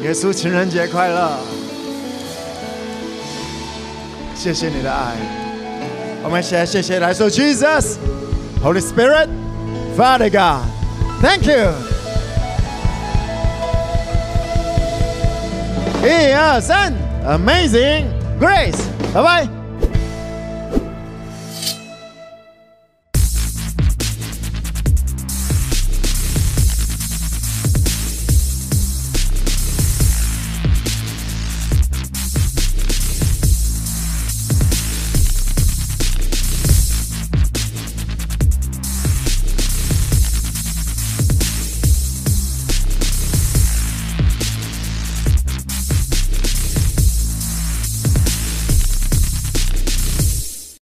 [0.09, 1.37] 耶稣情人节快乐！
[4.33, 5.13] 谢谢你的爱，
[6.23, 7.97] 我们先谢谢来首 Jesus,
[8.63, 9.29] Holy Spirit,
[9.95, 10.65] Father God,
[11.21, 11.71] Thank you。
[16.03, 16.91] 一二三
[17.27, 18.05] ，Amazing
[18.39, 18.79] Grace，
[19.13, 19.58] 拜拜。